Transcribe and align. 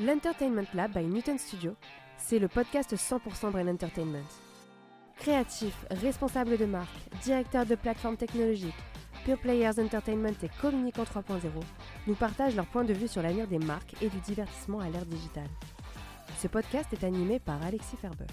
L'Entertainment 0.00 0.68
Lab 0.74 0.92
by 0.92 1.04
Newton 1.04 1.38
Studio, 1.38 1.74
c'est 2.18 2.38
le 2.38 2.46
podcast 2.46 2.94
100% 2.94 3.50
Brain 3.50 3.66
Entertainment. 3.66 4.22
Créatifs, 5.16 5.86
responsables 5.90 6.56
de 6.56 6.66
marque, 6.66 6.94
directeurs 7.24 7.66
de 7.66 7.74
plateformes 7.74 8.16
technologiques, 8.16 8.76
Pure 9.24 9.40
Players 9.40 9.80
Entertainment 9.80 10.36
et 10.40 10.50
Communicant 10.60 11.02
3.0 11.02 11.40
nous 12.06 12.14
partagent 12.14 12.54
leur 12.54 12.66
point 12.66 12.84
de 12.84 12.92
vue 12.92 13.08
sur 13.08 13.22
l'avenir 13.22 13.48
des 13.48 13.58
marques 13.58 14.00
et 14.00 14.08
du 14.08 14.20
divertissement 14.20 14.78
à 14.78 14.88
l'ère 14.88 15.04
digitale. 15.04 15.50
Ce 16.38 16.46
podcast 16.46 16.92
est 16.92 17.02
animé 17.02 17.40
par 17.40 17.60
Alexis 17.64 17.96
Ferber. 17.96 18.26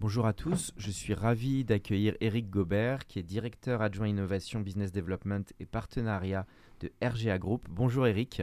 Bonjour 0.00 0.24
à 0.24 0.32
tous, 0.32 0.72
je 0.78 0.90
suis 0.90 1.12
ravi 1.12 1.64
d'accueillir 1.64 2.16
Eric 2.20 2.48
Gobert, 2.48 3.06
qui 3.06 3.18
est 3.18 3.22
directeur 3.22 3.82
adjoint 3.82 4.08
innovation, 4.08 4.60
business 4.60 4.90
development 4.90 5.52
et 5.60 5.66
partenariat 5.66 6.46
de 6.80 6.90
RGA 7.02 7.36
Group. 7.36 7.66
Bonjour 7.68 8.06
Eric. 8.06 8.40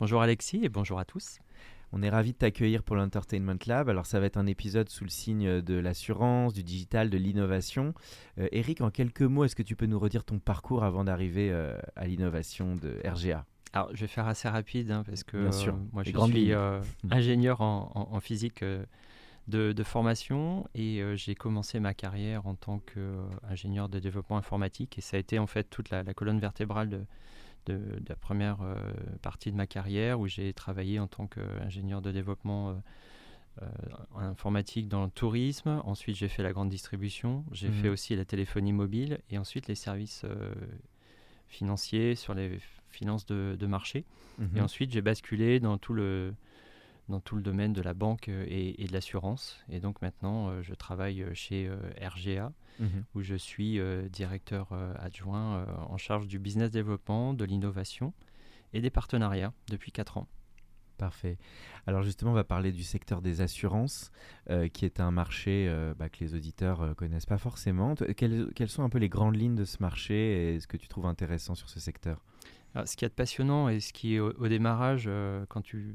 Bonjour 0.00 0.22
Alexis 0.22 0.60
et 0.64 0.68
bonjour 0.70 0.98
à 0.98 1.04
tous. 1.04 1.38
On 1.92 2.02
est 2.02 2.08
ravi 2.08 2.32
de 2.32 2.38
t'accueillir 2.38 2.82
pour 2.82 2.96
l'Entertainment 2.96 3.56
Lab. 3.66 3.88
Alors 3.88 4.06
ça 4.06 4.18
va 4.18 4.26
être 4.26 4.38
un 4.38 4.46
épisode 4.46 4.88
sous 4.88 5.04
le 5.04 5.10
signe 5.10 5.60
de 5.60 5.74
l'assurance, 5.74 6.52
du 6.54 6.62
digital, 6.62 7.10
de 7.10 7.18
l'innovation. 7.18 7.92
Euh, 8.38 8.48
Eric, 8.52 8.80
en 8.80 8.90
quelques 8.90 9.22
mots, 9.22 9.44
est-ce 9.44 9.54
que 9.56 9.62
tu 9.62 9.76
peux 9.76 9.86
nous 9.86 9.98
redire 9.98 10.24
ton 10.24 10.38
parcours 10.38 10.84
avant 10.84 11.04
d'arriver 11.04 11.50
euh, 11.52 11.78
à 11.96 12.06
l'innovation 12.06 12.76
de 12.76 12.96
RGA 13.04 13.44
Alors 13.74 13.90
je 13.94 14.00
vais 14.00 14.06
faire 14.06 14.26
assez 14.26 14.48
rapide 14.48 14.90
hein, 14.90 15.02
parce 15.06 15.22
que 15.22 15.36
Bien 15.42 15.52
sûr, 15.52 15.74
euh, 15.74 15.78
moi 15.92 16.02
les 16.02 16.12
je 16.12 16.18
suis 16.18 16.52
euh, 16.52 16.80
ingénieur 17.10 17.60
en, 17.60 17.90
en- 17.94 18.16
en 18.16 18.20
physique 18.20 18.62
euh, 18.62 18.84
de, 19.48 19.72
de 19.72 19.82
formation. 19.82 20.66
Et 20.74 21.02
euh, 21.02 21.14
j'ai 21.16 21.34
commencé 21.34 21.78
ma 21.78 21.92
carrière 21.94 22.46
en 22.46 22.54
tant 22.54 22.78
qu'ingénieur 22.78 23.88
de 23.88 23.98
développement 23.98 24.38
informatique. 24.38 24.96
Et 24.98 25.00
ça 25.02 25.16
a 25.16 25.20
été 25.20 25.38
en 25.38 25.46
fait 25.46 25.64
toute 25.64 25.90
la, 25.90 26.02
la 26.02 26.14
colonne 26.14 26.38
vertébrale 26.38 26.88
de, 26.88 27.00
de- 27.66 27.74
de 28.00 28.08
la 28.08 28.16
première 28.16 28.60
euh, 28.62 28.74
partie 29.22 29.50
de 29.52 29.56
ma 29.56 29.66
carrière 29.66 30.18
où 30.20 30.26
j'ai 30.26 30.52
travaillé 30.52 30.98
en 30.98 31.06
tant 31.06 31.26
qu'ingénieur 31.26 32.02
de 32.02 32.10
développement 32.10 32.70
euh, 32.70 32.74
euh, 33.62 33.66
informatique 34.16 34.88
dans 34.88 35.04
le 35.04 35.10
tourisme. 35.10 35.80
Ensuite, 35.84 36.16
j'ai 36.16 36.28
fait 36.28 36.42
la 36.42 36.52
grande 36.52 36.70
distribution. 36.70 37.44
J'ai 37.52 37.68
Mhm. 37.68 37.74
fait 37.74 37.88
aussi 37.88 38.16
la 38.16 38.24
téléphonie 38.24 38.72
mobile 38.72 39.20
et 39.30 39.38
ensuite 39.38 39.68
les 39.68 39.74
services 39.74 40.24
financiers 41.48 42.14
sur 42.14 42.34
les 42.34 42.58
finances 42.90 43.26
de, 43.26 43.56
de 43.58 43.66
marché. 43.66 44.04
Mhm. 44.38 44.56
Et 44.56 44.60
ensuite, 44.60 44.90
j'ai 44.92 45.02
basculé 45.02 45.60
dans 45.60 45.78
tout 45.78 45.92
le 45.92 46.34
dans 47.08 47.20
tout 47.20 47.36
le 47.36 47.42
domaine 47.42 47.72
de 47.72 47.82
la 47.82 47.94
banque 47.94 48.28
euh, 48.28 48.44
et, 48.48 48.82
et 48.82 48.86
de 48.86 48.92
l'assurance. 48.92 49.58
Et 49.68 49.80
donc 49.80 50.00
maintenant, 50.02 50.48
euh, 50.48 50.62
je 50.62 50.74
travaille 50.74 51.22
euh, 51.22 51.34
chez 51.34 51.70
RGA, 52.00 52.52
Mhm. 52.78 53.04
où 53.14 53.20
je 53.20 53.34
suis 53.34 53.78
directeur 54.10 54.72
adjoint 54.98 55.66
en 55.90 55.98
charge 55.98 56.26
du 56.26 56.38
business 56.38 56.70
développement, 56.70 57.34
de 57.34 57.44
l'innovation 57.44 58.14
et 58.72 58.80
des 58.80 58.88
partenariats 58.88 59.52
depuis 59.68 59.92
4 59.92 60.16
ans. 60.16 60.26
Parfait. 60.96 61.36
Alors 61.86 62.02
justement, 62.02 62.30
on 62.30 62.34
va 62.34 62.44
parler 62.44 62.72
du 62.72 62.82
secteur 62.82 63.20
des 63.20 63.42
assurances, 63.42 64.10
euh, 64.50 64.68
qui 64.68 64.86
est 64.86 65.00
un 65.00 65.10
marché 65.10 65.66
euh, 65.68 65.94
bah, 65.98 66.08
que 66.08 66.24
les 66.24 66.34
auditeurs 66.34 66.80
euh, 66.80 66.94
connaissent 66.94 67.26
pas 67.26 67.38
forcément. 67.38 67.94
Quelles, 68.16 68.48
quelles 68.54 68.70
sont 68.70 68.84
un 68.84 68.88
peu 68.88 68.98
les 68.98 69.10
grandes 69.10 69.36
lignes 69.36 69.54
de 69.56 69.64
ce 69.66 69.76
marché 69.80 70.54
et 70.54 70.60
ce 70.60 70.66
que 70.66 70.78
tu 70.78 70.88
trouves 70.88 71.06
intéressant 71.06 71.54
sur 71.54 71.68
ce 71.68 71.78
secteur? 71.78 72.24
Alors, 72.74 72.88
ce 72.88 72.96
qui 72.96 73.04
est 73.04 73.10
passionnant 73.10 73.68
et 73.68 73.80
ce 73.80 73.92
qui 73.92 74.14
est 74.14 74.18
au, 74.18 74.32
au 74.38 74.48
démarrage, 74.48 75.10
quand 75.48 75.60
tu 75.60 75.94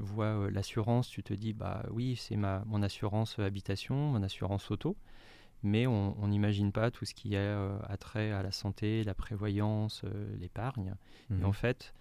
vois 0.00 0.26
euh, 0.26 0.50
l'assurance, 0.50 1.08
tu 1.08 1.22
te 1.22 1.32
dis 1.34 1.52
bah 1.52 1.84
oui, 1.90 2.16
c'est 2.16 2.36
ma 2.36 2.62
mon 2.66 2.82
assurance 2.82 3.38
euh, 3.38 3.46
habitation, 3.46 3.94
mon 3.96 4.22
assurance 4.22 4.70
auto, 4.70 4.96
mais 5.62 5.86
on 5.86 6.26
n'imagine 6.28 6.72
pas 6.72 6.90
tout 6.90 7.04
ce 7.04 7.14
qui 7.14 7.36
a 7.36 7.40
euh, 7.40 7.78
attrait 7.88 8.32
à 8.32 8.42
la 8.42 8.50
santé, 8.50 9.04
la 9.04 9.14
prévoyance, 9.14 10.02
euh, 10.04 10.34
l'épargne. 10.38 10.94
Et 11.40 11.44
en 11.44 11.52
fait, 11.52 11.92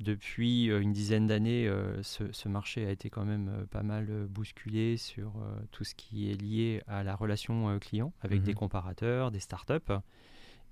depuis 0.00 0.66
une 0.66 0.92
dizaine 0.92 1.26
d'années, 1.26 1.68
euh, 1.68 2.02
ce, 2.02 2.30
ce 2.32 2.48
marché 2.48 2.86
a 2.86 2.90
été 2.90 3.10
quand 3.10 3.24
même 3.24 3.66
pas 3.70 3.82
mal 3.82 4.26
bousculé 4.28 4.96
sur 4.96 5.32
tout 5.70 5.84
ce 5.84 5.94
qui 5.94 6.30
est 6.30 6.34
lié 6.40 6.82
à 6.86 7.02
la 7.04 7.14
relation 7.16 7.78
client 7.78 8.12
avec 8.20 8.40
Mhm. 8.40 8.46
des 8.46 8.54
comparateurs, 8.54 9.30
des 9.30 9.40
startups. 9.40 9.92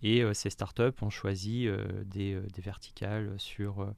Et 0.03 0.23
ces 0.34 0.50
startups 0.50 1.00
ont 1.03 1.11
choisi 1.11 1.69
des, 2.06 2.41
des 2.41 2.62
verticales 2.62 3.34
sur 3.39 3.94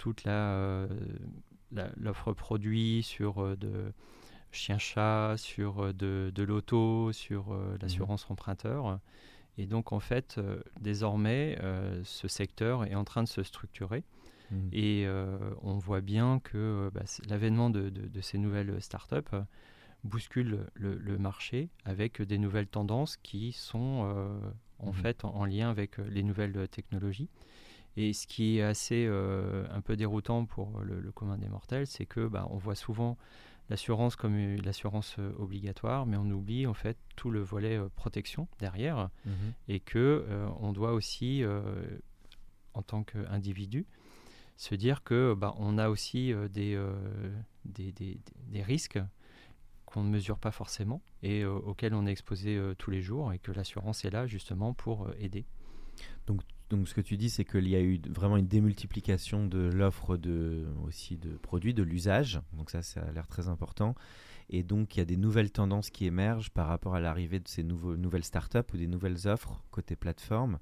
toute 0.00 0.24
la, 0.24 0.32
euh, 0.54 0.88
l'offre 1.98 2.32
produit, 2.32 3.02
sur 3.02 3.38
euh, 3.44 3.54
de 3.56 3.92
chien-chat, 4.50 5.34
sur 5.36 5.84
euh, 5.84 5.92
de, 5.92 6.32
de 6.34 6.42
l'auto, 6.42 7.12
sur 7.12 7.52
euh, 7.52 7.76
l'assurance 7.82 8.26
emprunteur. 8.30 8.98
Et 9.58 9.66
donc, 9.66 9.92
en 9.92 10.00
fait, 10.00 10.36
euh, 10.38 10.60
désormais, 10.80 11.58
euh, 11.62 12.00
ce 12.04 12.28
secteur 12.28 12.84
est 12.86 12.94
en 12.94 13.04
train 13.04 13.22
de 13.22 13.28
se 13.28 13.42
structurer. 13.42 14.04
Mhm. 14.50 14.68
Et 14.72 15.04
euh, 15.06 15.36
on 15.62 15.76
voit 15.78 16.00
bien 16.00 16.40
que 16.42 16.90
bah, 16.94 17.02
l'avènement 17.28 17.68
de, 17.70 17.90
de- 17.90 18.08
de 18.08 18.20
ces 18.20 18.38
nouvelles 18.38 18.80
startups 18.80 19.36
bouscule 20.02 20.66
le, 20.74 20.96
le 20.96 21.18
marché 21.18 21.68
avec 21.84 22.22
des 22.22 22.38
nouvelles 22.38 22.68
tendances 22.68 23.18
qui 23.18 23.52
sont 23.52 24.08
en 24.78 24.86
Mhm. 24.86 24.94
fait 24.94 25.24
en, 25.26 25.34
en 25.34 25.44
lien 25.44 25.68
avec 25.68 25.98
les 25.98 26.22
nouvelles 26.22 26.66
technologies. 26.68 27.28
Et 27.96 28.12
ce 28.12 28.26
qui 28.26 28.58
est 28.58 28.62
assez 28.62 29.04
euh, 29.06 29.66
un 29.72 29.80
peu 29.80 29.96
déroutant 29.96 30.44
pour 30.46 30.80
le, 30.80 31.00
le 31.00 31.12
commun 31.12 31.36
des 31.38 31.48
mortels, 31.48 31.86
c'est 31.86 32.06
que 32.06 32.26
bah, 32.28 32.46
on 32.50 32.56
voit 32.56 32.74
souvent 32.76 33.16
l'assurance 33.68 34.16
comme 34.16 34.36
une- 34.36 34.62
l'assurance 34.62 35.16
euh, 35.18 35.32
obligatoire, 35.38 36.06
mais 36.06 36.16
on 36.16 36.28
oublie 36.30 36.66
en 36.66 36.74
fait 36.74 36.96
tout 37.16 37.30
le 37.30 37.40
volet 37.40 37.76
euh, 37.78 37.88
protection 37.96 38.48
derrière 38.58 39.10
Mhm. 39.26 39.52
et 39.68 39.80
que 39.80 39.98
euh, 40.28 40.48
on 40.60 40.72
doit 40.72 40.92
aussi, 40.92 41.42
euh, 41.42 41.62
en 42.74 42.82
tant 42.82 43.02
qu'individu, 43.04 43.86
se 44.56 44.74
dire 44.74 45.02
que 45.02 45.34
bah, 45.34 45.54
on 45.58 45.78
a 45.78 45.88
aussi 45.88 46.32
euh, 46.32 46.48
des, 46.48 46.74
euh, 46.74 46.94
des, 47.64 47.92
des- 47.92 48.20
des 48.48 48.62
risques 48.62 49.00
qu'on 49.86 50.04
ne 50.04 50.10
mesure 50.10 50.38
pas 50.38 50.52
forcément 50.52 51.02
et 51.22 51.42
euh, 51.42 51.50
auxquels 51.52 51.94
on 51.94 52.06
est 52.06 52.12
exposé 52.12 52.56
euh, 52.56 52.74
tous 52.74 52.90
les 52.92 53.02
jours 53.02 53.32
et 53.32 53.38
que 53.40 53.50
l'assurance 53.52 54.04
est 54.04 54.10
là 54.10 54.26
justement 54.28 54.72
pour 54.74 55.06
euh, 55.06 55.14
aider. 55.18 55.44
Donc 56.70 56.86
ce 56.86 56.94
que 56.94 57.00
tu 57.00 57.16
dis, 57.16 57.28
c'est 57.28 57.44
qu'il 57.44 57.68
y 57.68 57.74
a 57.74 57.80
eu 57.80 58.00
vraiment 58.08 58.36
une 58.36 58.46
démultiplication 58.46 59.44
de 59.44 59.58
l'offre 59.58 60.16
de, 60.16 60.66
aussi 60.86 61.16
de 61.16 61.30
produits, 61.30 61.74
de 61.74 61.82
l'usage. 61.82 62.40
Donc 62.52 62.70
ça, 62.70 62.82
ça 62.82 63.00
a 63.00 63.10
l'air 63.10 63.26
très 63.26 63.48
important. 63.48 63.96
Et 64.50 64.62
donc 64.62 64.96
il 64.96 65.00
y 65.00 65.02
a 65.02 65.04
des 65.04 65.16
nouvelles 65.16 65.50
tendances 65.50 65.90
qui 65.90 66.06
émergent 66.06 66.50
par 66.50 66.68
rapport 66.68 66.94
à 66.94 67.00
l'arrivée 67.00 67.40
de 67.40 67.48
ces 67.48 67.64
nouvelles 67.64 68.24
startups 68.24 68.58
ou 68.72 68.76
des 68.76 68.86
nouvelles 68.86 69.26
offres 69.26 69.62
côté 69.70 69.96
plateforme. 69.96 70.58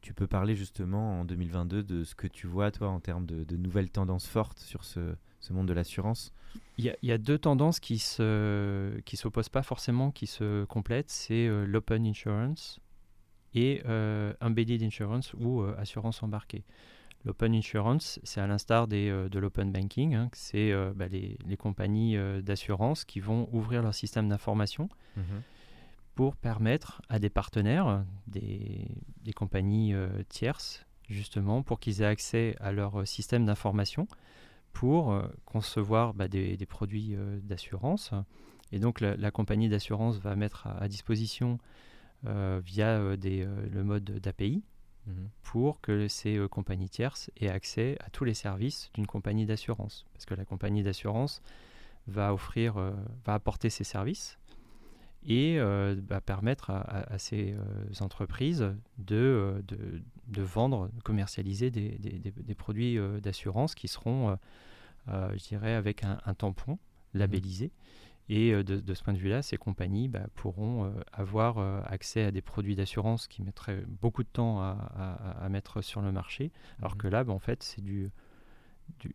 Tu 0.00 0.14
peux 0.14 0.26
parler 0.26 0.56
justement 0.56 1.20
en 1.20 1.24
2022 1.26 1.82
de 1.82 2.04
ce 2.04 2.14
que 2.14 2.26
tu 2.26 2.46
vois, 2.46 2.70
toi, 2.70 2.88
en 2.88 3.00
termes 3.00 3.26
de, 3.26 3.56
nouvelles 3.56 3.90
tendances 3.90 4.26
fortes 4.26 4.58
sur 4.58 4.84
ce, 4.84 5.14
monde 5.50 5.68
de 5.68 5.74
l'assurance? 5.74 6.32
Il 6.78 6.96
y, 7.02 7.12
a, 7.12 7.18
deux 7.18 7.38
tendances 7.38 7.80
qui 7.80 7.98
se 7.98 8.98
qui 9.04 9.18
s'opposent 9.18 9.50
pas 9.50 9.62
forcément, 9.62 10.10
qui 10.10 10.26
se 10.26 10.64
complètent. 10.64 11.10
C'est 11.10 11.46
euh, 11.46 11.66
l'open 11.66 12.06
insurance 12.06 12.80
et 13.54 13.82
euh, 13.86 14.32
embedded 14.40 14.82
insurance 14.82 15.34
ou 15.34 15.62
euh, 15.62 15.74
assurance 15.78 16.22
embarquée. 16.22 16.64
L'open 17.24 17.54
insurance, 17.54 18.18
c'est 18.22 18.40
à 18.40 18.46
l'instar 18.46 18.88
des, 18.88 19.10
euh, 19.10 19.28
de 19.28 19.38
l'open 19.38 19.70
banking. 19.72 20.14
hein, 20.14 20.30
c'est 20.32 20.72
euh, 20.72 20.92
bah, 20.94 21.06
les, 21.08 21.36
les 21.46 21.56
compagnies 21.56 22.16
euh, 22.16 22.40
d'assurance 22.40 23.04
qui 23.04 23.20
vont 23.20 23.48
ouvrir 23.52 23.82
leur 23.82 23.94
système 23.94 24.28
d'information 24.28 24.88
pour 26.14 26.34
permettre 26.36 27.02
à 27.08 27.18
des 27.18 27.28
partenaires, 27.30 28.04
des, 28.26 28.86
des 29.22 29.32
compagnies 29.32 29.92
euh, 29.94 30.08
tierces, 30.28 30.86
justement, 31.08 31.62
pour 31.62 31.78
qu'ils 31.78 32.00
aient 32.02 32.06
accès 32.06 32.56
à 32.60 32.72
leur 32.72 33.00
euh, 33.00 33.04
système 33.04 33.44
d'information 33.44 34.06
pour 34.72 35.12
euh, 35.12 35.26
concevoir 35.44 36.14
bah, 36.14 36.28
des, 36.28 36.56
des 36.56 36.66
produits 36.66 37.14
euh, 37.16 37.38
d'assurance. 37.42 38.12
Et 38.72 38.78
donc 38.78 39.00
la, 39.00 39.16
la 39.16 39.30
compagnie 39.30 39.68
d'assurance 39.68 40.18
va 40.18 40.36
mettre 40.36 40.66
à, 40.68 40.78
à 40.82 40.88
disposition 40.88 41.54
euh, 41.54 41.89
via 42.24 42.98
euh, 42.98 43.16
des, 43.16 43.42
euh, 43.42 43.68
le 43.72 43.84
mode 43.84 44.04
d'API 44.04 44.62
Mhm. 45.06 45.28
pour 45.42 45.80
que 45.80 46.08
ces 46.08 46.36
euh, 46.36 46.48
compagnies 46.48 46.88
tierces 46.88 47.30
aient 47.36 47.48
accès 47.48 47.96
à 48.00 48.10
tous 48.10 48.24
les 48.24 48.34
services 48.34 48.90
d'une 48.94 49.06
compagnie 49.06 49.46
d'assurance. 49.46 50.06
Parce 50.12 50.26
que 50.26 50.34
la 50.34 50.44
compagnie 50.44 50.82
d'assurance 50.82 51.42
va 52.06 52.34
offrir, 52.34 52.76
euh, 52.76 52.92
va 53.24 53.34
apporter 53.34 53.70
ses 53.70 53.84
services 53.84 54.38
et 55.26 55.58
bah, 56.08 56.22
permettre 56.22 56.70
à, 56.70 57.18
ces 57.18 57.54
entreprises 58.00 58.72
de, 58.96 59.62
de, 59.68 60.42
vendre, 60.42 60.88
de 60.94 61.02
commercialiser 61.02 61.70
des, 61.70 61.98
des, 61.98 62.54
produits 62.54 62.98
d'assurance 63.20 63.74
qui 63.74 63.86
seront, 63.86 64.38
je 65.08 65.46
dirais, 65.46 65.74
avec 65.74 66.04
un, 66.04 66.32
tampon 66.32 66.78
labellisé. 67.12 67.70
Et 68.32 68.52
de, 68.52 68.62
de, 68.62 68.94
ce 68.94 69.02
point 69.02 69.12
de 69.12 69.18
vue-là, 69.18 69.42
ces 69.42 69.56
compagnies 69.56 70.06
bah, 70.06 70.26
pourront 70.36 70.94
avoir 71.12 71.58
accès 71.90 72.22
à 72.22 72.30
des 72.30 72.42
produits 72.42 72.76
d'assurance 72.76 73.26
qui 73.26 73.42
mettraient 73.42 73.82
beaucoup 74.00 74.22
de 74.22 74.28
temps 74.28 74.60
à, 74.60 74.70
à, 75.40 75.48
mettre 75.48 75.82
sur 75.82 76.00
le 76.00 76.12
marché, 76.12 76.52
alors 76.78 76.94
mmh. 76.94 76.98
que 76.98 77.08
là, 77.08 77.24
bah, 77.24 77.32
en 77.32 77.40
fait, 77.40 77.64
c'est 77.64 77.82
du, 77.82 78.12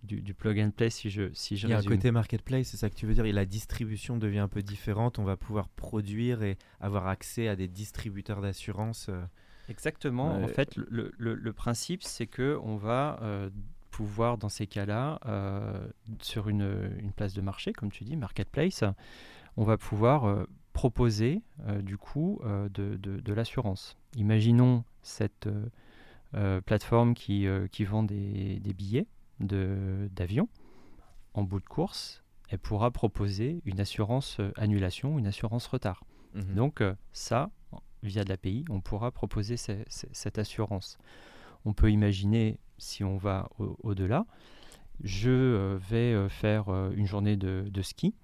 du, 0.03 0.33
plug 0.33 0.59
and 0.59 0.71
play 0.71 0.89
si 0.89 1.09
je 1.09 1.31
si 1.33 1.57
je 1.57 1.67
Il 1.67 1.71
y 1.71 1.73
a 1.73 1.79
un 1.79 1.83
côté 1.83 2.11
marketplace, 2.11 2.67
c'est 2.67 2.77
ça 2.77 2.89
que 2.89 2.95
tu 2.95 3.05
veux 3.05 3.13
dire? 3.13 3.25
Et 3.25 3.31
la 3.31 3.45
distribution 3.45 4.17
devient 4.17 4.39
un 4.39 4.47
peu 4.47 4.61
différente. 4.61 5.19
On 5.19 5.23
va 5.23 5.37
pouvoir 5.37 5.69
produire 5.69 6.43
et 6.43 6.57
avoir 6.79 7.07
accès 7.07 7.47
à 7.47 7.55
des 7.55 7.67
distributeurs 7.67 8.41
d'assurance. 8.41 9.07
Euh. 9.09 9.21
Exactement. 9.69 10.43
En 10.43 10.47
fait, 10.47 10.75
le, 10.75 11.11
le, 11.17 11.53
principe, 11.53 12.03
c'est 12.03 12.27
que 12.27 12.59
on 12.63 12.75
va 12.75 13.17
euh, 13.23 13.49
pouvoir, 13.97 14.37
dans 14.37 14.49
ces 14.49 14.67
cas-là, 14.67 15.19
euh, 15.25 15.87
sur 16.21 16.49
une, 16.49 16.97
une, 16.99 17.11
place 17.11 17.33
de 17.33 17.41
marché, 17.41 17.73
comme 17.73 17.91
tu 17.91 18.03
dis, 18.03 18.15
marketplace, 18.15 18.83
on 19.57 19.63
va 19.63 19.77
pouvoir 19.77 20.45
proposer 20.73 21.41
du 21.81 21.97
coup 21.97 22.41
de, 22.43 22.97
de, 22.97 22.97
de 22.97 23.33
l'assurance. 23.33 23.95
Imaginons 24.17 24.83
cette 25.01 25.47
plateforme 26.65 27.13
qui, 27.13 27.47
qui 27.71 27.85
vend 27.85 28.03
des, 28.03 28.59
des 28.59 28.73
billets 28.73 29.07
d'avion, 29.39 30.49
en 31.35 31.43
bout 31.43 31.59
de 31.59 31.65
course, 31.65 32.23
elle 32.49 32.59
pourra 32.59 32.91
proposer 32.91 33.61
une 33.65 33.79
assurance 33.79 34.39
euh, 34.39 34.51
annulation, 34.55 35.19
une 35.19 35.27
assurance 35.27 35.67
retard. 35.67 36.03
Mhm. 36.33 36.55
Donc 36.55 36.81
euh, 36.81 36.95
ça, 37.11 37.49
via 38.03 38.23
de 38.23 38.29
l'API, 38.29 38.65
on 38.69 38.81
pourra 38.81 39.11
proposer 39.11 39.57
cette 39.57 40.37
assurance. 40.37 40.97
On 41.65 41.73
peut 41.73 41.91
imaginer, 41.91 42.59
si 42.77 43.03
on 43.03 43.17
va 43.17 43.49
au-delà, 43.57 44.25
je 45.03 45.29
euh, 45.29 45.77
vais 45.89 46.29
faire 46.29 46.69
une 46.95 47.05
journée 47.05 47.35
de, 47.35 47.81
ski. 47.81 48.15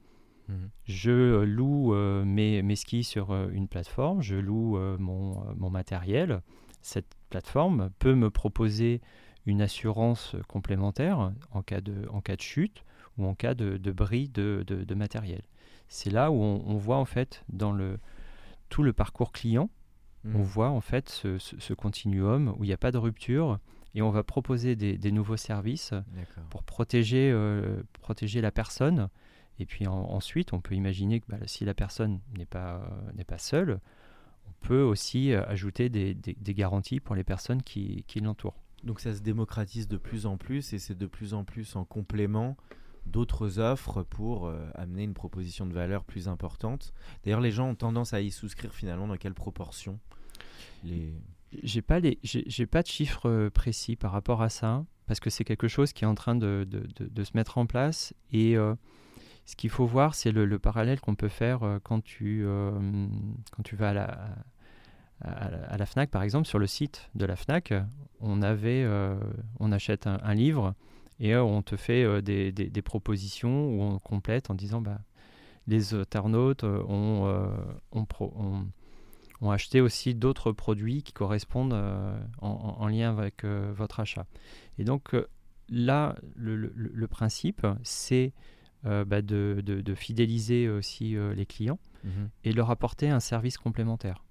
Mhm. 0.47 0.69
Je 0.85 1.43
loue 1.43 1.93
mes, 2.23 2.61
mes, 2.61 2.75
skis 2.75 3.03
sur 3.03 3.33
une 3.33 3.67
plateforme, 3.67 4.21
je 4.21 4.35
loue 4.35 4.77
mon, 4.99 5.53
mon, 5.55 5.69
matériel. 5.69 6.41
Cette 6.81 7.13
plateforme 7.29 7.91
peut 7.99 8.15
me 8.15 8.29
proposer 8.29 9.01
une 9.45 9.61
assurance 9.61 10.35
complémentaire 10.47 11.31
en 11.51 11.61
cas 11.61 11.81
de, 11.81 12.07
en 12.11 12.21
cas 12.21 12.35
de 12.35 12.41
chute 12.41 12.83
ou 13.17 13.25
en 13.25 13.35
cas 13.35 13.53
de, 13.53 13.77
de 13.77 13.91
bris 13.91 14.29
de, 14.29 14.63
de, 14.67 14.95
matériel. 14.95 15.41
C'est 15.89 16.09
là 16.09 16.31
où 16.31 16.41
on, 16.41 16.77
voit 16.77 16.97
en 16.97 17.05
fait 17.05 17.43
dans 17.49 17.71
le, 17.71 17.99
tout 18.69 18.83
le 18.83 18.93
parcours 18.93 19.31
client, 19.31 19.69
on 20.25 20.39
mmh. 20.39 20.43
voit 20.43 20.69
en 20.69 20.81
fait 20.81 21.09
ce, 21.09 21.37
ce, 21.37 21.73
continuum 21.73 22.53
où 22.57 22.63
il 22.63 22.67
n'y 22.67 22.73
a 22.73 22.77
pas 22.77 22.91
de 22.91 22.97
rupture 22.97 23.59
et 23.95 24.01
on 24.01 24.11
va 24.11 24.23
proposer 24.23 24.75
des, 24.75 24.97
des 24.97 25.11
nouveaux 25.11 25.37
services 25.37 25.93
pour 26.49 26.63
protéger, 26.63 27.31
euh, 27.31 27.81
protéger 28.01 28.39
la 28.39 28.51
personne. 28.51 29.09
Et 29.59 29.65
puis 29.65 29.85
ensuite, 29.87 30.53
on 30.53 30.61
peut 30.61 30.75
imaginer 30.75 31.19
que 31.19 31.25
bah, 31.27 31.37
si 31.45 31.65
la 31.65 31.73
personne 31.73 32.19
n'est 32.37 32.45
pas, 32.45 32.81
n'est 33.15 33.23
pas 33.23 33.37
seule, 33.37 33.79
on 34.47 34.67
peut 34.67 34.81
aussi 34.81 35.33
euh, 35.33 35.43
ajouter 35.47 35.89
des, 35.89 36.13
des, 36.13 36.33
des, 36.39 36.53
garanties 36.53 36.99
pour 36.99 37.15
les 37.15 37.23
personnes 37.23 37.61
qui, 37.61 38.03
qui 38.07 38.21
l'entourent. 38.21 38.61
Donc 38.83 38.99
ça 38.99 39.13
se 39.13 39.21
démocratise 39.21 39.87
de 39.87 39.97
plus 39.97 40.25
en 40.25 40.37
plus 40.37 40.73
et 40.73 40.79
c'est 40.79 40.97
de 40.97 41.05
plus 41.05 41.33
en 41.33 41.43
plus 41.43 41.75
en 41.75 41.83
complément 41.83 42.57
d'autres 43.05 43.59
offres 43.59 44.03
pour 44.03 44.47
euh, 44.47 44.69
amener 44.75 45.03
une 45.03 45.13
proposition 45.13 45.65
de 45.65 45.73
valeur 45.73 46.03
plus 46.03 46.27
importante. 46.27 46.93
D'ailleurs, 47.23 47.41
les 47.41 47.51
gens 47.51 47.69
ont 47.69 47.75
tendance 47.75 48.13
à 48.13 48.21
y 48.21 48.31
souscrire 48.31 48.73
finalement 48.73 49.07
dans 49.07 49.17
quelle 49.17 49.33
proportion? 49.33 49.99
Les... 50.83 51.13
J'ai 51.63 51.81
pas 51.81 51.99
les, 51.99 52.17
j'ai 52.23 52.65
pas 52.65 52.81
de 52.81 52.87
chiffres 52.87 53.29
euh, 53.29 53.49
précis 53.49 53.95
par 53.95 54.11
rapport 54.11 54.41
à 54.41 54.49
ça 54.49 54.85
parce 55.05 55.19
que 55.19 55.29
c'est 55.29 55.43
quelque 55.43 55.67
chose 55.67 55.91
qui 55.91 56.05
est 56.05 56.07
en 56.07 56.15
train 56.15 56.35
de, 56.35 56.65
de, 56.69 57.23
se 57.23 57.31
mettre 57.35 57.57
en 57.57 57.65
place. 57.65 58.13
Et 58.31 58.55
euh, 58.55 58.75
ce 59.45 59.57
qu'il 59.57 59.69
faut 59.69 59.85
voir, 59.85 60.15
c'est 60.15 60.31
le, 60.31 60.45
le, 60.45 60.59
parallèle 60.59 61.01
qu'on 61.01 61.15
peut 61.15 61.27
faire 61.27 61.79
quand 61.83 62.01
tu 62.01 62.45
quand 62.45 63.63
tu 63.63 63.75
vas 63.75 63.89
à 63.89 63.93
la 63.93 64.35
à, 65.23 65.85
FNAC, 65.85 66.09
par 66.09 66.23
exemple, 66.23 66.47
sur 66.47 66.59
le 66.59 66.67
site 66.67 67.09
de 67.15 67.25
la 67.25 67.35
FNAC, 67.35 67.73
on, 68.21 68.41
avait, 68.41 68.87
on 69.59 69.71
achète 69.73 70.07
un, 70.07 70.33
livre 70.33 70.73
et 71.21 71.33
euh, 71.33 71.43
on 71.43 71.61
te 71.61 71.77
fait 71.77 72.03
euh, 72.03 72.21
des, 72.21 72.51
des, 72.51 72.81
propositions 72.81 73.69
où 73.69 73.81
on 73.81 73.99
complète 73.99 74.49
en 74.49 74.55
disant 74.55 74.81
bah, 74.81 74.99
les 75.67 75.93
internautes 75.93 76.65
ont, 76.65 77.63
ont, 77.91 78.07
ont, 79.41 79.51
acheté 79.51 79.79
aussi 79.79 80.15
d'autres 80.15 80.51
produits 80.51 81.03
qui 81.03 81.13
correspondent 81.13 81.79
en, 82.41 82.87
lien 82.87 83.11
avec 83.11 83.45
votre 83.45 83.99
achat. 83.99 84.25
Et 84.79 84.83
donc 84.83 85.15
là, 85.69 86.15
le, 86.35 86.55
le, 86.55 87.07
principe, 87.07 87.65
c'est 87.83 88.33
bah, 88.83 89.21
de, 89.21 89.61
de, 89.63 89.93
fidéliser 89.93 90.67
aussi 90.67 91.15
les 91.35 91.45
clients 91.45 91.79
mmh 92.03 92.09
et 92.43 92.53
leur 92.53 92.71
apporter 92.71 93.09
un 93.09 93.19
service 93.19 93.59
complémentaire. 93.59 94.25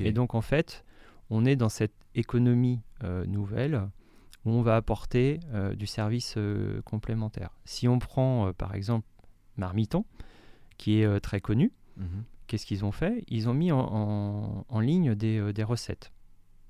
Et 0.00 0.12
donc 0.12 0.34
en 0.34 0.40
fait, 0.40 0.84
on 1.30 1.44
est 1.44 1.56
dans 1.56 1.68
cette 1.68 1.94
économie 2.14 2.80
euh, 3.02 3.26
nouvelle 3.26 3.88
où 4.44 4.50
on 4.50 4.62
va 4.62 4.76
apporter 4.76 5.40
euh, 5.52 5.74
du 5.74 5.86
service 5.86 6.34
euh, 6.36 6.82
complémentaire. 6.82 7.50
Si 7.64 7.88
on 7.88 7.98
prend 7.98 8.52
par 8.52 8.74
exemple 8.74 9.06
Marmiton, 9.56 10.04
qui 10.76 11.00
est 11.00 11.20
très 11.20 11.40
connu, 11.40 11.72
mhm. 11.96 12.24
qu'est-ce 12.46 12.66
qu'ils 12.66 12.84
ont 12.84 12.92
fait? 12.92 13.24
Ils 13.28 13.48
ont 13.48 13.54
mis 13.54 13.70
en, 13.72 14.64
ligne 14.80 15.14
des, 15.14 15.40
recettes. 15.62 16.12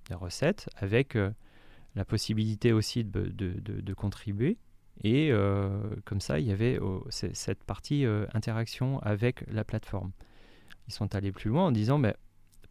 Des 0.09 0.15
recettes 0.15 0.69
avec 0.76 1.17
la 1.94 2.05
possibilité 2.05 2.73
aussi 2.73 3.05
de, 3.05 3.31
de 3.31 3.94
contribuer. 3.94 4.59
Et 5.03 5.32
comme 6.05 6.21
ça, 6.21 6.38
il 6.38 6.47
y 6.47 6.53
avait 6.53 6.79
oh, 6.79 7.06
cette 7.09 7.65
partie 7.65 8.05
interaction 8.35 9.00
avec 9.00 9.44
la 9.50 9.65
plateforme. 9.65 10.12
Ils 10.88 10.93
sont 10.93 11.15
allés 11.15 11.32
plus 11.32 11.49
loin 11.49 11.67
en 11.67 11.73
disant, 11.73 11.97
mais 11.97 12.15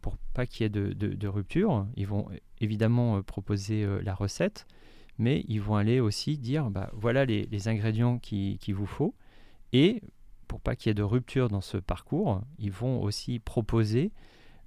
pour 0.04 0.18
pas 0.34 0.44
qu'il 0.44 0.64
y 0.64 0.66
ait 0.66 0.68
de, 0.68 1.28
rupture. 1.28 1.86
Ils 1.96 2.06
vont 2.06 2.28
évidemment 2.60 3.16
euh, 3.16 3.22
proposer 3.22 3.84
euh, 3.84 4.02
la 4.02 4.14
recette, 4.14 4.66
mais 5.18 5.44
ils 5.48 5.60
vont 5.60 5.76
aller 5.76 6.00
aussi 6.00 6.38
dire 6.38 6.70
bah, 6.70 6.90
voilà 6.94 7.24
les, 7.24 7.68
ingrédients 7.68 8.18
qu'il 8.18 8.58
qui 8.58 8.72
vous 8.72 8.86
faut. 8.86 9.14
Et 9.72 10.02
pour 10.48 10.60
pas 10.60 10.76
qu'il 10.76 10.90
y 10.90 10.92
ait 10.92 10.94
de 10.94 11.02
rupture 11.02 11.48
dans 11.48 11.60
ce 11.60 11.76
parcours, 11.76 12.42
ils 12.58 12.70
vont 12.70 13.02
aussi 13.02 13.38
proposer 13.38 14.12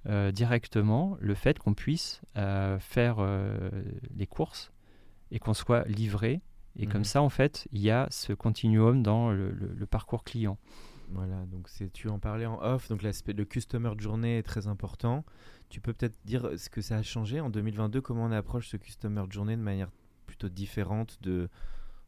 euh, 0.06 0.30
directement 0.32 1.16
le 1.20 1.34
fait 1.34 1.58
qu'on 1.58 1.74
puisse 1.74 2.20
faire 2.78 3.18
les 4.16 4.26
courses 4.26 4.72
et 5.30 5.38
qu'on 5.38 5.54
soit 5.54 5.86
livré. 5.88 6.40
Et 6.76 6.86
comme 6.86 7.00
mhm. 7.00 7.04
ça, 7.04 7.22
en 7.22 7.28
fait, 7.28 7.66
il 7.72 7.80
y 7.80 7.90
a 7.90 8.06
ce 8.10 8.32
continuum 8.32 9.02
dans 9.02 9.30
le 9.30 9.86
parcours 9.86 10.24
client. 10.24 10.58
Voilà, 11.10 11.46
donc 11.46 11.68
tu 11.92 12.08
en 12.08 12.18
parlais 12.18 12.46
en 12.46 12.60
off, 12.62 12.88
donc 12.88 13.02
l'aspect 13.02 13.32
de 13.32 13.44
customer 13.44 13.92
journey 13.98 14.38
est 14.38 14.42
très 14.42 14.66
important. 14.66 15.24
Tu 15.70 15.80
peux 15.80 15.92
peut-être 15.92 16.18
dire 16.24 16.50
ce 16.56 16.68
que 16.68 16.80
ça 16.80 16.96
a 16.96 17.02
changé 17.02 17.40
en 17.40 17.50
2022, 17.50 18.00
comment 18.00 18.24
on 18.24 18.32
approche 18.32 18.68
ce 18.68 18.76
customer 18.76 19.24
journey 19.30 19.56
de 19.56 19.62
manière 19.62 19.90
plutôt 20.38 20.54
différente 20.54 21.18
de, 21.20 21.48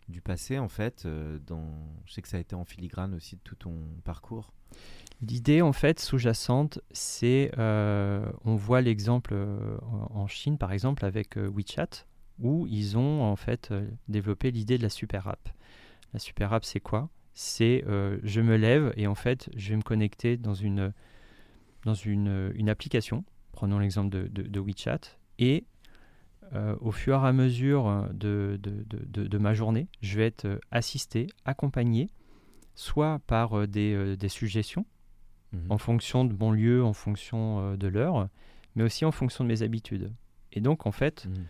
du 0.09 0.21
passé 0.21 0.59
en 0.59 0.69
fait. 0.69 1.05
Euh, 1.05 1.39
dans, 1.47 1.67
je 2.07 2.13
sais 2.13 2.23
que 2.23 2.29
ça 2.29 2.37
a 2.37 2.41
été 2.41 2.55
en 2.55 2.65
filigrane 2.65 3.15
aussi 3.15 3.37
de 3.37 3.41
tout 3.43 3.57
ton 3.57 3.75
parcours. 4.05 4.53
L'idée 5.21 5.63
en 5.63 5.73
fait 5.73 5.99
sous-jacente, 5.99 6.81
c'est 6.93 7.51
euh, 7.59 8.25
on 8.45 8.55
voit 8.55 8.81
l'exemple 8.81 9.33
euh, 9.35 9.77
en 9.83 10.27
Chine 10.29 10.59
par 10.59 10.73
exemple 10.73 11.05
avec 11.05 11.37
WeChat 11.37 12.07
où 12.39 12.67
ils 12.69 12.97
ont 12.97 13.23
en 13.23 13.37
fait 13.37 13.73
développé 14.09 14.51
l'idée 14.51 14.79
de 14.79 14.83
la 14.83 14.89
super 14.89 15.29
app. 15.29 15.49
La 16.15 16.21
super 16.21 16.53
app 16.53 16.65
c'est 16.65 16.81
quoi? 16.81 17.11
C'est 17.35 17.85
je 17.87 18.41
me 18.41 18.57
lève 18.57 18.93
et 18.97 19.07
en 19.07 19.15
fait 19.15 19.51
je 19.57 19.71
vais 19.71 19.77
me 19.77 19.83
connecter 19.83 20.37
dans 20.37 20.55
une, 20.55 20.93
dans 21.85 21.95
une, 21.95 22.51
une 22.55 22.69
application, 22.71 23.25
prenons 23.53 23.79
l'exemple 23.79 24.09
de, 24.09 24.27
de, 24.27 24.61
WeChat, 24.61 25.01
et 25.39 25.65
euh, 26.55 26.77
au 26.81 26.93
fur 26.93 27.25
et 27.25 27.29
à 27.29 27.33
mesure 27.33 28.09
de, 28.13 28.59
de, 28.63 29.27
de, 29.27 29.39
ma 29.39 29.55
journée, 29.55 29.89
je 30.03 30.19
vais 30.19 30.27
être 30.27 30.61
assisté, 30.71 31.29
accompagné, 31.45 32.11
soit 32.75 33.21
par 33.27 33.69
des, 33.69 34.17
des 34.17 34.29
suggestions, 34.29 34.87
mhm. 35.53 35.71
en 35.71 35.79
fonction 35.79 36.25
de 36.25 36.35
mon 36.35 36.53
lieu, 36.53 36.85
en 36.85 36.93
fonction 36.93 37.77
de 37.77 37.89
l'heure, 37.89 38.29
mais 38.75 38.83
aussi 38.83 39.05
en 39.05 39.13
fonction 39.13 39.45
de 39.45 39.49
mes 39.49 39.63
habitudes. 39.63 40.13
Et 40.53 40.61
donc 40.61 40.87
en 40.87 40.93
fait, 40.93 41.27
mhm. 41.27 41.47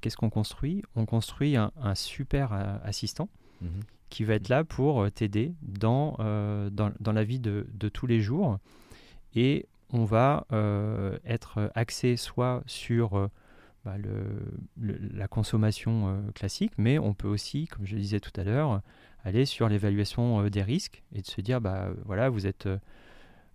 qu'est-ce 0.00 0.16
qu'on 0.16 0.30
construit? 0.30 0.82
On 0.96 1.06
construit 1.06 1.56
un, 1.56 1.72
un 1.80 1.94
super 1.94 2.52
assistant. 2.84 3.28
Mhm 3.60 3.80
qui 4.08 4.24
va 4.24 4.34
être 4.34 4.48
là 4.48 4.64
pour 4.64 5.02
euh, 5.02 5.10
t'aider 5.10 5.54
dans, 5.62 6.16
euh, 6.20 6.70
dans, 6.70 6.92
dans, 7.00 7.12
la 7.12 7.24
vie 7.24 7.40
de, 7.40 7.66
de, 7.72 7.88
tous 7.88 8.06
les 8.06 8.20
jours. 8.20 8.58
Et 9.34 9.66
on 9.90 10.04
va 10.04 10.46
euh, 10.52 11.18
être 11.24 11.70
axé 11.74 12.16
soit 12.16 12.62
sur 12.66 13.30
bah, 13.88 13.96
le, 13.98 14.98
la 15.14 15.28
consommation 15.28 16.22
classique, 16.34 16.72
mais 16.78 16.98
on 16.98 17.14
peut 17.14 17.28
aussi, 17.28 17.66
comme 17.66 17.86
je 17.86 17.94
le 17.94 18.00
disais 18.00 18.20
tout 18.20 18.38
à 18.38 18.44
l'heure, 18.44 18.82
aller 19.24 19.44
sur 19.44 19.68
l'évaluation 19.68 20.48
des 20.48 20.62
risques 20.62 21.02
et 21.14 21.22
de 21.22 21.26
se 21.26 21.40
dire, 21.40 21.60
bah, 21.60 21.88
voilà, 22.04 22.28
vous 22.28 22.46
êtes 22.46 22.68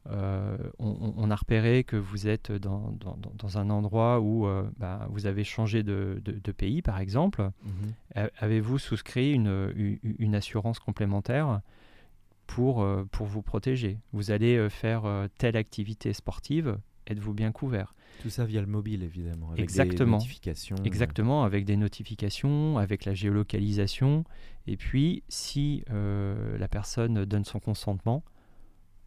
euh, 0.09 0.57
on, 0.79 1.31
a 1.31 1.35
repéré 1.35 1.85
que 1.85 1.95
vous 1.95 2.27
êtes 2.27 2.51
dans, 2.51 2.93
dans, 3.35 3.57
un 3.57 3.69
endroit 3.69 4.19
où 4.19 4.45
euh, 4.45 4.69
bah, 4.77 5.07
vous 5.09 5.27
avez 5.27 5.45
changé 5.45 5.81
de, 5.81 6.21
de, 6.25 6.51
pays, 6.51 6.81
par 6.81 6.99
exemple. 6.99 7.49
Mhm. 7.63 8.29
Avez-vous 8.37 8.79
souscrit 8.79 9.31
une, 9.31 9.95
une, 10.19 10.35
assurance 10.35 10.79
complémentaire 10.79 11.61
pour, 12.47 12.85
pour 13.11 13.27
vous 13.27 13.41
protéger? 13.41 13.97
Vous 14.11 14.31
allez 14.31 14.69
faire 14.69 15.03
telle 15.37 15.55
activité 15.55 16.11
sportive, 16.11 16.77
êtes-vous 17.07 17.33
bien 17.33 17.51
couvert 17.51 17.95
Tout 18.21 18.29
ça 18.29 18.45
via 18.45 18.61
le 18.61 18.67
mobile, 18.67 19.03
évidemment. 19.03 19.51
Avec 19.51 19.61
Exactement. 19.61 20.17
Des 20.17 20.23
notifications. 20.23 20.77
Exactement, 20.83 21.43
avec 21.43 21.65
des 21.65 21.77
notifications, 21.77 22.77
avec 22.77 23.05
la 23.05 23.13
géolocalisation. 23.13 24.23
Et 24.67 24.77
puis, 24.77 25.23
si 25.27 25.83
la 25.89 26.67
personne 26.67 27.25
donne 27.25 27.45
son 27.45 27.59
consentement, 27.59 28.23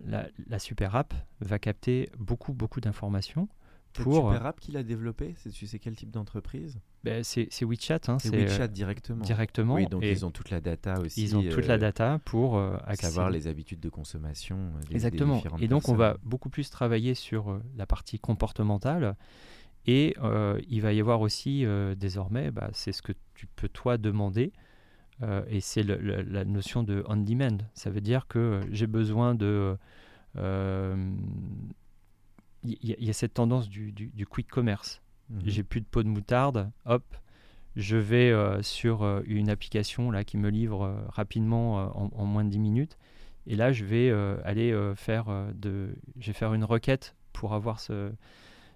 la, 0.05 0.59
super 0.59 0.95
app 0.97 1.15
va 1.41 1.59
capter 1.59 2.11
beaucoup, 2.19 2.53
beaucoup 2.53 2.81
d'informations. 2.81 3.49
Pour... 4.03 4.31
super 4.31 4.47
app 4.47 4.61
qu'il 4.61 4.77
a 4.77 4.83
développé 4.83 5.35
C'est 5.37 5.79
quel 5.79 5.95
type 5.97 6.11
d'entreprise 6.11 6.79
ben, 7.05 7.23
C'est 7.23 7.49
WeChat. 7.63 8.01
Hein, 8.09 8.19
c'est 8.19 8.31
WeChat 8.31 8.65
euh, 8.65 8.69
directement. 8.69 9.25
Directement. 9.25 9.75
Oui, 9.75 9.87
donc 9.87 10.03
ils 10.05 10.25
ont 10.27 10.31
toute 10.31 10.51
la 10.51 10.61
data 10.61 11.01
aussi. 11.01 11.23
Ils 11.23 11.37
ont 11.37 11.43
toute 11.43 11.67
la 11.67 11.75
euh, 11.75 11.79
data 11.79 12.21
pour 12.25 12.57
euh, 12.57 12.77
savoir 12.95 13.31
les 13.31 13.47
habitudes 13.47 13.81
de 13.81 13.89
consommation. 13.89 14.59
Exactement. 14.91 15.43
et 15.61 15.69
donc 15.69 15.89
on 15.89 15.95
va 15.95 16.17
beaucoup 16.23 16.51
plus 16.51 16.71
travailler 16.71 17.15
sur 17.15 17.61
la 17.77 17.87
partie 17.87 18.19
comportementale. 18.19 19.17
Et 19.89 20.17
il 20.69 20.81
va 20.83 20.93
y 20.93 21.01
avoir 21.01 21.21
aussi 21.21 21.65
désormais, 21.97 22.51
bah, 22.51 22.71
c'est 22.73 22.93
ce 22.93 23.03
que 23.03 23.13
tu 23.35 23.47
peux 23.47 23.69
toi 23.69 23.99
demander. 23.99 24.53
et 25.49 25.61
c'est 25.61 25.83
la 25.83 26.45
notion 26.45 26.83
de 26.83 27.05
on-demand. 27.07 27.59
Ça 27.75 27.91
veut 27.91 28.01
dire 28.01 28.27
que 28.27 28.61
j'ai 28.71 28.87
besoin 28.87 29.35
de 29.35 29.77
il 32.63 32.79
y, 32.83 33.11
a 33.11 33.13
cette 33.13 33.35
tendance 33.35 33.69
du, 33.69 34.27
quick 34.29 34.49
commerce. 34.49 35.03
Mhm. 35.31 35.43
J'ai 35.45 35.63
plus 35.63 35.81
de 35.81 35.87
pot 35.87 36.03
de 36.03 36.09
moutarde, 36.09 36.71
hop, 36.85 37.05
je 37.77 37.97
vais 37.97 38.31
euh, 38.31 38.63
sur 38.63 39.03
euh, 39.03 39.21
une 39.27 39.51
application 39.51 40.11
là 40.11 40.25
qui 40.25 40.39
me 40.39 40.49
livre 40.49 40.85
euh, 40.85 40.97
rapidement 41.09 41.93
en, 41.95 42.25
moins 42.25 42.45
de 42.45 42.51
10 42.51 42.59
minutes. 42.59 42.99
Et 43.47 43.55
là, 43.55 43.71
je 43.71 43.85
vais 43.85 44.11
aller 44.45 44.77
faire 44.97 45.27
de, 45.55 45.95
je 46.19 46.27
vais 46.27 46.33
faire 46.33 46.53
une 46.53 46.65
requête 46.65 47.15
pour 47.33 47.55
avoir 47.55 47.79
ce, 47.79 48.11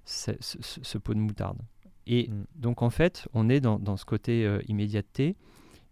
ce, 0.05 0.97
pot 0.97 1.13
de 1.13 1.19
moutarde. 1.19 1.59
Et 2.07 2.29
mhm. 2.29 2.45
donc 2.55 2.83
en 2.83 2.91
fait, 2.91 3.27
on 3.33 3.49
est 3.49 3.59
dans, 3.61 3.81
dans 3.81 3.97
ce 3.97 4.05
côté 4.05 4.49
immédiateté. 4.69 5.35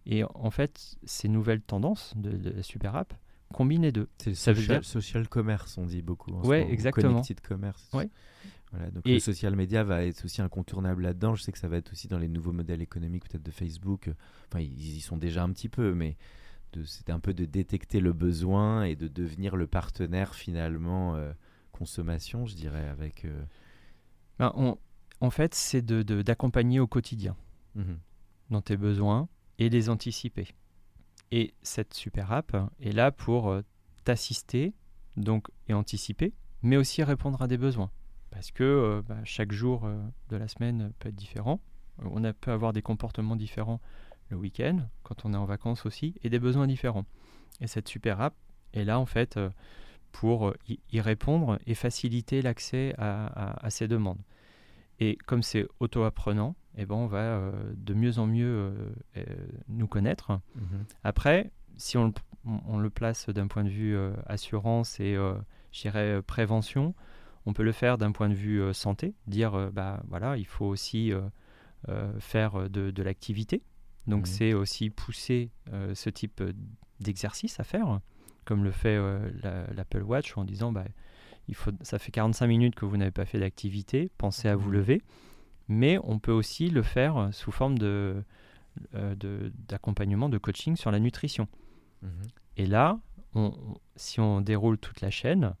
Et 0.05 0.23
en 0.23 0.49
fait, 0.49 0.95
ces 1.03 1.27
nouvelles 1.27 1.59
tendances 1.59 2.13
de, 2.15 2.31
de 2.31 2.51
la 2.51 2.63
super 2.63 2.95
app, 2.95 3.13
combiner 3.53 3.91
deux. 3.91 4.07
C'est 4.17 4.29
le 4.29 4.35
social, 4.35 4.83
social, 4.83 5.27
commerce, 5.27 5.77
on 5.77 5.85
dit 5.85 6.01
beaucoup. 6.01 6.31
Oui, 6.43 6.57
exactement. 6.57 7.13
Connected 7.13 7.41
commerce. 7.41 7.89
Ouais. 7.93 8.09
Voilà, 8.71 8.91
donc 8.91 9.07
le 9.07 9.19
social 9.19 9.55
media 9.55 9.83
va 9.83 10.03
être 10.03 10.23
aussi 10.25 10.41
incontournable 10.41 11.01
là-dedans. 11.01 11.33
Je 11.33 11.41
sais 11.41 11.51
que 11.51 11.57
ça 11.57 11.67
va 11.67 11.77
être 11.77 11.91
aussi 11.91 12.07
dans 12.07 12.19
les 12.19 12.27
nouveaux 12.27 12.51
modèles 12.51 12.81
économiques 12.81 13.27
peut-être 13.27 13.43
de 13.43 13.51
Facebook. 13.51 14.11
Enfin, 14.47 14.61
ils 14.61 14.97
y 14.97 15.01
sont 15.01 15.17
déjà 15.17 15.43
un 15.43 15.49
petit 15.51 15.69
peu, 15.69 15.93
mais 15.93 16.17
c'était 16.85 17.11
un 17.11 17.19
peu 17.19 17.33
de 17.33 17.45
détecter 17.45 17.99
le 17.99 18.13
besoin 18.13 18.83
et 18.83 18.95
de 18.95 19.07
devenir 19.07 19.55
le 19.55 19.65
partenaire 19.65 20.35
finalement 20.35 21.15
euh, 21.15 21.31
consommation, 21.71 22.45
je 22.45 22.55
dirais, 22.55 22.87
avec. 22.87 23.25
Euh, 23.25 23.43
ben, 24.37 24.51
on, 24.55 24.77
en 25.21 25.29
fait, 25.31 25.55
c'est 25.55 25.81
d'accompagner 25.81 26.77
de, 26.77 26.83
au 26.83 26.87
quotidien 26.87 27.35
mmh 27.75 27.93
dans 28.49 28.61
tes 28.61 28.77
besoins 28.77 29.29
et 29.59 29.69
les 29.69 29.89
anticiper. 29.89 30.47
Et 31.31 31.53
cette 31.61 31.93
super 31.93 32.31
app 32.31 32.55
est 32.79 32.91
là 32.91 33.11
pour 33.11 33.49
euh, 33.49 33.61
t'assister 34.03 34.73
donc 35.15 35.47
et 35.67 35.73
anticiper, 35.73 36.33
mais 36.61 36.77
aussi 36.77 37.03
répondre 37.03 37.41
à 37.41 37.47
des 37.47 37.57
besoins. 37.57 37.91
Parce 38.31 38.51
que 38.51 38.63
euh, 38.63 39.01
bah, 39.07 39.17
chaque 39.23 39.51
jour 39.51 39.85
euh, 39.85 40.01
de 40.29 40.37
la 40.37 40.47
semaine 40.47 40.91
peut 40.99 41.09
être 41.09 41.15
différent. 41.15 41.59
On 42.03 42.21
peut 42.33 42.51
avoir 42.51 42.73
des 42.73 42.81
comportements 42.81 43.35
différents 43.35 43.81
le 44.29 44.37
week-end, 44.37 44.87
quand 45.03 45.25
on 45.25 45.33
est 45.33 45.37
en 45.37 45.45
vacances 45.45 45.85
aussi, 45.85 46.15
et 46.23 46.29
des 46.29 46.39
besoins 46.39 46.67
différents. 46.67 47.05
Et 47.61 47.67
cette 47.67 47.87
super 47.89 48.21
app 48.21 48.35
est 48.73 48.85
là 48.85 48.99
en 48.99 49.05
fait 49.05 49.39
pour 50.11 50.53
y, 50.67 51.01
répondre 51.01 51.59
et 51.65 51.73
faciliter 51.73 52.41
l'accès 52.41 52.93
à, 52.99 53.69
ces 53.69 53.87
demandes. 53.87 54.21
Et 54.99 55.17
comme 55.25 55.43
c'est 55.43 55.67
auto-apprenant, 55.79 56.55
eh 56.81 56.85
ben, 56.85 56.95
on 56.95 57.07
va 57.07 57.19
euh, 57.19 57.51
de 57.75 57.93
mieux 57.93 58.19
en 58.19 58.25
mieux 58.25 58.45
euh, 58.45 58.89
euh, 59.17 59.23
nous 59.67 59.87
connaître. 59.87 60.39
Mhm. 60.55 60.85
Après, 61.03 61.51
si 61.75 61.97
on, 61.97 62.13
le 62.77 62.89
place 62.89 63.29
d'un 63.29 63.47
point 63.47 63.65
de 63.65 63.69
vue 63.69 63.97
assurance 64.25 64.99
et, 65.01 65.15
je 65.15 65.81
dirais, 65.81 66.21
prévention, 66.21 66.95
on 67.45 67.53
peut 67.53 67.63
le 67.63 67.73
faire 67.73 67.97
d'un 67.97 68.13
point 68.13 68.29
de 68.29 68.33
vue 68.33 68.73
santé, 68.73 69.13
dire, 69.27 69.69
bah 69.71 70.01
voilà, 70.07 70.37
il 70.37 70.45
faut 70.45 70.65
aussi 70.65 71.11
faire 72.19 72.69
de, 72.69 73.03
l'activité. 73.03 73.61
Donc, 74.07 74.21
mhm. 74.21 74.25
c'est 74.25 74.53
aussi 74.53 74.89
pousser 74.89 75.51
ce 75.93 76.09
type 76.09 76.41
d'exercice 77.01 77.59
à 77.59 77.63
faire, 77.63 77.99
comme 78.45 78.63
le 78.63 78.71
fait 78.71 78.97
l'Apple 79.75 80.03
Watch 80.03 80.37
en 80.37 80.45
disant, 80.45 80.71
bah, 80.71 80.85
il 81.49 81.55
faut, 81.55 81.71
ça 81.81 81.99
fait 81.99 82.11
45 82.11 82.47
minutes 82.47 82.75
que 82.75 82.85
vous 82.85 82.97
n'avez 82.97 83.11
pas 83.11 83.25
fait 83.25 83.39
d'activité, 83.39 84.09
pensez 84.17 84.47
à 84.47 84.55
vous 84.55 84.69
mhm. 84.69 84.75
lever 84.75 85.01
mais 85.69 85.99
on 86.03 86.19
peut 86.19 86.31
aussi 86.31 86.69
le 86.69 86.81
faire 86.81 87.29
sous 87.31 87.51
forme 87.51 87.77
de, 87.77 88.23
euh, 88.95 89.15
d'accompagnement, 89.67 90.29
de, 90.29 90.37
coaching 90.37 90.75
sur 90.75 90.91
la 90.91 90.99
nutrition. 90.99 91.47
Mhm. 92.01 92.09
Et 92.57 92.65
là, 92.65 92.99
si 93.95 94.19
on 94.19 94.41
déroule 94.41 94.77
toute 94.77 95.01
la 95.01 95.11
chaîne, 95.11 95.55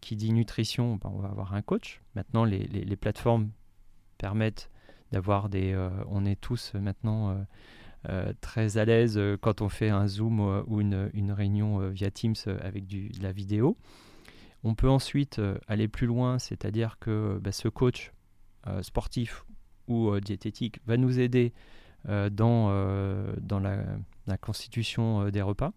qui 0.00 0.14
dit 0.14 0.32
nutrition, 0.32 0.96
ben, 0.96 1.10
on 1.12 1.18
va 1.18 1.28
avoir 1.28 1.54
un 1.54 1.62
coach. 1.62 2.00
Maintenant, 2.14 2.44
les, 2.44 2.96
plateformes 2.96 3.50
permettent 4.16 4.70
d'avoir 5.10 5.48
des... 5.48 5.72
Euh, 5.72 5.90
on 6.08 6.24
est 6.24 6.40
tous 6.40 6.72
maintenant 6.74 7.44
euh, 8.08 8.32
très 8.40 8.78
à 8.78 8.84
l'aise 8.84 9.20
quand 9.40 9.60
on 9.60 9.68
fait 9.68 9.90
un 9.90 10.06
Zoom 10.06 10.40
ou 10.68 10.80
une, 10.80 11.32
réunion 11.32 11.88
via 11.88 12.12
Teams 12.12 12.36
avec 12.60 12.86
du, 12.86 13.08
de 13.08 13.22
la 13.22 13.32
vidéo. 13.32 13.76
On 14.62 14.74
peut 14.74 14.88
ensuite 14.88 15.40
aller 15.66 15.88
plus 15.88 16.06
loin, 16.06 16.38
c'est-à-dire 16.38 16.98
que 17.00 17.40
ben, 17.42 17.52
ce 17.52 17.68
coach 17.68 18.12
sportif 18.82 19.44
ou 19.88 20.10
euh, 20.10 20.20
diététique 20.20 20.78
va 20.86 20.96
nous 20.96 21.18
aider 21.18 21.52
euh, 22.08 22.30
dans, 22.30 22.68
euh, 22.70 23.34
dans 23.40 23.58
la, 23.58 24.38
constitution 24.40 25.30
des 25.30 25.42
repas. 25.42 25.72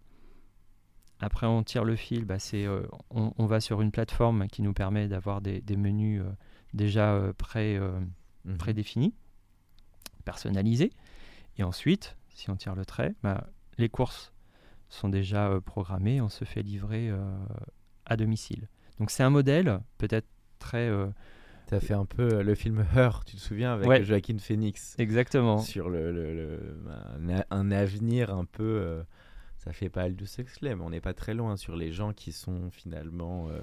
Après, 1.20 1.46
on 1.46 1.62
tire 1.62 1.84
le 1.84 1.96
fil, 1.96 2.24
bah, 2.26 2.38
c'est, 2.38 2.66
on, 3.10 3.46
va 3.46 3.60
sur 3.60 3.80
une 3.80 3.90
plateforme 3.90 4.46
qui 4.48 4.60
nous 4.60 4.74
permet 4.74 5.08
d'avoir 5.08 5.40
des, 5.40 5.62
menus 5.76 6.22
déjà 6.74 7.32
pré, 7.38 7.78
mhm. 8.44 8.58
prédéfinis, 8.58 9.14
personnalisés. 10.24 10.92
Et 11.56 11.62
ensuite, 11.62 12.16
si 12.28 12.50
on 12.50 12.56
tire 12.56 12.74
le 12.74 12.84
trait, 12.84 13.14
bah, 13.22 13.46
les 13.78 13.88
courses 13.88 14.34
sont 14.90 15.08
déjà 15.08 15.58
programmées, 15.64 16.20
on 16.20 16.28
se 16.28 16.44
fait 16.44 16.62
livrer 16.62 17.10
à 18.04 18.16
domicile. 18.18 18.68
Donc 18.98 19.10
c'est 19.10 19.22
un 19.22 19.30
modèle 19.30 19.80
peut-être 19.96 20.28
très 20.58 20.90
ça 21.72 21.80
fait 21.80 21.94
un 21.94 22.04
peu 22.04 22.34
euh, 22.34 22.42
le 22.42 22.54
film 22.54 22.84
Her, 22.94 23.24
tu 23.24 23.36
te 23.36 23.40
souviens, 23.40 23.72
avec 23.72 24.04
Joaquin 24.04 24.36
Phoenix. 24.36 24.94
Exactement. 24.98 25.56
Sur 25.56 25.88
le, 25.88 26.58
un, 27.50 27.70
avenir 27.70 28.34
un 28.34 28.44
peu. 28.44 28.62
Euh, 28.62 29.02
ça 29.56 29.72
fait 29.72 29.88
pas 29.88 30.02
Aldous 30.02 30.26
Huxley, 30.38 30.74
mais 30.74 30.82
on 30.82 30.90
n'est 30.90 31.00
pas 31.00 31.14
très 31.14 31.32
loin 31.32 31.56
sur 31.56 31.74
les 31.74 31.90
gens 31.90 32.12
qui 32.12 32.32
sont 32.32 32.70
finalement. 32.70 33.48
Euh, 33.48 33.58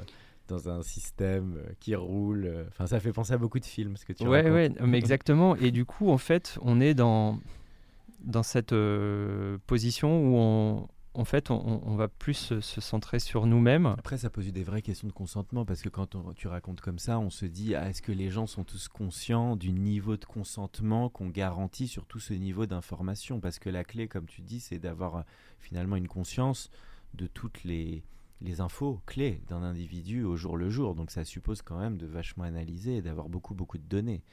dans 0.48 0.68
un 0.68 0.82
système 0.82 1.62
qui 1.80 1.94
roule. 1.94 2.66
Enfin, 2.70 2.88
ça 2.88 3.00
fait 3.00 3.14
penser 3.14 3.34
à 3.34 3.38
beaucoup 3.38 3.60
de 3.60 3.66
films, 3.66 3.96
ce 3.98 4.04
que 4.04 4.14
tu 4.14 4.28
Ouais, 4.28 4.50
ouais, 4.50 4.72
mais 4.84 4.98
exactement. 4.98 5.56
Et 5.56 5.70
du 5.70 5.86
coup, 5.86 6.10
en 6.10 6.18
fait, 6.18 6.58
on 6.64 6.82
est 6.82 6.96
dans, 6.96 7.40
dans 8.22 8.42
cette 8.42 8.74
position 9.68 10.24
où 10.24 10.38
on, 10.38 10.88
en 11.16 11.26
fait, 11.26 11.50
on, 11.50 11.96
va 11.96 12.08
plus 12.08 12.54
se, 12.62 12.82
centrer 12.82 13.20
sur 13.20 13.48
nous-mêmes. 13.48 13.88
Après, 13.88 14.18
ça 14.18 14.30
pose 14.30 14.48
des 14.52 14.64
vraies 14.64 14.82
questions 14.82 15.08
de 15.08 15.14
consentement 15.14 15.66
parce 15.66 15.82
que 15.82 15.90
quand 15.90 16.16
tu 16.36 16.48
racontes 16.48 16.82
comme 16.82 17.00
ça, 17.00 17.20
on 17.20 17.30
se 17.30 17.46
dit 17.46 17.76
ah, 17.76 17.90
est-ce 17.90 18.02
que 18.02 18.12
les 18.12 18.30
gens 18.30 18.46
sont 18.46 18.64
tous 18.64 18.88
conscients 18.88 19.56
du 19.56 19.72
niveau 19.72 20.18
de 20.18 20.26
consentement 20.26 21.10
qu'on 21.10 21.30
garantit 21.30 21.88
sur 21.88 22.06
tout 22.06 22.20
ce 22.20 22.34
niveau 22.34 22.68
d'information? 22.68 23.40
Parce 23.40 23.58
que 23.58 23.70
la 23.70 23.84
clé, 23.84 24.08
comme 24.08 24.28
tu 24.28 24.42
dis, 24.42 24.60
c'est 24.60 24.80
d'avoir 24.80 25.16
euh, 25.18 25.22
finalement 25.60 25.96
une 25.96 26.08
conscience 26.08 26.70
de 27.16 27.26
toutes 27.26 27.64
les, 27.64 28.04
les 28.42 28.62
infos 28.62 29.02
clés 29.06 29.42
d'un 29.48 29.64
individu 29.64 30.24
au 30.24 30.36
jour 30.36 30.58
le 30.58 30.70
jour. 30.70 30.94
Donc 30.94 31.12
ça 31.12 31.26
suppose 31.26 31.62
quand 31.64 31.80
même 31.80 31.98
de 31.98 32.06
vachement 32.06 32.44
analyser 32.44 32.98
et 32.98 33.02
d'avoir 33.02 33.30
beaucoup, 33.30 33.56
beaucoup 33.56 33.78
de 33.78 33.88
données. 33.88 34.24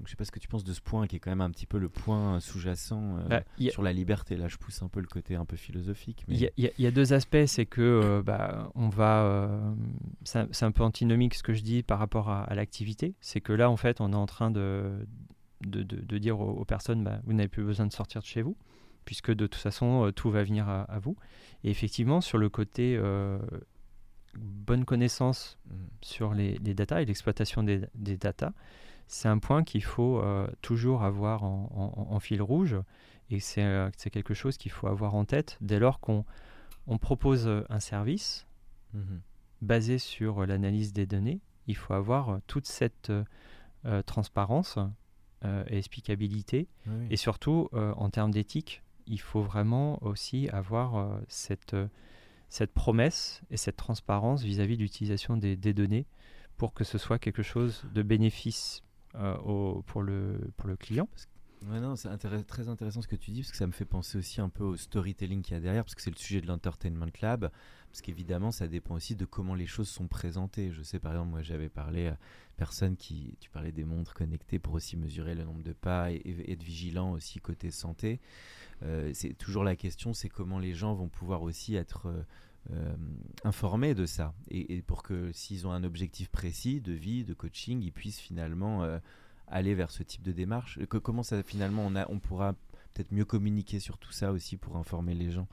Donc 0.00 0.06
je 0.06 0.12
sais 0.12 0.16
pas 0.16 0.24
ce 0.24 0.32
que 0.32 0.38
tu 0.38 0.48
penses 0.48 0.64
de 0.64 0.72
ce 0.72 0.80
point 0.80 1.06
qui 1.06 1.16
est 1.16 1.18
quand 1.18 1.30
même 1.30 1.42
un 1.42 1.50
petit 1.50 1.66
peu 1.66 1.76
le 1.76 1.90
point 1.90 2.40
sous-jacent 2.40 3.18
euh, 3.18 3.28
bah, 3.28 3.42
sur 3.68 3.82
la 3.82 3.92
liberté. 3.92 4.34
Là, 4.34 4.48
je 4.48 4.56
pousse 4.56 4.80
un 4.80 4.88
peu 4.88 4.98
le 5.00 5.06
côté 5.06 5.34
un 5.34 5.44
peu 5.44 5.58
philosophique. 5.58 6.24
Il 6.26 6.50
y, 6.56 6.86
a 6.86 6.90
deux 6.90 7.12
aspects, 7.12 7.44
c'est 7.44 7.66
que 7.66 7.82
euh, 7.82 8.22
bah, 8.22 8.72
on 8.74 8.88
va, 8.88 9.24
euh, 9.24 9.74
c'est 10.24 10.62
un 10.62 10.72
peu 10.72 10.84
antinomique 10.84 11.34
ce 11.34 11.42
que 11.42 11.52
je 11.52 11.60
dis 11.60 11.82
par 11.82 11.98
rapport 11.98 12.30
à, 12.30 12.54
l'activité. 12.54 13.12
C'est 13.20 13.42
que 13.42 13.52
là, 13.52 13.68
en 13.68 13.76
fait, 13.76 14.00
on 14.00 14.14
est 14.14 14.16
en 14.16 14.24
train 14.24 14.50
de 14.50 15.06
de, 15.66 15.82
de, 15.82 16.16
dire 16.16 16.40
aux, 16.40 16.64
personnes, 16.64 17.04
bah, 17.04 17.20
vous 17.24 17.34
n'avez 17.34 17.48
plus 17.48 17.62
besoin 17.62 17.84
de 17.84 17.92
sortir 17.92 18.22
de 18.22 18.26
chez 18.26 18.40
vous, 18.40 18.56
puisque 19.04 19.30
de 19.30 19.46
toute 19.46 19.60
façon, 19.60 20.10
tout 20.16 20.30
va 20.30 20.42
venir 20.42 20.66
à, 20.66 20.98
vous. 21.02 21.14
Et 21.62 21.70
effectivement, 21.70 22.22
sur 22.22 22.38
le 22.38 22.48
côté 22.48 22.98
bonne 24.34 24.86
connaissance 24.86 25.58
Mhm. 25.70 25.88
sur 26.02 26.34
les, 26.34 26.58
les 26.58 26.74
data 26.74 27.02
et 27.02 27.04
l'exploitation 27.04 27.62
des, 27.62 27.82
des 27.94 28.16
data, 28.16 28.52
c'est 29.12 29.28
un 29.28 29.38
point 29.38 29.64
qu'il 29.64 29.82
faut 29.82 30.20
euh, 30.20 30.46
toujours 30.62 31.02
avoir 31.02 31.42
en, 31.42 31.68
en- 31.74 32.14
en 32.14 32.20
fil 32.20 32.40
rouge 32.40 32.76
et 33.28 33.40
c'est 33.40 33.64
euh, 33.64 33.90
c'est 33.96 34.10
quelque 34.10 34.34
chose 34.34 34.56
qu'il 34.56 34.70
faut 34.70 34.86
avoir 34.86 35.14
en 35.16 35.24
tête 35.24 35.58
dès 35.60 35.78
lors 35.80 35.98
qu'on 36.00 36.24
on 36.86 36.96
propose 36.98 37.46
euh, 37.46 37.64
un 37.68 37.80
service 37.80 38.46
Mhm. 38.94 39.20
basé 39.62 39.98
sur 39.98 40.46
l'analyse 40.46 40.92
des 40.92 41.06
données. 41.06 41.40
Il 41.68 41.76
faut 41.76 41.94
avoir 41.94 42.40
toute 42.48 42.66
cette 42.66 43.12
euh, 43.84 44.02
transparence 44.02 44.78
et 45.70 45.78
explicabilité 45.78 46.66
Oui, 46.86 47.06
et 47.10 47.16
surtout, 47.16 47.68
en 47.72 48.10
termes 48.10 48.30
d'éthique, 48.30 48.82
il 49.06 49.20
faut 49.20 49.42
vraiment 49.42 50.02
aussi 50.04 50.48
avoir 50.50 51.18
cette, 51.28 51.74
cette 52.50 52.72
promesse 52.74 53.40
et 53.50 53.56
cette 53.56 53.76
transparence 53.76 54.42
vis-à-vis 54.42 54.76
de 54.76 54.82
l'utilisation 54.82 55.36
des, 55.38 55.56
des 55.56 55.72
données 55.72 56.04
pour 56.58 56.74
que 56.74 56.84
ce 56.84 56.98
soit 56.98 57.18
quelque 57.18 57.42
chose 57.42 57.84
de 57.94 58.02
bénéfice 58.02 58.82
au- 59.14 59.82
pour, 59.86 60.02
le, 60.02 60.38
pour 60.56 60.68
le 60.68 60.76
client. 60.76 61.08
Ouais, 61.68 61.78
non, 61.78 61.94
c'est 61.94 62.08
très 62.46 62.68
intéressant 62.70 63.02
ce 63.02 63.08
que 63.08 63.16
tu 63.16 63.32
dis 63.32 63.40
parce 63.42 63.50
que 63.50 63.58
ça 63.58 63.66
me 63.66 63.72
fait 63.72 63.84
penser 63.84 64.16
aussi 64.16 64.40
un 64.40 64.48
peu 64.48 64.64
au 64.64 64.76
storytelling 64.76 65.42
qu'il 65.42 65.52
y 65.52 65.56
a 65.58 65.60
derrière 65.60 65.84
parce 65.84 65.94
que 65.94 66.00
c'est 66.00 66.10
le 66.10 66.16
sujet 66.16 66.40
de 66.40 66.46
l'entertainment 66.46 67.04
lab 67.20 67.50
parce 67.90 68.00
qu'évidemment 68.00 68.50
ça 68.50 68.66
dépend 68.66 68.94
aussi 68.94 69.14
de 69.14 69.26
comment 69.26 69.54
les 69.54 69.66
choses 69.66 69.88
sont 69.90 70.08
présentées. 70.08 70.72
Je 70.72 70.80
sais 70.82 70.98
par 70.98 71.12
exemple 71.12 71.28
moi 71.28 71.42
j'avais 71.42 71.68
parlé 71.68 72.06
à 72.06 72.16
personnes 72.56 72.96
qui 72.96 73.36
tu 73.40 73.50
parlais 73.50 73.72
des 73.72 73.84
montres 73.84 74.14
connectées 74.14 74.58
pour 74.58 74.72
aussi 74.72 74.96
mesurer 74.96 75.34
le 75.34 75.44
nombre 75.44 75.62
de 75.62 75.74
pas 75.74 76.10
et, 76.10 76.16
et 76.16 76.52
être 76.52 76.62
vigilant 76.62 77.12
aussi 77.12 77.40
côté 77.40 77.70
santé. 77.70 78.20
Euh, 78.82 79.10
c'est 79.12 79.34
toujours 79.34 79.62
la 79.64 79.76
question 79.76 80.14
c'est 80.14 80.30
comment 80.30 80.58
les 80.58 80.72
gens 80.72 80.94
vont 80.94 81.08
pouvoir 81.10 81.42
aussi 81.42 81.74
être 81.74 82.06
euh, 82.06 82.22
euh, 82.72 82.94
informés 83.44 83.94
de 83.94 84.06
ça. 84.06 84.34
Et, 84.50 84.76
et 84.76 84.82
pour 84.82 85.02
que 85.02 85.32
s'ils 85.32 85.66
ont 85.66 85.72
un 85.72 85.84
objectif 85.84 86.28
précis 86.28 86.80
de 86.80 86.92
vie, 86.92 87.24
de 87.24 87.34
coaching, 87.34 87.82
ils 87.82 87.92
puissent 87.92 88.20
finalement 88.20 88.82
euh, 88.84 88.98
aller 89.46 89.74
vers 89.74 89.90
ce 89.90 90.02
type 90.02 90.22
de 90.22 90.32
démarche. 90.32 90.78
Que- 90.86 90.98
Comment 90.98 91.22
ça 91.22 91.42
finalement 91.42 91.84
on, 91.86 91.96
a, 91.96 92.08
on 92.10 92.18
pourra 92.18 92.52
peut-être 92.94 93.12
mieux 93.12 93.24
communiquer 93.24 93.80
sur 93.80 93.98
tout 93.98 94.12
ça 94.12 94.32
aussi 94.32 94.56
pour 94.56 94.76
informer 94.76 95.14
les 95.14 95.30
gens? 95.30 95.48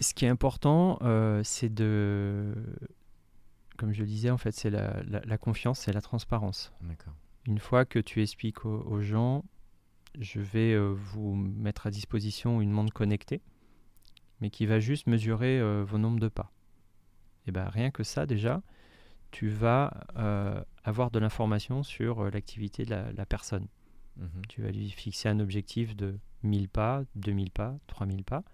Ce 0.00 0.14
qui 0.14 0.24
est 0.24 0.28
important, 0.28 0.98
euh, 1.02 1.42
c'est 1.44 1.68
de, 1.72 2.54
comme 3.76 3.92
je 3.92 4.00
le 4.00 4.06
disais, 4.06 4.30
en 4.30 4.38
fait, 4.38 4.52
c'est 4.52 4.70
la, 4.70 5.02
la- 5.02 5.20
la 5.24 5.38
confiance 5.38 5.88
et 5.88 5.92
la 5.92 6.00
transparence. 6.00 6.72
Une 7.46 7.58
fois 7.58 7.84
que 7.84 7.98
tu 7.98 8.22
expliques 8.22 8.64
aux, 8.64 8.80
aux 8.80 9.02
gens, 9.02 9.44
je 10.18 10.40
vais 10.40 10.72
euh, 10.72 10.94
vous 10.94 11.34
mettre 11.34 11.86
à 11.86 11.90
disposition 11.90 12.60
une 12.62 12.70
montre 12.70 12.94
connectée, 12.94 13.42
mais 14.44 14.50
qui 14.50 14.66
va 14.66 14.78
juste 14.78 15.06
mesurer 15.06 15.58
euh, 15.58 15.84
vos 15.88 15.96
nombres 15.96 16.20
de 16.20 16.28
pas. 16.28 16.52
Et 17.46 17.50
ben 17.50 17.64
rien 17.66 17.90
que 17.90 18.02
ça 18.02 18.26
déjà, 18.26 18.60
tu 19.30 19.48
vas 19.48 20.04
euh, 20.18 20.62
avoir 20.84 21.10
de 21.10 21.18
l'information 21.18 21.82
sur 21.82 22.20
euh, 22.20 22.30
l'activité 22.30 22.84
de 22.84 22.90
la, 22.90 23.10
la 23.12 23.24
personne. 23.24 23.66
Tu 24.50 24.60
vas 24.60 24.70
lui 24.70 24.90
fixer 24.90 25.30
un 25.30 25.40
objectif 25.40 25.96
de 25.96 26.18
1000 26.42 26.68
pas, 26.68 27.04
2000 27.16 27.50
pas, 27.50 27.74
3000 27.86 28.22
pas. 28.22 28.44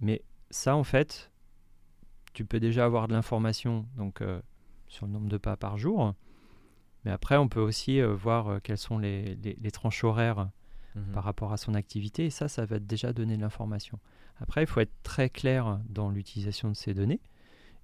Mais 0.00 0.22
ça, 0.50 0.76
en 0.76 0.84
fait, 0.84 1.32
tu 2.32 2.44
peux 2.44 2.60
déjà 2.60 2.84
avoir 2.84 3.08
de 3.08 3.12
l'information 3.12 3.84
donc 3.96 4.20
euh, 4.22 4.40
sur 4.86 5.06
le 5.06 5.12
nombre 5.12 5.28
de 5.28 5.38
pas 5.38 5.56
par 5.56 5.76
jour. 5.76 6.14
Mais 7.04 7.10
après, 7.10 7.36
on 7.36 7.48
peut 7.48 7.60
aussi 7.60 8.00
euh, 8.00 8.14
voir 8.14 8.46
euh, 8.46 8.58
quelles 8.62 8.78
sont 8.78 8.98
les, 8.98 9.34
les- 9.42 9.58
les 9.60 9.70
tranches 9.72 10.04
horaires 10.04 10.48
Mhm. 10.94 11.12
par 11.12 11.24
rapport 11.24 11.52
à 11.52 11.56
son 11.58 11.74
activité. 11.74 12.24
Et 12.26 12.30
ça, 12.30 12.46
ça 12.48 12.64
va 12.64 12.78
déjà 12.78 13.12
donner 13.12 13.36
de 13.36 13.42
l'information. 13.42 13.98
Après, 14.40 14.62
il 14.62 14.66
faut 14.66 14.80
être 14.80 14.92
très 15.02 15.30
clair 15.30 15.80
dans 15.88 16.10
l'utilisation 16.10 16.68
de 16.68 16.74
ces 16.76 16.94
données 16.94 17.20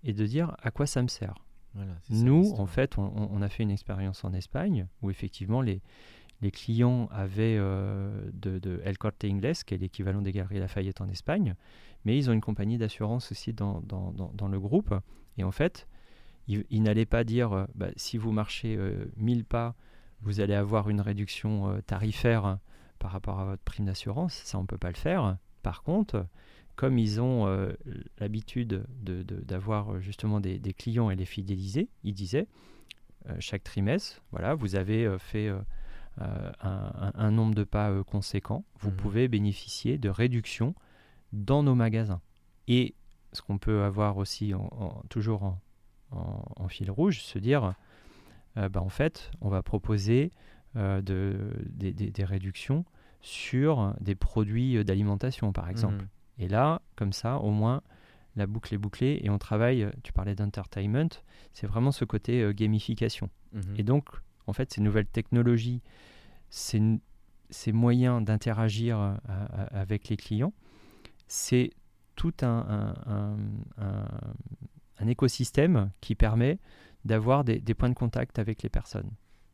et 0.04 0.12
de 0.12 0.26
dire 0.26 0.56
à 0.62 0.70
quoi 0.70 0.86
ça 0.86 1.02
me 1.02 1.08
sert. 1.08 1.34
Voilà, 1.74 1.92
c'est 2.02 2.14
ça 2.14 2.24
Nous, 2.24 2.52
en 2.58 2.66
fait, 2.66 2.98
on, 2.98 3.40
a 3.40 3.48
fait 3.48 3.62
une 3.62 3.70
expérience 3.70 4.24
en 4.24 4.32
Espagne 4.34 4.86
où 5.00 5.10
effectivement 5.10 5.62
les, 5.62 5.80
les 6.42 6.50
clients 6.50 7.08
avaient 7.10 7.56
euh, 7.58 8.30
de, 8.34 8.58
de 8.58 8.82
El 8.84 8.98
Corte 8.98 9.24
Inglés, 9.24 9.52
qui 9.66 9.74
est 9.74 9.78
l'équivalent 9.78 10.20
des 10.20 10.32
Galeries 10.32 10.58
Lafayette 10.58 11.00
en 11.00 11.08
Espagne, 11.08 11.54
mais 12.04 12.18
ils 12.18 12.28
ont 12.28 12.32
une 12.34 12.40
compagnie 12.42 12.76
d'assurance 12.76 13.32
aussi 13.32 13.52
dans, 13.54 13.80
dans- 13.80 14.12
dans- 14.12 14.32
dans 14.34 14.48
le 14.48 14.60
groupe. 14.60 14.94
Et 15.38 15.44
en 15.44 15.52
fait, 15.52 15.88
ils, 16.48 16.66
ils 16.68 16.82
n'allaient 16.82 17.06
pas 17.06 17.24
dire 17.24 17.52
euh, 17.52 17.64
bah, 17.74 17.88
si 17.96 18.18
vous 18.18 18.32
marchez 18.32 18.76
euh, 18.76 19.06
1000 19.16 19.44
pas, 19.46 19.74
vous 20.20 20.40
allez 20.40 20.54
avoir 20.54 20.90
une 20.90 21.00
réduction 21.00 21.70
euh, 21.70 21.80
tarifaire 21.80 22.58
par 22.98 23.12
rapport 23.12 23.40
à 23.40 23.44
votre 23.46 23.62
prime 23.62 23.86
d'assurance. 23.86 24.34
Ça, 24.34 24.58
on 24.58 24.62
ne 24.62 24.66
peut 24.66 24.78
pas 24.78 24.90
le 24.90 24.96
faire. 24.96 25.38
Par 25.62 25.82
contre, 25.82 26.26
comme 26.76 26.98
ils 26.98 27.20
ont 27.20 27.46
euh, 27.46 27.72
l'habitude 28.18 28.84
de- 29.02 29.22
de- 29.22 29.40
d'avoir 29.40 29.94
euh, 29.94 30.00
justement 30.00 30.40
des, 30.40 30.58
des 30.58 30.72
clients 30.72 31.10
et 31.10 31.16
les 31.16 31.24
fidéliser, 31.26 31.88
ils 32.02 32.14
disaient 32.14 32.46
euh, 33.28 33.36
chaque 33.38 33.62
trimestre, 33.62 34.22
voilà, 34.32 34.54
vous 34.54 34.74
avez 34.74 35.04
euh, 35.06 35.18
fait 35.18 35.50
un, 36.18 37.30
nombre 37.30 37.54
de 37.54 37.64
pas 37.64 38.02
conséquent, 38.04 38.64
vous 38.80 38.90
Mhm. 38.90 38.96
pouvez 38.96 39.28
bénéficier 39.28 39.98
de 39.98 40.08
réductions 40.08 40.74
dans 41.32 41.62
nos 41.62 41.74
magasins. 41.74 42.20
Et 42.68 42.94
ce 43.32 43.40
qu'on 43.42 43.58
peut 43.58 43.82
avoir 43.82 44.18
aussi 44.18 44.52
en- 44.54 44.68
en- 44.72 45.02
toujours 45.08 45.56
en, 46.10 46.68
fil 46.68 46.90
rouge, 46.90 47.22
se 47.22 47.38
dire, 47.38 47.74
bah, 48.56 48.82
en 48.82 48.90
fait, 48.90 49.30
on 49.40 49.48
va 49.48 49.62
proposer 49.62 50.30
de, 50.74 51.36
des, 51.70 51.92
des- 51.94 52.10
des 52.10 52.24
réductions 52.24 52.84
sur 53.22 53.94
des 54.00 54.14
produits 54.14 54.76
euh, 54.76 54.84
d'alimentation, 54.84 55.52
par 55.52 55.68
exemple. 55.68 56.02
Mhm. 56.02 56.08
Et 56.38 56.48
là, 56.48 56.82
comme 56.96 57.12
ça, 57.12 57.38
au 57.38 57.50
moins, 57.50 57.82
la 58.36 58.46
boucle 58.46 58.74
est 58.74 58.78
bouclée 58.78 59.20
et 59.22 59.30
on 59.30 59.38
travaille, 59.38 59.84
euh, 59.84 59.90
tu 60.02 60.12
parlais 60.12 60.34
d'entertainment, 60.34 61.08
c'est 61.52 61.66
vraiment 61.66 61.92
ce 61.92 62.04
côté 62.04 62.42
euh, 62.42 62.52
gamification. 62.52 63.30
Mhm. 63.52 63.62
Et 63.76 63.82
donc, 63.82 64.08
en 64.46 64.52
fait, 64.52 64.72
ces 64.72 64.80
nouvelles 64.80 65.06
technologies, 65.06 65.80
ces, 66.50 66.80
moyens 67.72 68.24
d'interagir 68.24 68.98
euh, 68.98 69.14
avec 69.70 70.08
les 70.08 70.16
clients, 70.16 70.52
c'est 71.28 71.70
tout 72.16 72.34
un, 72.42 72.94
un- 73.06 73.12
un- 73.12 73.36
un- 73.78 74.08
un 74.98 75.06
écosystème 75.06 75.90
qui 76.00 76.14
permet 76.14 76.58
d'avoir 77.04 77.44
des, 77.44 77.58
des 77.60 77.74
points 77.74 77.88
de 77.88 77.94
contact 77.94 78.38
avec 78.38 78.62
les 78.62 78.68
personnes. 78.68 79.10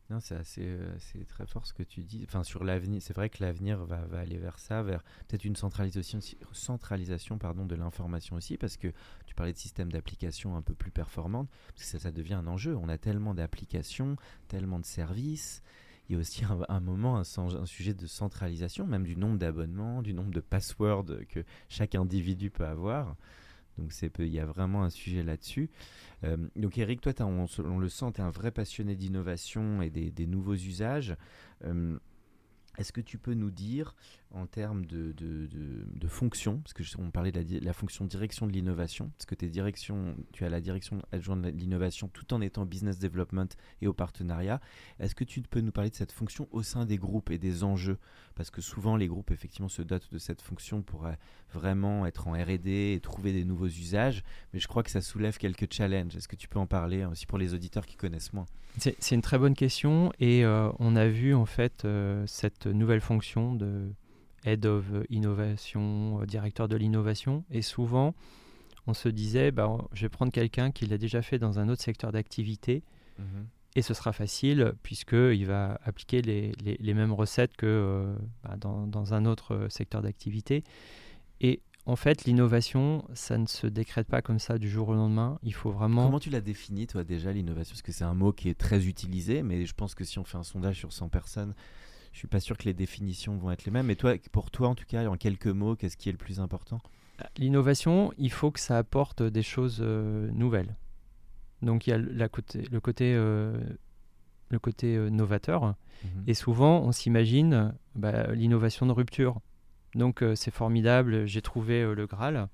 Non, 0.09 0.19
c'est 0.19 0.35
assez, 0.35 0.65
euh, 0.65 0.97
c'est 0.97 1.27
très 1.27 1.45
fort 1.45 1.67
ce 1.67 1.73
que 1.73 1.83
tu 1.83 2.03
dis. 2.03 2.23
Enfin, 2.27 2.43
sur 2.43 2.63
l'avenir, 2.63 2.99
c'est 3.01 3.13
vrai 3.13 3.29
que 3.29 3.43
l'avenir 3.43 3.85
va, 3.85 4.01
aller 4.17 4.37
vers 4.37 4.57
ça, 4.57 4.81
vers 4.81 5.03
peut-être 5.27 5.45
une 5.45 5.55
centralisation, 5.55 6.19
centralisation 6.51 7.37
pardon, 7.37 7.65
de 7.65 7.75
l'information 7.75 8.35
aussi, 8.35 8.57
parce 8.57 8.75
que 8.75 8.87
tu 9.27 9.35
parlais 9.35 9.53
de 9.53 9.57
systèmes 9.57 9.91
d'application 9.91 10.55
un 10.55 10.63
peu 10.63 10.73
plus 10.73 10.89
performantes, 10.89 11.47
parce 11.75 11.91
que 11.91 11.99
ça, 11.99 12.11
devient 12.11 12.33
un 12.33 12.47
enjeu. 12.47 12.75
On 12.75 12.89
a 12.89 12.97
tellement 12.97 13.35
d'applications, 13.35 14.15
tellement 14.47 14.79
de 14.79 14.85
services. 14.85 15.61
Il 16.07 16.13
y 16.13 16.15
a 16.15 16.19
aussi 16.19 16.43
un, 16.69 16.79
moment 16.79 17.17
un 17.17 17.65
sujet 17.65 17.93
de 17.93 18.07
centralisation, 18.07 18.87
même 18.87 19.03
du 19.03 19.15
nombre 19.15 19.37
d'abonnements, 19.37 20.01
du 20.01 20.15
nombre 20.15 20.31
de 20.31 20.39
passwords 20.39 21.05
que 21.29 21.43
chaque 21.67 21.93
individu 21.93 22.49
peut 22.49 22.65
avoir. 22.65 23.15
Donc 23.79 23.93
il 24.19 24.27
y 24.27 24.39
a 24.39 24.45
vraiment 24.45 24.83
un 24.83 24.89
sujet 24.89 25.23
là-dessus. 25.23 25.69
Euh, 26.23 26.37
donc 26.55 26.77
Eric, 26.77 27.01
toi, 27.01 27.13
on, 27.21 27.79
le 27.79 27.89
sent, 27.89 28.13
tu 28.15 28.21
es 28.21 28.23
un 28.23 28.29
vrai 28.29 28.51
passionné 28.51 28.95
d'innovation 28.95 29.81
et 29.81 29.89
des, 29.89 30.11
des 30.11 30.27
nouveaux 30.27 30.55
usages. 30.55 31.15
Euh, 31.63 31.97
Est-ce 32.77 32.91
que 32.91 33.01
tu 33.01 33.17
peux 33.17 33.33
nous 33.33 33.51
dire, 33.51 33.95
en 34.31 34.45
termes 34.45 34.85
de, 34.85 35.11
de, 35.13 35.47
de, 35.51 36.07
fonction, 36.07 36.59
parce 36.59 36.73
que 36.73 36.83
on 36.99 37.09
parlait 37.09 37.31
de 37.31 37.63
la, 37.63 37.73
fonction 37.73 38.05
direction 38.05 38.45
de 38.45 38.51
l'innovation, 38.51 39.09
parce 39.17 39.25
que 39.25 39.35
tes 39.35 39.49
directions, 39.49 40.15
tu 40.33 40.45
as 40.45 40.49
la 40.49 40.61
direction 40.61 41.01
adjointe 41.11 41.41
de 41.41 41.49
l'innovation 41.49 42.07
tout 42.09 42.33
en 42.33 42.41
étant 42.41 42.65
business 42.65 42.99
development 42.99 43.47
et 43.81 43.87
au 43.87 43.93
partenariat, 43.93 44.61
est-ce 44.99 45.15
que 45.15 45.23
tu 45.23 45.41
peux 45.41 45.61
nous 45.61 45.71
parler 45.71 45.89
de 45.89 45.95
cette 45.95 46.11
fonction 46.11 46.47
au 46.51 46.61
sein 46.61 46.85
des 46.85 46.97
groupes 46.97 47.31
et 47.31 47.39
des 47.39 47.63
enjeux? 47.63 47.97
Parce 48.35 48.51
que 48.51 48.61
souvent, 48.61 48.95
les 48.95 49.07
groupes, 49.07 49.31
effectivement, 49.31 49.67
se 49.67 49.81
dotent 49.81 50.11
de 50.11 50.19
cette 50.19 50.41
fonction 50.41 50.81
pour 50.83 51.07
euh, 51.07 51.13
vraiment 51.51 52.05
être 52.05 52.27
en 52.27 52.33
R&D 52.33 52.93
et 52.93 52.99
trouver 52.99 53.33
des 53.33 53.45
nouveaux 53.45 53.67
usages, 53.67 54.23
mais 54.53 54.59
je 54.59 54.67
crois 54.67 54.83
que 54.83 54.91
ça 54.91 55.01
soulève 55.01 55.37
quelques 55.37 55.71
challenges. 55.73 56.15
Est-ce 56.15 56.27
que 56.27 56.35
tu 56.35 56.47
peux 56.47 56.59
en 56.59 56.67
parler 56.67 57.01
hein, 57.01 57.09
aussi 57.11 57.25
pour 57.25 57.39
les 57.39 57.53
auditeurs 57.53 57.85
qui 57.85 57.95
connaissent 57.95 58.33
moins? 58.33 58.45
C'est 58.77 59.11
une 59.11 59.21
très 59.21 59.39
bonne 59.39 59.55
question 59.55 60.13
et 60.19 60.45
euh, 60.45 60.69
on 60.77 60.95
a 60.95 61.07
vu 61.07 61.33
en 61.33 61.45
fait 61.45 61.83
euh, 61.83 62.23
cette 62.27 62.67
nouvelle 62.67 63.01
fonction 63.01 63.55
de 63.55 63.91
Head 64.45 64.65
of 64.65 64.85
Innovation, 65.09 66.21
euh, 66.21 66.25
directeur 66.25 66.67
de 66.67 66.75
l'innovation 66.75 67.43
et 67.51 67.61
souvent 67.61 68.13
on 68.87 68.93
se 68.93 69.09
disait 69.09 69.51
bah, 69.51 69.69
je 69.93 70.01
vais 70.01 70.09
prendre 70.09 70.31
quelqu'un 70.31 70.71
qui 70.71 70.85
l'a 70.85 70.97
déjà 70.97 71.21
fait 71.21 71.39
dans 71.39 71.59
un 71.59 71.69
autre 71.69 71.81
secteur 71.81 72.11
d'activité 72.11 72.83
et 73.75 73.81
ce 73.81 73.93
sera 73.93 74.13
facile 74.13 74.73
puisqu'il 74.81 75.45
va 75.45 75.79
appliquer 75.83 76.21
les, 76.21 76.53
les- 76.63 76.77
les 76.79 76.93
mêmes 76.93 77.11
recettes 77.13 77.55
que 77.57 77.65
euh, 77.67 78.15
bah, 78.43 78.55
dans, 78.57 78.87
dans 78.87 79.13
un 79.13 79.25
autre 79.25 79.53
euh, 79.55 79.69
secteur 79.69 80.01
d'activité. 80.01 80.63
Et 81.41 81.61
en 81.85 81.95
fait, 81.95 82.25
l'innovation, 82.25 83.05
ça 83.13 83.37
ne 83.37 83.45
se 83.47 83.67
décrète 83.67 84.07
pas 84.07 84.21
comme 84.21 84.39
ça 84.39 84.57
du 84.57 84.69
jour 84.69 84.89
au 84.89 84.93
lendemain. 84.93 85.39
Il 85.43 85.53
faut 85.53 85.71
vraiment... 85.71 86.05
Comment 86.05 86.19
tu 86.19 86.29
l'as 86.29 86.41
défini, 86.41 86.85
toi, 86.87 87.03
déjà, 87.03 87.31
l'innovation? 87.33 87.73
Parce 87.73 87.81
que 87.81 87.91
c'est 87.91 88.03
un 88.03 88.13
mot 88.13 88.31
qui 88.31 88.47
est 88.49 88.57
très 88.57 88.85
utilisé, 88.87 89.41
mais 89.43 89.65
je 89.65 89.73
pense 89.73 89.95
que 89.95 90.03
si 90.03 90.19
on 90.19 90.23
fait 90.23 90.37
un 90.37 90.43
sondage 90.43 90.77
sur 90.77 90.91
100 90.93 91.09
personnes, 91.09 91.53
je 92.11 92.17
suis 92.19 92.27
pas 92.27 92.39
sûr 92.39 92.57
que 92.57 92.63
les 92.63 92.73
définitions 92.73 93.37
vont 93.37 93.51
être 93.51 93.65
les 93.65 93.71
mêmes. 93.71 93.85
Mais 93.87 93.95
toi, 93.95 94.13
pour 94.31 94.51
toi, 94.51 94.69
en 94.69 94.75
tout 94.75 94.85
cas, 94.87 95.05
en 95.07 95.15
quelques 95.17 95.47
mots, 95.47 95.75
qu'est-ce 95.75 95.97
qui 95.97 96.09
est 96.09 96.11
le 96.13 96.17
plus 96.17 96.39
important? 96.39 96.79
L'innovation, 97.37 98.13
il 98.17 98.31
faut 98.31 98.49
que 98.51 98.59
ça 98.59 98.77
apporte 98.77 99.21
des 99.23 99.43
choses 99.43 99.79
euh, 99.81 100.29
nouvelles. 100.31 100.75
Donc 101.61 101.85
il 101.87 101.89
y 101.89 101.93
a 101.93 101.97
la 101.97 102.29
côté, 102.29 102.63
le 102.71 102.79
côté, 102.79 103.13
euh, 103.15 103.59
le 104.49 104.59
côté 104.59 104.95
euh, 104.95 105.09
novateur. 105.09 105.75
Mhm. 106.03 106.23
Et 106.27 106.33
souvent, 106.33 106.79
on 106.81 106.91
s'imagine 106.93 107.73
bah, 107.95 108.31
l'innovation 108.33 108.85
de 108.85 108.93
rupture. 108.93 109.39
Donc 109.95 110.23
c'est 110.35 110.51
formidable, 110.53 111.25
j'ai 111.25 111.41
trouvé 111.41 111.81
le 111.95 112.05
Graal. 112.05 112.47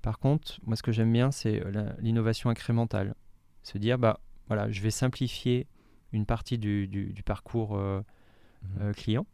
Par 0.00 0.20
contre, 0.20 0.60
moi 0.64 0.76
ce 0.76 0.82
que 0.84 0.92
j'aime 0.92 1.12
bien, 1.12 1.32
c'est 1.32 1.60
l'innovation 1.98 2.50
incrémentale. 2.50 3.16
Se 3.64 3.78
dire, 3.78 3.98
bah 3.98 4.20
voilà, 4.46 4.70
je 4.70 4.80
vais 4.80 4.92
simplifier 4.92 5.66
une 6.12 6.24
partie 6.24 6.56
du, 6.56 6.86
du- 6.86 7.12
du 7.12 7.22
parcours 7.24 7.76
euh, 8.80 8.88
Mhm. 8.88 8.94
client, 8.94 9.26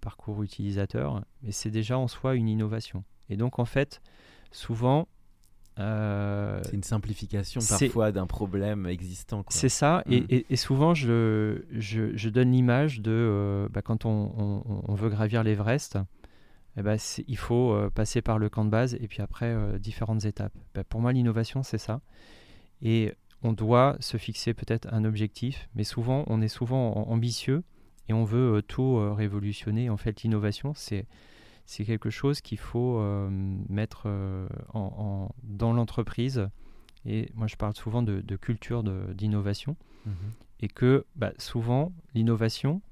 parcours 0.00 0.42
utilisateur, 0.42 1.22
mais 1.42 1.52
c'est 1.52 1.70
déjà 1.70 1.98
en 1.98 2.08
soi 2.08 2.34
une 2.34 2.48
innovation. 2.48 3.04
Et 3.28 3.36
donc 3.36 3.58
en 3.58 3.64
fait, 3.64 4.00
souvent, 4.50 5.08
euh, 5.78 6.60
C'est 6.64 6.74
une 6.74 6.82
simplification 6.82 7.60
parfois 7.66 8.12
d'un 8.12 8.26
problème 8.26 8.86
existant. 8.86 9.44
c'est 9.48 9.68
ça, 9.70 10.02
et, 10.06 10.20
Mm. 10.20 10.26
et- 10.28 10.46
et 10.50 10.56
souvent 10.56 10.92
je, 10.94 11.62
je, 11.72 12.14
je 12.16 12.28
donne 12.28 12.52
l'image 12.52 13.00
de 13.00 13.10
euh, 13.10 13.68
bah, 13.70 13.80
quand 13.82 14.04
on, 14.04 14.32
on- 14.36 14.82
on 14.86 14.94
veut 14.94 15.08
gravir 15.08 15.42
l'Everest, 15.42 15.98
eh 16.76 16.82
ben, 16.82 16.96
il 17.26 17.36
faut 17.38 17.72
euh, 17.72 17.90
passer 17.90 18.20
par 18.22 18.38
le 18.38 18.48
camp 18.50 18.64
de 18.66 18.70
base 18.70 18.94
et 18.94 19.08
puis 19.08 19.22
après 19.22 19.78
différentes 19.78 20.24
étapes. 20.26 20.52
Bah, 20.74 20.84
pour 20.84 21.00
moi, 21.00 21.12
l'innovation, 21.12 21.62
c'est 21.62 21.78
ça. 21.78 22.00
Et 22.82 23.14
on 23.42 23.52
doit 23.52 23.96
se 24.00 24.16
fixer 24.18 24.54
peut-être 24.54 24.88
un 24.92 25.04
objectif, 25.04 25.68
mais 25.74 25.84
souvent, 25.84 26.24
on 26.28 26.40
est 26.42 26.48
souvent 26.48 26.92
am- 27.06 27.12
ambitieux 27.12 27.62
et 28.08 28.12
on 28.12 28.24
veut 28.24 28.56
euh, 28.56 28.62
tout 28.62 28.96
euh, 28.98 29.12
révolutionner. 29.12 29.90
En 29.90 29.96
fait, 29.96 30.22
l'innovation, 30.22 30.72
c'est 30.74 31.06
c'est 31.64 31.84
quelque 31.84 32.10
chose 32.10 32.40
qu'il 32.40 32.58
faut 32.58 32.98
euh, 32.98 33.28
mettre 33.68 34.06
en- 34.74 34.80
en- 34.98 35.34
dans 35.44 35.72
l'entreprise. 35.72 36.48
Et 37.06 37.30
moi, 37.34 37.46
je 37.46 37.56
parle 37.56 37.74
souvent 37.74 38.02
de, 38.02 38.20
de 38.20 38.36
culture 38.36 38.82
d'innovation 39.14 39.76
Mhm. 40.06 40.12
et 40.60 40.68
que 40.68 41.04
bah, 41.16 41.32
souvent, 41.38 41.92
l'innovation, 42.14 42.82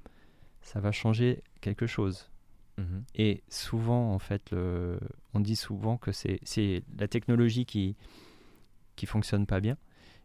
ça 0.61 0.79
va 0.79 0.91
changer 0.93 1.43
quelque 1.59 1.85
chose. 1.87 2.29
Mhm. 2.77 3.03
Et 3.15 3.43
souvent, 3.49 4.13
en 4.13 4.19
fait, 4.19 4.51
le- 4.51 4.99
on 5.33 5.39
dit 5.41 5.55
souvent 5.57 5.97
que 5.97 6.11
c'est 6.13 6.39
c'est 6.43 6.83
la 6.97 7.07
technologie 7.09 7.65
qui 7.65 7.95
qui 8.95 9.05
fonctionne 9.05 9.45
pas 9.45 9.59
bien. 9.59 9.75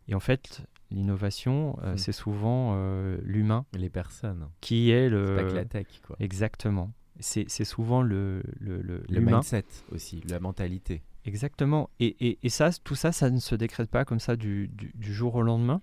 Et 0.08 0.14
en 0.14 0.20
fait, 0.20 0.62
l'innovation, 0.90 1.76
euh, 1.82 1.94
Hmm. 1.94 1.98
c'est 1.98 2.12
souvent 2.12 2.74
euh, 2.76 3.18
l'humain 3.22 3.64
Les 3.74 3.90
personnes. 3.90 4.48
qui 4.60 4.90
est 4.90 5.04
C'est 5.04 5.08
le 5.10 5.34
pas 5.36 5.44
que 5.44 5.54
la 5.54 5.64
tech, 5.64 5.86
quoi. 6.06 6.16
exactement. 6.20 6.92
C'est 7.18 7.46
c'est 7.48 7.64
souvent 7.64 8.02
le 8.02 8.42
le, 8.60 8.82
le- 8.82 8.98
Le 9.08 9.18
l'humain. 9.18 9.32
mindset 9.38 9.64
aussi, 9.90 10.20
la 10.28 10.38
mentalité. 10.38 11.02
Exactement. 11.24 11.90
Et, 11.98 12.14
et, 12.24 12.38
et 12.42 12.48
ça, 12.50 12.70
tout 12.84 12.94
ça, 12.94 13.10
ça 13.10 13.30
ne 13.30 13.40
se 13.40 13.54
décrète 13.56 13.90
pas 13.90 14.04
comme 14.04 14.20
ça 14.20 14.36
du, 14.36 14.68
du- 14.68 14.92
du 14.94 15.12
jour 15.12 15.34
au 15.34 15.42
lendemain. 15.42 15.80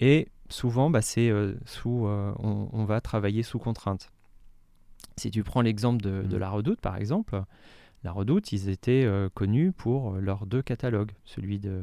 Et 0.00 0.28
souvent, 0.50 0.90
bah, 0.90 1.00
c'est 1.00 1.30
euh, 1.30 1.54
sous, 1.64 2.06
on, 2.06 2.68
on 2.72 2.84
va 2.84 3.00
travailler 3.00 3.42
sous 3.42 3.58
contrainte. 3.58 4.10
Si 5.16 5.30
tu 5.30 5.42
prends 5.44 5.62
l'exemple 5.62 6.02
de, 6.02 6.22
de 6.24 6.36
Mm. 6.36 6.40
la 6.40 6.50
Redoute, 6.50 6.80
par 6.82 6.96
exemple, 6.96 7.42
la 8.06 8.12
Redoute, 8.12 8.52
ils 8.52 8.68
étaient 8.68 9.04
euh, 9.04 9.28
connus 9.34 9.72
pour 9.72 10.12
leurs 10.12 10.46
deux 10.46 10.62
catalogues, 10.62 11.10
celui 11.24 11.58
de, 11.58 11.82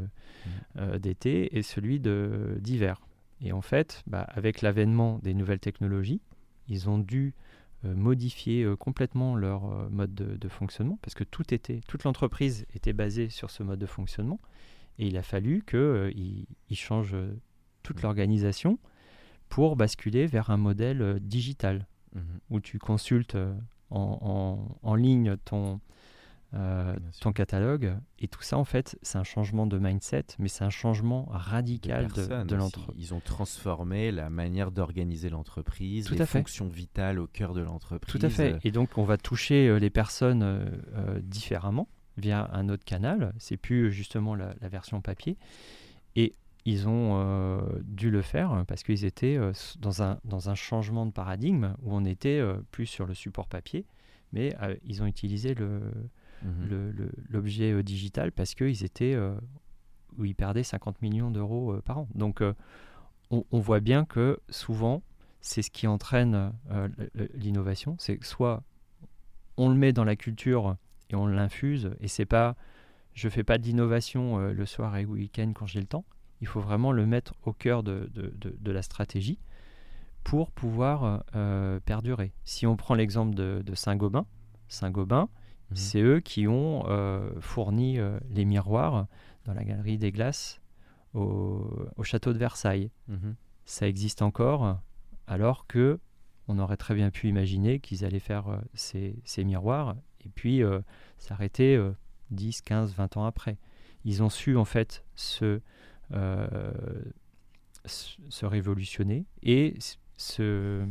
euh, 0.77 0.97
d'été 0.97 1.57
et 1.57 1.61
celui 1.63 1.99
de, 1.99 2.57
d'hiver. 2.61 3.01
Et 3.41 3.51
en 3.51 3.61
fait, 3.61 4.03
bah, 4.07 4.21
avec 4.29 4.61
l'avènement 4.61 5.19
des 5.21 5.33
nouvelles 5.33 5.59
technologies, 5.59 6.21
ils 6.69 6.89
ont 6.89 6.97
dû 6.97 7.33
euh, 7.83 7.93
modifier 7.93 8.63
euh, 8.63 8.77
complètement 8.77 9.35
leur 9.35 9.65
euh, 9.65 9.89
mode 9.89 10.15
de, 10.15 10.37
de 10.37 10.47
fonctionnement 10.47 10.97
parce 11.01 11.13
que 11.13 11.25
tout 11.25 11.53
était, 11.53 11.81
toute 11.87 12.05
l'entreprise 12.05 12.65
était 12.73 12.93
basée 12.93 13.27
sur 13.29 13.51
ce 13.51 13.61
mode 13.63 13.79
de 13.79 13.85
fonctionnement 13.85 14.39
et 14.99 15.07
il 15.07 15.17
a 15.17 15.23
fallu 15.23 15.61
qu'ils 15.67 16.45
ils 16.69 16.77
changent 16.77 17.15
euh, 17.15 17.35
toute 17.83 18.01
l'organisation 18.01 18.79
pour 19.49 19.75
basculer 19.75 20.25
vers 20.25 20.49
un 20.51 20.57
modèle 20.57 21.01
euh, 21.01 21.19
digital 21.19 21.85
Mhm. 22.15 22.21
où 22.51 22.59
tu 22.59 22.77
consultes 22.79 23.33
euh, 23.35 23.53
en, 23.89 24.19
en- 24.21 24.77
en 24.89 24.95
ligne 24.95 25.35
ton, 25.45 25.79
euh, 26.55 26.95
ton 27.19 27.31
catalogue 27.31 27.95
et 28.19 28.27
tout 28.27 28.41
ça 28.43 28.57
en 28.57 28.63
fait 28.63 28.97
c'est 29.01 29.17
un 29.17 29.23
changement 29.23 29.65
de 29.65 29.79
mindset 29.79 30.25
mais 30.37 30.47
c'est 30.47 30.63
un 30.63 30.69
changement 30.69 31.25
radical 31.31 32.07
de, 32.09 32.43
de 32.43 32.55
l'entreprise. 32.55 32.95
Ils 33.09 33.13
ont 33.13 33.19
transformé 33.19 34.11
la 34.11 34.29
manière 34.29 34.71
d'organiser 34.71 35.29
l'entreprise, 35.29 36.11
les 36.11 36.21
à 36.21 36.25
fait. 36.25 36.39
fonctions 36.39 36.67
vitales 36.67 37.19
au 37.19 37.27
cœur 37.27 37.53
de 37.53 37.61
l'entreprise. 37.61 38.13
Tout 38.13 38.23
à 38.25 38.29
fait. 38.29 38.53
Euh, 38.53 38.59
Et 38.63 38.71
donc, 38.71 38.97
on 38.97 39.03
va 39.03 39.17
toucher 39.17 39.67
euh, 39.67 39.79
les 39.79 39.89
personnes 39.89 40.43
euh, 40.43 41.19
différemment 41.21 41.87
via 42.17 42.49
un 42.53 42.69
autre 42.69 42.85
canal. 42.85 43.33
C'est 43.39 43.57
plus 43.57 43.91
justement 43.91 44.35
la, 44.35 44.53
la 44.61 44.69
version 44.69 45.01
papier. 45.01 45.37
Et 46.15 46.33
ils 46.65 46.87
ont 46.87 47.19
euh, 47.19 47.61
dû 47.83 48.11
le 48.11 48.21
faire 48.21 48.63
parce 48.67 48.83
qu'ils 48.83 49.05
étaient 49.05 49.39
dans, 49.79 50.03
un, 50.03 50.19
dans 50.23 50.49
un 50.49 50.55
changement 50.55 51.05
de 51.07 51.11
paradigme 51.11 51.75
où 51.81 51.95
on 51.95 52.05
était 52.05 52.41
plus 52.71 52.85
sur 52.85 53.05
le 53.07 53.13
support 53.15 53.47
papier, 53.47 53.85
mais 54.31 54.55
ils 54.85 55.01
ont 55.01 55.07
utilisé 55.07 55.55
le, 55.55 55.81
mhm. 56.43 57.09
l'objet 57.29 57.71
euh, 57.71 57.83
digital 57.83 58.31
parce 58.31 58.55
qu'ils 58.55 58.83
étaient 58.83 59.13
euh, 59.13 59.35
où 60.17 60.25
ils 60.25 60.35
perdaient 60.35 60.63
50 60.63 61.01
millions 61.01 61.31
d'euros 61.31 61.73
euh, 61.73 61.81
par 61.81 61.99
an. 61.99 62.07
Donc 62.15 62.41
on, 63.31 63.59
voit 63.59 63.79
bien 63.79 64.05
que 64.05 64.39
souvent 64.49 65.01
c'est 65.41 65.61
ce 65.61 65.71
qui 65.71 65.87
entraîne 65.87 66.53
l'innovation, 67.33 67.95
c'est 67.97 68.23
soit 68.23 68.63
on 69.57 69.69
le 69.69 69.75
met 69.75 69.91
dans 69.91 70.03
la 70.03 70.15
culture 70.15 70.77
et 71.09 71.15
on 71.15 71.25
l'infuse 71.25 71.91
et 71.99 72.07
c'est 72.07 72.25
pas 72.25 72.55
je 73.13 73.29
fais 73.29 73.43
pas 73.43 73.59
d'innovation 73.59 74.39
euh, 74.39 74.53
le 74.53 74.65
soir 74.65 74.97
et 74.97 75.03
le 75.03 75.09
week-end 75.09 75.51
quand 75.53 75.67
j'ai 75.67 75.79
le 75.79 75.85
temps. 75.85 76.05
Il 76.41 76.47
faut 76.47 76.61
vraiment 76.61 76.91
le 76.91 77.05
mettre 77.05 77.35
au 77.43 77.53
cœur 77.53 77.83
de, 77.83 78.09
de- 78.13 78.33
de- 78.35 78.71
la 78.71 78.81
stratégie 78.81 79.39
pour 80.23 80.51
pouvoir 80.51 81.23
perdurer. 81.85 82.33
Si 82.43 82.65
on 82.67 82.75
prend 82.75 82.95
l'exemple 82.95 83.33
de 83.33 83.75
Saint-Gobain, 83.75 84.25
Saint-Gobain, 84.67 85.29
Mhm. 85.73 85.77
c'est 85.77 86.01
eux 86.01 86.19
qui 86.19 86.47
ont 86.47 86.85
euh, 86.87 87.29
fourni 87.39 87.99
euh, 87.99 88.19
les 88.31 88.45
miroirs 88.45 89.07
dans 89.45 89.53
la 89.53 89.63
galerie 89.63 89.97
des 89.97 90.11
glaces 90.11 90.59
au, 91.13 91.69
au 91.97 92.03
château 92.03 92.33
de 92.33 92.37
Versailles. 92.37 92.89
Mhm. 93.07 93.35
Ça 93.65 93.87
existe 93.87 94.21
encore, 94.21 94.79
alors 95.27 95.67
que 95.67 95.99
on 96.47 96.59
aurait 96.59 96.75
très 96.77 96.93
bien 96.95 97.09
pu 97.09 97.27
imaginer 97.29 97.79
qu'ils 97.79 98.03
allaient 98.03 98.19
faire 98.19 98.47
euh, 98.49 98.57
ces, 98.73 99.15
ces 99.23 99.43
miroirs 99.45 99.95
et 100.25 100.29
puis 100.29 100.61
euh, 100.63 100.79
s'arrêter 101.17 101.75
euh, 101.75 101.91
10, 102.31 102.61
15, 102.61 102.93
20 102.95 103.17
ans 103.17 103.25
après. 103.25 103.57
Ils 104.05 104.21
ont 104.23 104.29
su 104.29 104.57
en 104.57 104.65
fait 104.65 105.03
se, 105.15 105.61
révolutionner 108.41 109.25
et 109.43 109.75
se, 110.17 110.85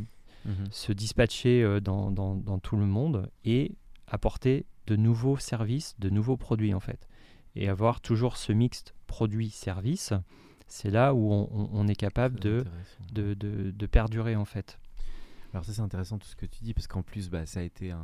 se 0.71 0.93
dispatcher 0.93 1.81
dans, 1.81 2.11
dans- 2.11 2.37
dans 2.37 2.59
tout 2.59 2.77
le 2.77 2.87
monde 2.87 3.29
et 3.45 3.73
apporter 4.13 4.67
de 4.87 4.95
nouveaux 4.95 5.39
services, 5.39 5.97
de 5.99 6.11
nouveaux 6.11 6.37
produits 6.37 6.75
en 6.75 6.81
fait. 6.81 7.09
Et 7.57 7.69
avoir 7.69 8.01
toujours 8.01 8.37
ce 8.37 8.53
mixte 8.53 8.95
produit-service, 9.07 10.13
c'est 10.69 10.91
là 10.91 11.13
où 11.15 11.31
on, 11.33 11.89
est 11.89 11.97
capable 11.97 12.39
de, 12.41 12.65
de, 13.13 13.35
de- 13.35 13.71
de 13.73 13.87
perdurer 13.87 14.37
en 14.37 14.45
fait. 14.45 14.79
Alors 15.53 15.65
ça 15.67 15.73
c'est 15.75 15.83
intéressant 15.83 16.17
tout 16.19 16.27
ce 16.29 16.37
que 16.37 16.47
tu 16.47 16.65
dis 16.65 16.73
parce 16.73 16.87
qu'en 16.87 17.03
plus 17.03 17.29
bah, 17.29 17.45
ça 17.45 17.61
a 17.61 17.63
été 17.63 17.91
un- 17.91 18.01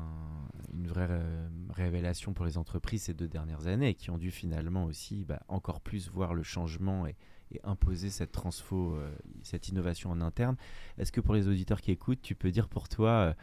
une 0.74 0.86
vraie 0.86 1.06
euh, 1.08 1.48
révélation 1.70 2.34
pour 2.34 2.44
les 2.44 2.58
entreprises 2.58 3.04
ces 3.04 3.14
deux 3.14 3.28
dernières 3.28 3.66
années 3.68 3.94
qui 3.94 4.10
ont 4.10 4.18
dû 4.18 4.30
finalement 4.30 4.84
aussi 4.84 5.24
bah, 5.24 5.40
encore 5.48 5.80
plus 5.80 6.10
voir 6.10 6.34
le 6.34 6.42
changement 6.42 7.06
et, 7.06 7.16
et 7.52 7.60
imposer 7.64 8.10
cette 8.10 8.32
transfo, 8.32 8.96
euh, 8.96 9.10
cette 9.42 9.68
innovation 9.68 10.10
en 10.10 10.20
interne. 10.20 10.56
Est-ce 10.98 11.10
que 11.10 11.22
pour 11.22 11.32
les 11.32 11.48
auditeurs 11.48 11.80
qui 11.80 11.90
écoutent, 11.90 12.20
tu 12.20 12.34
peux 12.34 12.50
dire 12.50 12.68
pour 12.68 12.86
toi, 12.90 13.08
euh, 13.10 13.34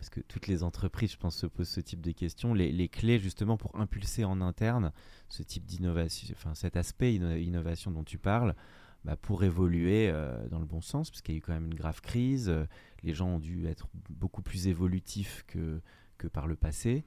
parce 0.00 0.08
que 0.08 0.20
toutes 0.20 0.46
les 0.46 0.62
entreprises 0.62 1.12
je 1.12 1.18
pense 1.18 1.36
se 1.36 1.46
posent 1.46 1.68
ce 1.68 1.80
type 1.80 2.00
de 2.00 2.12
questions, 2.12 2.54
les, 2.54 2.88
clés 2.88 3.18
justement 3.18 3.58
pour 3.58 3.78
impulser 3.78 4.24
en 4.24 4.40
interne 4.40 4.92
ce 5.28 5.42
type 5.42 5.66
d'innovation, 5.66 6.34
enfin 6.34 6.54
cet 6.54 6.78
aspect 6.78 7.12
inno- 7.12 7.36
innovation 7.38 7.90
dont 7.90 8.02
tu 8.02 8.16
parles, 8.16 8.56
bah, 9.04 9.16
pour 9.16 9.44
évoluer 9.44 10.08
euh, 10.08 10.48
dans 10.48 10.58
le 10.58 10.64
bon 10.64 10.80
sens, 10.80 11.10
parce 11.10 11.20
qu'il 11.20 11.34
y 11.34 11.36
a 11.36 11.38
eu 11.38 11.42
quand 11.42 11.52
même 11.52 11.66
une 11.66 11.74
grave 11.74 12.00
crise, 12.00 12.48
euh, 12.48 12.64
les 13.02 13.12
gens 13.12 13.28
ont 13.28 13.38
dû 13.38 13.66
être 13.66 13.88
beaucoup 14.08 14.40
plus 14.40 14.68
évolutifs 14.68 15.44
que, 15.46 15.82
que 16.16 16.28
par 16.28 16.46
le 16.46 16.56
passé. 16.56 17.04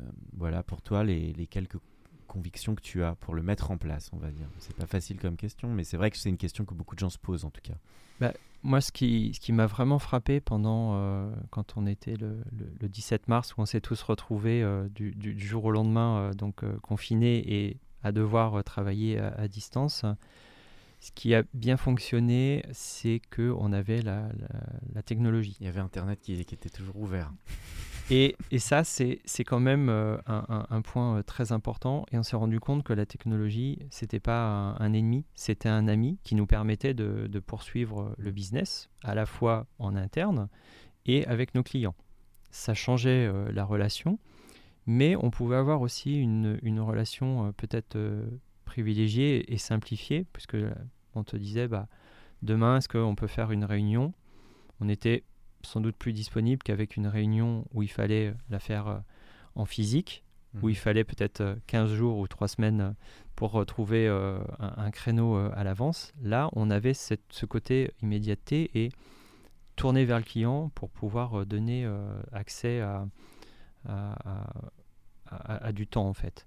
Euh, 0.00 0.04
voilà 0.32 0.64
pour 0.64 0.82
toi 0.82 1.04
les 1.04 1.46
quelques 1.46 1.78
convictions 2.26 2.74
que 2.74 2.82
tu 2.82 3.02
as 3.02 3.14
pour 3.14 3.34
le 3.34 3.42
mettre 3.42 3.70
en 3.70 3.78
place, 3.78 4.10
on 4.12 4.18
va 4.18 4.30
dire. 4.30 4.48
C'est 4.58 4.76
pas 4.76 4.86
facile 4.86 5.18
comme 5.18 5.36
question, 5.36 5.68
mais 5.72 5.84
c'est 5.84 5.96
vrai 5.96 6.10
que 6.10 6.16
c'est 6.18 6.28
une 6.28 6.36
question 6.36 6.64
que 6.64 6.74
beaucoup 6.74 6.94
de 6.94 7.00
gens 7.00 7.10
se 7.10 7.18
posent 7.18 7.44
en 7.44 7.50
tout 7.50 7.62
cas. 7.62 7.74
Moi, 8.62 8.80
ce 8.80 8.90
qui, 8.90 9.32
ce 9.34 9.38
qui 9.38 9.52
m'a 9.52 9.66
vraiment 9.66 9.98
frappé 10.00 10.40
pendant, 10.40 10.94
euh, 10.96 11.30
quand 11.50 11.74
on 11.76 11.86
était 11.86 12.16
le, 12.16 12.38
le- 12.58 12.72
le 12.80 12.88
17 12.88 13.28
mars, 13.28 13.54
où 13.56 13.60
on 13.60 13.66
s'est 13.66 13.80
tous 13.80 14.02
retrouvés 14.02 14.60
euh, 14.62 14.88
du, 14.88 15.14
jour 15.38 15.66
au 15.66 15.70
lendemain, 15.70 16.18
euh, 16.18 16.32
donc 16.32 16.64
confinés 16.80 17.36
et 17.46 17.76
à 18.02 18.10
devoir 18.10 18.64
travailler 18.64 19.20
à, 19.20 19.28
à 19.34 19.46
distance, 19.46 20.04
ce 21.00 21.12
qui 21.12 21.34
a 21.34 21.44
bien 21.54 21.76
fonctionné, 21.76 22.64
c'est 22.72 23.20
qu'on 23.34 23.72
avait 23.72 24.02
la, 24.02 24.22
la- 24.22 24.66
la 24.94 25.02
technologie. 25.02 25.56
Il 25.60 25.66
y 25.66 25.68
avait 25.68 25.80
Internet 25.80 26.18
qui, 26.20 26.42
qui 26.44 26.54
était 26.54 26.70
toujours 26.70 26.96
ouvert. 26.96 27.32
Et, 28.10 28.36
ça, 28.58 28.84
c'est 28.84 29.20
quand 29.44 29.58
même 29.58 29.88
euh, 29.88 30.16
un, 30.26 30.80
point 30.82 31.18
euh, 31.18 31.22
très 31.22 31.50
important. 31.50 32.06
Et 32.12 32.18
on 32.18 32.22
s'est 32.22 32.36
rendu 32.36 32.60
compte 32.60 32.84
que 32.84 32.92
la 32.92 33.04
technologie, 33.04 33.80
c'était 33.90 34.20
pas 34.20 34.76
un, 34.78 34.92
ennemi, 34.92 35.24
c'était 35.34 35.68
un 35.68 35.88
ami 35.88 36.18
qui 36.22 36.36
nous 36.36 36.46
permettait 36.46 36.94
de, 36.94 37.40
poursuivre 37.40 38.14
le 38.18 38.30
business, 38.30 38.88
à 39.02 39.14
la 39.14 39.26
fois 39.26 39.66
en 39.78 39.96
interne 39.96 40.48
et 41.06 41.26
avec 41.26 41.54
nos 41.54 41.62
clients. 41.62 41.94
Ça 42.50 42.74
changeait 42.74 43.26
euh, 43.26 43.50
la 43.52 43.64
relation, 43.64 44.18
mais 44.86 45.16
on 45.16 45.30
pouvait 45.30 45.56
avoir 45.56 45.80
aussi 45.80 46.20
une, 46.20 46.80
relation 46.80 47.46
euh, 47.46 47.52
peut-être 47.52 47.96
euh, 47.96 48.26
privilégiée 48.64 49.52
et 49.52 49.58
simplifiée, 49.58 50.26
puisque 50.32 50.56
on 51.14 51.24
te 51.24 51.36
disait, 51.36 51.68
bah, 51.68 51.88
demain, 52.42 52.78
est-ce 52.78 52.88
qu'on 52.88 53.14
peut 53.14 53.26
faire 53.26 53.52
une 53.52 53.64
réunion? 53.64 54.12
On 54.80 54.88
était 54.88 55.24
sans 55.66 55.80
doute 55.80 55.96
plus 55.96 56.12
disponible 56.12 56.62
qu'avec 56.62 56.96
une 56.96 57.06
réunion 57.06 57.66
où 57.74 57.82
il 57.82 57.90
fallait 57.90 58.34
la 58.50 58.58
faire 58.58 58.88
euh, 58.88 58.98
en 59.54 59.64
physique, 59.64 60.24
mmh. 60.54 60.58
où 60.62 60.68
il 60.68 60.76
fallait 60.76 61.04
peut-être 61.04 61.58
15 61.66 61.92
jours 61.92 62.18
ou 62.18 62.28
3 62.28 62.48
semaines 62.48 62.94
pour 63.36 63.64
trouver 63.66 64.08
euh, 64.08 64.38
un, 64.58 64.84
un, 64.84 64.90
créneau 64.90 65.36
euh, 65.36 65.50
à 65.54 65.62
l'avance. 65.62 66.12
Là, 66.22 66.48
on 66.54 66.70
avait 66.70 66.94
cette, 66.94 67.22
ce 67.30 67.44
côté 67.44 67.92
immédiateté 68.02 68.70
et 68.74 68.90
tourner 69.76 70.06
vers 70.06 70.16
le 70.16 70.24
client 70.24 70.70
pour 70.74 70.88
pouvoir 70.88 71.44
donner 71.44 71.84
euh, 71.84 72.20
accès 72.32 72.80
à, 72.80 73.06
à, 73.86 74.46
à, 75.26 75.66
à, 75.66 75.72
du 75.72 75.86
temps 75.86 76.08
en 76.08 76.14
fait. 76.14 76.46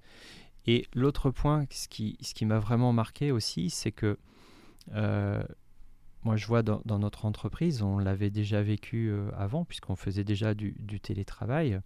Et 0.65 0.87
l'autre 0.93 1.29
point, 1.29 1.65
ce 1.69 1.87
qui, 1.87 2.17
ce 2.21 2.33
qui 2.33 2.45
m'a 2.45 2.59
vraiment 2.59 2.91
marqué 2.91 3.31
aussi, 3.31 3.69
c'est 3.69 3.91
que 3.91 4.17
euh, 4.93 5.43
moi, 6.23 6.35
je 6.35 6.47
vois 6.47 6.63
dans, 6.63 6.81
dans, 6.85 6.99
notre 6.99 7.25
entreprise, 7.25 7.81
on 7.81 7.97
l'avait 7.97 8.29
déjà 8.29 8.61
vécu 8.61 9.09
euh, 9.09 9.29
avant, 9.37 9.63
puisqu'on 9.63 9.95
faisait 9.95 10.25
déjà 10.25 10.53
du, 10.53 10.75
du, 10.79 10.99
télétravail, 10.99 11.79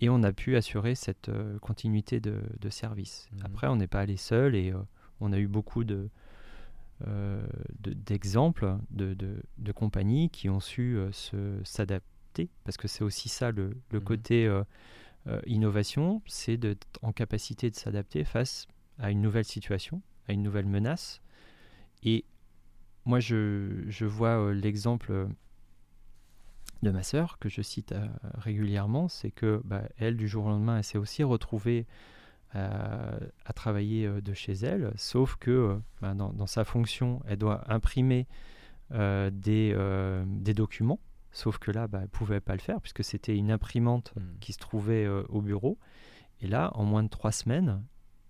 et 0.00 0.08
on 0.08 0.22
a 0.22 0.32
pu 0.32 0.56
assurer 0.56 0.94
cette 0.94 1.28
euh, 1.28 1.58
continuité 1.58 2.20
de, 2.20 2.40
de 2.60 2.68
service. 2.68 3.28
Mmh. 3.32 3.46
Après, 3.46 3.66
on 3.66 3.76
n'est 3.76 3.88
pas 3.88 4.00
allé 4.00 4.16
seul, 4.16 4.54
et 4.54 4.70
euh, 4.70 4.78
on 5.20 5.32
a 5.32 5.38
eu 5.38 5.48
beaucoup 5.48 5.84
de 5.84 6.08
d'exemples 7.82 8.78
de, 8.90 9.12
de, 9.12 9.42
de, 9.58 9.72
compagnies 9.72 10.30
qui 10.30 10.48
ont 10.48 10.60
su 10.60 10.96
s'adapter, 11.62 12.48
parce 12.62 12.78
que 12.78 12.88
c'est 12.88 13.04
aussi 13.04 13.28
ça 13.28 13.50
le, 13.50 13.76
le 13.90 13.98
mmh. 13.98 14.04
côté 14.04 14.62
innovation, 15.44 16.22
c'est 16.24 16.56
d'être 16.56 16.86
en 17.02 17.12
capacité 17.12 17.68
de 17.68 17.74
s'adapter 17.74 18.24
face 18.24 18.68
à 18.98 19.10
une 19.10 19.20
nouvelle 19.20 19.44
situation, 19.44 20.00
à 20.28 20.32
une 20.32 20.42
nouvelle 20.42 20.66
menace, 20.66 21.20
et 22.04 22.24
moi, 23.06 23.20
je, 23.20 23.84
je 23.88 24.06
vois 24.06 24.38
euh, 24.38 24.54
l'exemple 24.54 25.28
de 26.82 26.90
ma 26.90 27.02
sœur, 27.02 27.38
que 27.38 27.48
je 27.48 27.62
cite 27.62 27.92
euh, 27.92 28.06
régulièrement, 28.34 29.08
c'est 29.08 29.30
que 29.30 29.60
bah, 29.64 29.82
elle, 29.98 30.16
du 30.16 30.28
jour 30.28 30.46
au 30.46 30.48
lendemain, 30.48 30.78
elle 30.78 30.84
s'est 30.84 30.98
aussi 30.98 31.22
retrouvée 31.22 31.86
euh, 32.54 33.18
à 33.44 33.52
travailler 33.52 34.08
de 34.08 34.34
chez 34.34 34.52
elle, 34.52 34.92
sauf 34.96 35.36
que 35.36 35.78
bah, 36.00 36.14
dans, 36.14 36.32
dans, 36.32 36.46
sa 36.46 36.64
fonction, 36.64 37.22
elle 37.26 37.38
doit 37.38 37.70
imprimer 37.70 38.26
des, 38.90 39.74
des, 40.26 40.54
documents, 40.54 41.00
sauf 41.32 41.58
que 41.58 41.72
là, 41.72 41.88
bah, 41.88 41.98
elle 41.98 42.04
ne 42.04 42.08
pouvait 42.08 42.40
pas 42.40 42.52
le 42.52 42.60
faire, 42.60 42.80
puisque 42.80 43.02
c'était 43.02 43.36
une 43.36 43.50
imprimante 43.50 44.14
mmh. 44.14 44.20
qui 44.40 44.52
se 44.52 44.58
trouvait 44.58 45.08
au 45.08 45.40
bureau. 45.40 45.78
Et 46.40 46.46
là, 46.46 46.70
en 46.74 46.84
moins 46.84 47.02
de 47.02 47.08
trois 47.08 47.32
semaines, 47.32 47.82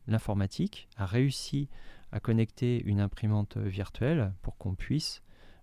l'informatique 0.06 0.88
a 0.96 1.04
réussi 1.04 1.68
à 2.14 2.20
connecter 2.20 2.80
une 2.84 3.00
imprimante 3.00 3.56
virtuelle 3.56 4.32
pour 4.40 4.56
qu'on 4.56 4.76
puisse 4.76 5.20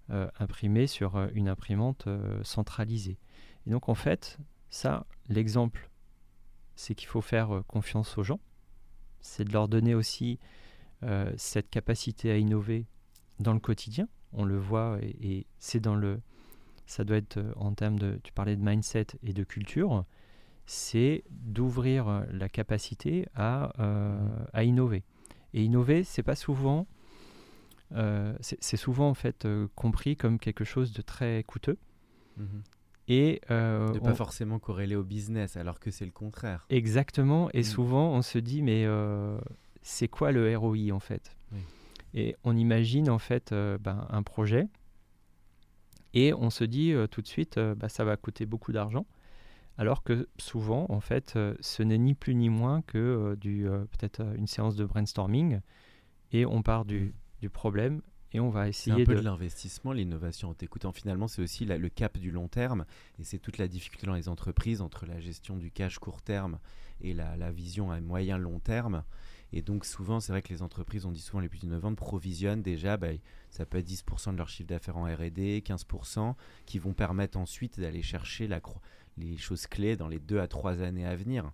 euh, 0.09 0.29
imprimer 0.37 0.85
sur 0.85 1.15
euh, 1.15 1.29
une 1.33 1.47
imprimante 1.47 2.07
euh, 2.07 2.43
centralisée. 2.43 3.17
Et 3.65 3.69
donc 3.69 3.87
en 3.87 3.95
fait, 3.95 4.37
ça, 4.69 5.05
l'exemple, 5.29 5.89
c'est 6.75 6.93
qu'il 6.93 7.07
faut 7.07 7.21
faire 7.21 7.63
confiance 7.67 8.17
aux 8.17 8.23
gens, 8.23 8.41
c'est 9.21 9.45
de 9.45 9.53
leur 9.53 9.69
donner 9.69 9.95
aussi 9.95 10.39
euh, 11.03 11.31
cette 11.37 11.69
capacité 11.69 12.31
à 12.31 12.37
innover 12.37 12.85
dans 13.39 13.53
le 13.53 13.59
quotidien. 13.59 14.09
On 14.33 14.43
le 14.43 14.57
voit 14.57 14.99
et, 15.01 15.47
c'est 15.59 15.79
dans 15.79 15.95
le, 15.95 16.19
ça 16.85 17.05
doit 17.05 17.17
être 17.17 17.39
en 17.55 17.73
termes 17.73 17.97
de, 17.97 18.19
tu 18.23 18.33
parlais 18.33 18.57
de 18.57 18.61
mindset 18.61 19.07
et 19.23 19.31
de 19.31 19.43
culture, 19.45 20.03
c'est 20.65 21.23
d'ouvrir 21.29 22.25
la 22.29 22.49
capacité 22.49 23.25
euh, 23.39 24.19
à 24.51 24.63
innover. 24.65 25.03
Et 25.53 25.63
innover, 25.63 26.03
c'est 26.03 26.23
pas 26.23 26.35
souvent, 26.35 26.87
euh, 27.93 28.33
c'est 28.39 28.77
souvent 28.77 29.09
en 29.09 29.13
fait 29.13 29.45
euh, 29.45 29.67
compris 29.75 30.15
comme 30.15 30.39
quelque 30.39 30.63
chose 30.63 30.93
de 30.93 31.01
très 31.01 31.43
coûteux. 31.43 31.77
Mmh. 32.37 32.43
Et 33.07 33.41
euh, 33.51 33.91
de 33.91 33.99
pas 33.99 34.11
on... 34.11 34.15
forcément 34.15 34.59
corrélé 34.59 34.95
au 34.95 35.03
business, 35.03 35.57
alors 35.57 35.79
que 35.79 35.91
c'est 35.91 36.05
le 36.05 36.11
contraire. 36.11 36.65
Exactement. 36.69 37.49
Et 37.53 37.61
mmh. 37.61 37.63
souvent, 37.63 38.11
on 38.11 38.21
se 38.21 38.37
dit, 38.37 38.61
mais 38.61 38.87
c'est 39.81 40.07
quoi 40.07 40.31
le 40.31 40.55
ROI 40.57 40.91
en 40.91 40.99
fait? 40.99 41.35
Oui. 41.51 41.59
Et 42.13 42.35
on 42.43 42.55
imagine 42.55 43.09
en 43.09 43.19
fait 43.19 43.53
ben, 43.53 44.05
un 44.09 44.23
projet, 44.23 44.67
et 46.13 46.33
on 46.33 46.49
se 46.49 46.63
dit 46.63 46.93
tout 47.09 47.21
de 47.21 47.27
suite, 47.27 47.59
bah, 47.59 47.89
ça 47.89 48.03
va 48.03 48.17
coûter 48.17 48.45
beaucoup 48.45 48.71
d'argent 48.71 49.05
alors 49.77 50.03
que 50.03 50.27
souvent, 50.37 50.85
en 50.89 50.99
fait, 50.99 51.33
euh, 51.35 51.55
ce 51.61 51.83
n'est 51.83 51.97
ni 51.97 52.13
plus 52.13 52.35
ni 52.35 52.49
moins 52.49 52.81
que 52.81 52.97
euh, 52.97 53.35
du 53.35 53.67
euh, 53.67 53.85
peut-être 53.85 54.21
une 54.35 54.47
séance 54.47 54.75
de 54.75 54.85
brainstorming 54.85 55.59
et 56.31 56.45
on 56.45 56.61
part 56.61 56.85
du, 56.85 57.15
du 57.41 57.49
problème 57.49 58.01
et 58.33 58.39
on 58.39 58.49
va 58.49 58.69
essayer 58.69 59.01
un 59.01 59.05
peu 59.05 59.15
de, 59.15 59.19
de 59.19 59.25
l'investissement, 59.25 59.91
l'innovation. 59.91 60.49
En 60.49 60.53
t'écoutant, 60.53 60.91
finalement, 60.91 61.27
c'est 61.27 61.41
aussi 61.41 61.65
la, 61.65 61.77
le 61.77 61.89
cap 61.89 62.17
du 62.17 62.31
long 62.31 62.47
terme 62.47 62.85
et 63.19 63.23
c'est 63.23 63.39
toute 63.39 63.57
la 63.57 63.67
difficulté 63.67 64.07
dans 64.07 64.13
les 64.13 64.29
entreprises 64.29 64.81
entre 64.81 65.05
la 65.05 65.19
gestion 65.19 65.57
du 65.57 65.71
cash 65.71 65.99
court 65.99 66.21
terme 66.21 66.59
et 67.01 67.13
la, 67.13 67.35
la 67.35 67.51
vision 67.51 67.91
à 67.91 67.99
moyen 67.99 68.37
long 68.37 68.59
terme. 68.59 69.03
Et 69.53 69.61
donc 69.61 69.85
souvent, 69.85 70.19
c'est 70.19 70.31
vrai 70.31 70.41
que 70.41 70.53
les 70.53 70.61
entreprises, 70.61 71.05
on 71.05 71.11
dit 71.11 71.19
souvent 71.19 71.41
les 71.41 71.49
plus 71.49 71.63
innovantes, 71.63 71.97
provisionnent 71.97 72.61
déjà, 72.61 72.95
bah, 72.95 73.09
ça 73.49 73.65
peut 73.65 73.79
être 73.79 73.87
10% 73.87 74.31
de 74.31 74.37
leur 74.37 74.47
chiffre 74.47 74.69
d'affaires 74.69 74.97
en 74.97 75.03
R&D, 75.03 75.61
15%, 75.65 76.35
qui 76.65 76.79
vont 76.79 76.93
permettre 76.93 77.37
ensuite 77.37 77.79
d'aller 77.79 78.01
chercher 78.01 78.47
la, 78.47 78.61
les 79.17 79.37
choses 79.37 79.67
clés 79.67 79.95
dans 79.95 80.07
les 80.07 80.19
deux 80.19 80.39
à 80.39 80.47
trois 80.47 80.81
années 80.81 81.05
à 81.05 81.15
venir. 81.15 81.51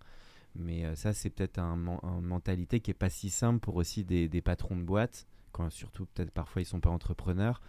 Mais 0.57 0.85
euh, 0.85 0.95
ça, 0.95 1.13
c'est 1.13 1.29
peut-être 1.29 1.59
un, 1.59 1.99
un, 2.03 2.21
mentalité 2.21 2.79
qui 2.79 2.91
est 2.91 2.95
pas 2.95 3.09
si 3.09 3.29
simple 3.29 3.59
pour 3.59 3.75
aussi 3.75 4.03
des, 4.03 4.27
des 4.27 4.41
patrons 4.41 4.75
de 4.75 4.83
boîte, 4.83 5.27
quand 5.51 5.69
surtout 5.69 6.05
peut-être 6.07 6.31
parfois 6.31 6.61
ils 6.61 6.65
sont 6.65 6.79
pas 6.79 6.89
entrepreneurs. 6.89 7.61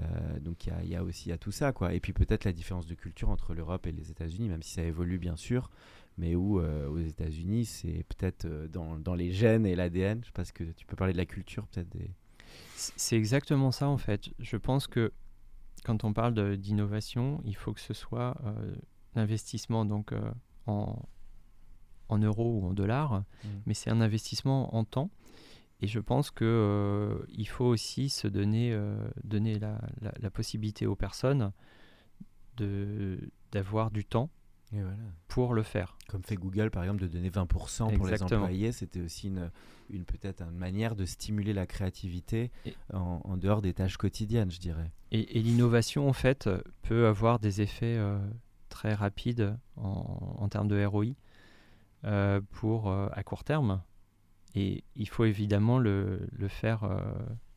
Euh, 0.00 0.38
donc 0.38 0.66
il 0.66 0.88
y, 0.88 0.94
a 0.94 1.02
aussi 1.02 1.32
a 1.32 1.38
tout 1.38 1.50
ça 1.50 1.72
quoi. 1.72 1.94
Et 1.94 2.00
puis 2.00 2.12
peut-être 2.12 2.44
la 2.44 2.52
différence 2.52 2.86
de 2.86 2.94
culture 2.94 3.28
entre 3.28 3.54
l'Europe 3.54 3.86
et 3.86 3.92
les 3.92 4.10
États-Unis, 4.10 4.48
même 4.48 4.62
si 4.62 4.74
ça 4.74 4.82
évolue 4.82 5.18
bien 5.18 5.36
sûr, 5.36 5.70
mais 6.16 6.34
où 6.36 6.60
euh, 6.60 6.88
aux 6.88 7.00
États-Unis 7.00 7.64
c'est 7.64 8.04
peut-être 8.08 8.46
dans, 8.68 8.98
dans, 8.98 9.14
les 9.14 9.32
gènes 9.32 9.66
et 9.66 9.74
l'ADN. 9.74 10.20
Je 10.22 10.26
sais 10.26 10.32
pas 10.32 10.44
que 10.44 10.64
tu 10.64 10.86
peux 10.86 10.96
parler 10.96 11.12
de 11.12 11.18
la 11.18 11.26
culture 11.26 11.66
peut-être. 11.66 11.88
C'est 12.76 13.16
exactement 13.16 13.72
ça 13.72 13.88
en 13.88 13.98
fait. 13.98 14.30
Je 14.38 14.56
pense 14.56 14.86
que 14.86 15.12
quand 15.84 16.04
on 16.04 16.12
parle 16.12 16.56
d'innovation, 16.56 17.42
il 17.44 17.56
faut 17.56 17.72
que 17.72 17.80
ce 17.80 17.94
soit 17.94 18.36
l'investissement 19.14 19.84
donc 19.84 20.12
euh, 20.12 20.30
en, 20.66 20.96
en, 22.08 22.18
euros 22.18 22.60
ou 22.60 22.66
en 22.66 22.72
dollars, 22.72 23.20
mmh. 23.20 23.48
mais 23.66 23.74
c'est 23.74 23.90
un 23.90 24.00
investissement 24.00 24.74
en 24.74 24.84
temps. 24.84 25.10
Et 25.82 25.86
je 25.86 25.98
pense 25.98 26.30
qu'il 26.30 26.46
euh, 26.46 27.24
faut 27.46 27.64
aussi 27.64 28.10
se 28.10 28.28
donner, 28.28 28.72
euh, 28.72 28.96
donner 29.24 29.58
la, 29.58 29.80
la, 30.02 30.12
la, 30.20 30.30
possibilité 30.30 30.86
aux 30.86 30.96
personnes 30.96 31.52
d'avoir 33.52 33.90
du 33.90 34.04
temps 34.04 34.28
voilà. 34.70 34.90
pour 35.28 35.54
le 35.54 35.62
faire. 35.62 35.96
Comme 36.08 36.22
fait 36.22 36.36
Google 36.36 36.70
par 36.70 36.82
exemple 36.82 37.00
de 37.00 37.06
donner 37.06 37.30
20% 37.30 37.46
pour 37.46 37.90
Exactement. 37.90 38.28
les 38.28 38.36
employés, 38.36 38.72
c'était 38.72 39.00
aussi 39.00 39.28
une, 39.28 39.50
une 39.88 40.04
peut-être 40.04 40.42
une 40.42 40.58
manière 40.58 40.96
de 40.96 41.06
stimuler 41.06 41.54
la 41.54 41.66
créativité 41.66 42.50
en, 42.92 43.22
en, 43.24 43.36
dehors 43.38 43.62
des 43.62 43.72
tâches 43.72 43.96
quotidiennes, 43.96 44.50
je 44.50 44.60
dirais. 44.60 44.90
Et, 45.12 45.38
et 45.38 45.42
l'innovation 45.42 46.06
en 46.06 46.12
fait 46.12 46.50
peut 46.82 47.06
avoir 47.06 47.38
des 47.38 47.62
effets 47.62 47.96
euh, 47.96 48.18
très 48.70 48.94
rapide 48.94 49.58
en, 49.76 50.36
en, 50.38 50.48
termes 50.48 50.68
de 50.68 50.82
ROI 50.82 51.08
euh, 52.04 52.40
pour 52.52 52.88
euh, 52.88 53.08
à 53.12 53.22
court 53.22 53.44
terme. 53.44 53.82
Et 54.54 54.84
il 54.96 55.06
faut 55.06 55.26
évidemment 55.26 55.78
le, 55.78 56.26
le 56.32 56.48
faire, 56.48 56.84
euh, 56.84 56.98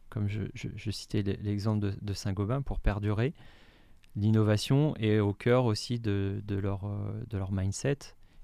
comme 0.10 0.28
je, 0.28 0.44
je, 0.54 0.68
je 0.76 0.92
citais 0.92 1.22
l'exemple 1.22 1.80
de, 1.80 1.94
de 2.02 2.14
Saint-Gobain, 2.14 2.62
pour 2.62 2.80
perdurer. 2.82 3.34
L'innovation 4.18 4.96
est 4.98 5.20
au 5.20 5.34
cœur 5.34 5.64
aussi 5.64 6.00
de, 6.00 6.42
de, 6.46 6.56
leur, 6.56 6.82
de 7.28 7.38
leur 7.38 7.54
mindset. 7.54 8.00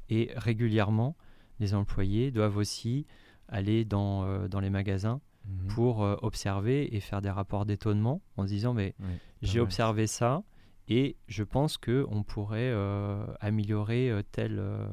Et 0.09 0.31
régulièrement, 0.37 1.17
les 1.59 1.75
employés 1.75 2.31
doivent 2.31 2.57
aussi 2.57 3.05
aller 3.49 3.83
dans, 3.83 4.47
dans 4.47 4.61
les 4.61 4.71
magasins 4.71 5.21
mmh. 5.45 5.67
pour 5.67 5.99
observer 5.99 6.95
et 6.95 7.01
faire 7.01 7.21
des 7.21 7.29
rapports 7.29 7.65
d'étonnement 7.65 8.21
en 8.37 8.43
se 8.43 8.47
disant 8.47 8.73
mais 8.73 8.95
oui, 8.99 9.05
j'ai 9.43 9.59
observé 9.59 10.07
ça, 10.07 10.43
et 10.89 11.15
je 11.27 11.43
pense 11.43 11.77
qu'on 11.77 12.23
pourrait 12.23 12.71
euh, 12.71 13.25
améliorer 13.39 14.09
euh, 14.09 14.21
tel. 14.31 14.57
Euh... 14.59 14.87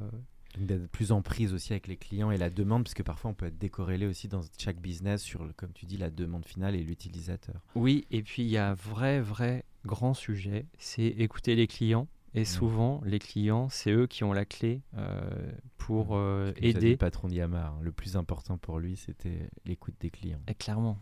D'être 0.59 0.89
plus 0.89 1.13
en 1.13 1.21
prise 1.21 1.53
aussi 1.53 1.75
avec 1.75 1.87
les 1.87 1.99
clients 1.99 2.31
et 2.31 2.39
la 2.39 2.49
demande, 2.49 2.85
parce 2.85 2.95
que 2.95 3.03
parfois 3.03 3.31
on 3.31 3.35
peut 3.35 3.45
être 3.45 3.59
décorrélé 3.59 4.07
aussi 4.07 4.27
dans 4.27 4.41
chaque 4.57 4.81
business 4.81 5.21
sur, 5.21 5.45
le, 5.45 5.53
comme 5.53 5.75
tu 5.75 5.85
dis, 5.85 5.99
la 5.99 6.09
demande 6.09 6.47
finale 6.47 6.75
et 6.75 6.83
l'utilisateur. 6.83 7.61
Oui, 7.75 8.07
et 8.11 8.23
puis 8.23 8.43
il 8.43 8.49
y 8.49 8.57
a 8.57 8.71
un 8.71 8.73
vrai, 8.73 9.21
vrai 9.21 9.67
grand 9.85 10.15
sujet, 10.15 10.65
c'est 10.79 11.07
écouter 11.07 11.57
les 11.57 11.67
clients 11.67 12.09
Et 12.35 12.45
souvent, 12.45 13.01
les 13.05 13.19
clients, 13.19 13.69
c'est 13.71 13.91
eux 13.93 14.07
qui 14.07 14.25
ont 14.25 14.33
la 14.33 14.45
clé 14.45 14.83
euh, 14.97 15.53
pour 15.79 16.17
euh, 16.17 16.53
aider. 16.57 16.93
Le 16.93 16.97
patron 16.97 17.29
d'Yamar, 17.29 17.79
le 17.83 17.93
plus 17.93 18.17
important 18.17 18.59
pour 18.59 18.79
lui, 18.79 18.97
c'était 18.97 19.49
l'écoute 19.65 19.95
des 20.01 20.11
clients. 20.11 20.41
Et 20.49 20.55
clairement, 20.55 20.99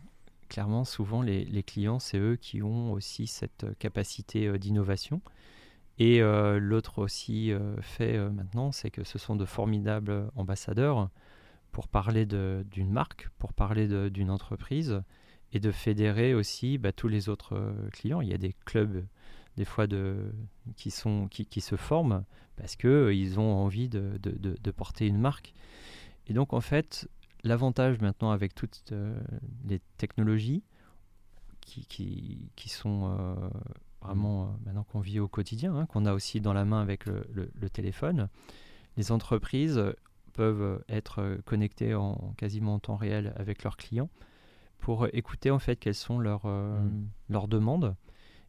clairement, 0.55 0.85
souvent, 0.85 1.21
les, 1.21 1.45
les 1.45 1.65
clients, 1.65 1.99
c'est 1.99 2.19
eux 2.19 2.37
qui 2.37 2.63
ont 2.63 2.93
aussi 2.93 3.27
cette 3.27 3.67
capacité 3.81 4.57
d'innovation. 4.57 5.21
Et 5.99 6.21
l'autre 6.21 7.01
aussi 7.01 7.53
fait 7.81 8.19
maintenant, 8.31 8.71
c'est 8.71 8.91
que 8.91 9.03
ce 9.03 9.19
sont 9.19 9.35
de 9.35 9.45
formidables 9.45 10.31
ambassadeurs 10.37 11.09
pour 11.73 11.89
parler 11.89 12.25
d'une 12.25 12.91
marque, 12.91 13.29
pour 13.39 13.53
parler 13.53 14.11
d'une 14.11 14.31
entreprise 14.31 15.03
et 15.53 15.59
de 15.59 15.73
fédérer 15.73 16.35
aussi 16.35 16.79
bah, 16.79 16.93
tous 16.93 17.09
les 17.09 17.29
autres 17.29 17.75
clients. 17.93 18.21
Il 18.21 18.29
y 18.29 18.35
a 18.35 18.39
des 18.39 18.55
clubs 18.65 19.05
des 19.57 19.65
fois 19.65 19.87
de, 19.87 20.33
qui, 20.77 20.91
sont, 20.91 21.29
qui, 21.29 21.47
qui 21.47 21.61
se 21.61 21.77
forment 21.77 22.25
parce 22.57 22.77
qu'ils 22.77 22.91
euh, 22.91 23.15
ils 23.15 23.39
ont 23.41 23.53
envie 23.53 23.89
de, 23.89 24.19
de, 24.23 24.57
de, 24.61 24.71
porter 24.71 25.07
une 25.07 25.19
marque. 25.19 25.55
Et 26.27 26.33
donc 26.33 26.53
en 26.53 26.61
fait, 26.61 27.09
l'avantage 27.45 28.01
maintenant 28.01 28.31
avec 28.31 28.55
toutes 28.55 28.83
euh, 28.93 29.17
les 29.65 29.81
technologies 29.97 30.65
qui, 31.61 31.87
qui, 31.87 32.51
qui 32.57 32.69
sont 32.69 33.15
euh, 33.19 33.35
vraiment 34.03 34.57
maintenant 34.67 34.85
qu'on 34.85 35.01
vit 35.01 35.21
au 35.21 35.29
quotidien, 35.29 35.75
hein, 35.77 35.87
qu'on 35.87 36.07
a 36.07 36.13
aussi 36.13 36.41
dans 36.41 36.53
la 36.53 36.65
main 36.65 36.81
avec 36.83 37.07
le, 37.07 37.25
le, 37.33 37.71
téléphone, 37.71 38.29
les 38.97 39.13
entreprises 39.13 39.83
peuvent 40.33 40.83
être 40.89 41.39
connectées 41.45 41.95
en 41.95 42.35
quasiment 42.37 42.75
en 42.75 42.79
temps 42.81 42.97
réel 42.97 43.33
avec 43.37 43.63
leurs 43.63 43.77
clients 43.77 44.11
pour 44.79 45.07
écouter 45.15 45.51
en 45.51 45.59
fait 45.59 45.77
quelles 45.77 45.95
sont 45.95 46.19
leurs, 46.19 46.47
mmh. 46.47 47.09
leurs 47.31 47.49
demandes 47.49 47.95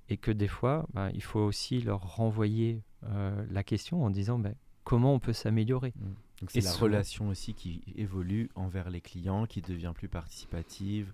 et 0.10 0.18
que 0.18 0.32
des 0.32 0.48
fois, 0.48 0.86
bah, 0.94 1.10
il 1.14 1.24
faut 1.24 1.40
aussi 1.40 1.82
leur 1.82 2.16
renvoyer 2.16 2.84
euh, 3.04 3.46
la 3.50 3.64
question 3.64 4.04
en 4.04 4.10
disant 4.10 4.40
bah, 4.40 4.52
comment 4.86 5.14
on 5.14 5.20
peut 5.20 5.34
s'améliorer. 5.34 5.94
Mmh. 5.98 6.46
c'est 6.48 6.62
la 6.62 6.72
relation 6.72 7.28
aussi 7.28 7.54
qui 7.54 7.82
évolue 7.96 8.50
envers 8.56 8.90
les 8.90 9.02
clients, 9.02 9.46
qui 9.46 9.62
devient 9.62 9.92
plus 9.94 10.08
participative, 10.08 11.12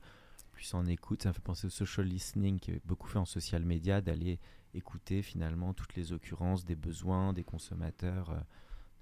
plus 0.51 0.71
en 0.75 0.85
écoute. 0.85 1.23
Ça 1.23 1.29
me 1.29 1.33
fait 1.33 1.41
penser 1.41 1.65
au 1.65 1.71
social 1.71 2.05
listening 2.05 2.59
qui 2.59 2.71
est 2.71 2.81
beaucoup 2.85 3.07
fait 3.07 3.17
en 3.17 3.25
social 3.25 3.63
media, 3.63 4.01
d'aller 4.01 4.39
écouter 4.75 5.21
finalement 5.23 5.73
toutes 5.73 5.95
les 5.95 6.13
occurrences 6.13 6.63
des 6.65 6.75
besoins 6.75 7.33
des 7.33 7.43
consommateurs. 7.43 8.29
Euh, 8.29 8.39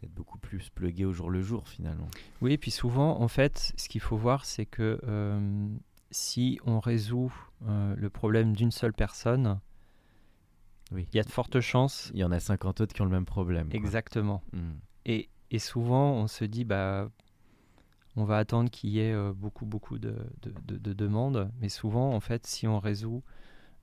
d'être 0.01 0.13
beaucoup 0.13 0.37
plus 0.37 0.69
plugué 0.69 1.03
au 1.03 1.11
jour 1.11 1.29
le 1.29 1.41
jour 1.41 1.67
finalement. 1.67 2.07
Oui, 2.39 2.53
et 2.53 2.57
puis 2.57 2.71
souvent, 2.71 3.19
en 3.19 3.27
fait, 3.27 3.73
ce 3.75 3.89
qu'il 3.89 3.99
faut 3.99 4.15
voir, 4.15 4.45
c'est 4.45 4.65
que 4.65 4.97
euh, 5.03 5.67
si 6.09 6.57
on 6.65 6.79
résout 6.79 7.33
le 7.67 8.09
problème 8.09 8.55
d'une 8.55 8.71
seule 8.71 8.93
personne, 8.93 9.59
oui. 10.91 11.07
Il 11.13 11.17
y 11.17 11.19
a 11.19 11.23
de 11.23 11.29
fortes 11.29 11.59
chances. 11.59 12.11
Il 12.13 12.19
y 12.19 12.23
en 12.23 12.31
a 12.31 12.39
50 12.39 12.81
autres 12.81 12.93
qui 12.93 13.01
ont 13.01 13.05
le 13.05 13.11
même 13.11 13.25
problème. 13.25 13.69
Exactement. 13.71 14.41
Hmm. 14.53 14.73
Et, 15.05 15.29
et, 15.51 15.59
souvent, 15.59 16.13
on 16.13 16.27
se 16.27 16.45
dit, 16.45 16.65
bah, 16.65 17.09
on 18.15 18.23
va 18.23 18.37
attendre 18.37 18.69
qu'il 18.69 18.89
y 18.91 18.99
ait 18.99 19.13
euh, 19.13 19.33
beaucoup, 19.33 19.65
beaucoup 19.65 19.99
de, 19.99 20.15
de, 20.41 20.77
de, 20.77 20.93
demandes. 20.93 21.51
Mais 21.61 21.69
souvent, 21.69 22.13
en 22.13 22.19
fait, 22.19 22.47
si 22.47 22.67
on 22.67 22.79
résout 22.79 23.23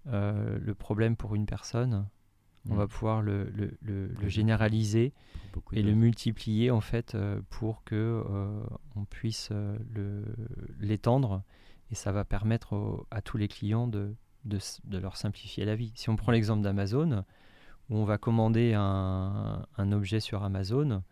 euh, 0.08 0.58
le 0.60 0.74
problème 0.74 1.16
pour 1.16 1.34
une 1.34 1.46
personne, 1.46 2.08
on 2.68 2.74
hmm. 2.74 2.78
va 2.78 2.86
pouvoir 2.88 3.22
le, 3.22 3.44
le, 3.50 3.78
le, 3.80 4.28
généraliser 4.28 5.12
et 5.72 5.82
le 5.82 5.94
multiplier 5.94 6.72
en 6.72 6.80
fait 6.80 7.14
euh, 7.14 7.40
pour 7.48 7.84
que 7.84 8.24
on 8.96 9.04
puisse 9.04 9.50
l'étendre 10.80 11.44
et 11.92 11.94
ça 11.94 12.10
va 12.10 12.24
permettre 12.24 13.06
à 13.12 13.22
tous 13.22 13.36
les 13.36 13.46
clients 13.46 13.86
de, 13.86 14.16
de, 14.46 14.98
leur 14.98 15.16
simplifier 15.16 15.64
la 15.64 15.76
vie. 15.76 15.92
Si 15.94 16.08
on 16.08 16.16
prend 16.16 16.32
l'exemple 16.32 16.62
d'Amazon, 16.62 17.24
où 17.90 17.96
on 17.96 18.04
va 18.04 18.18
commander 18.18 18.74
un, 18.74 19.66
objet 19.92 20.20
sur 20.20 20.42
Amazon, 20.42 21.02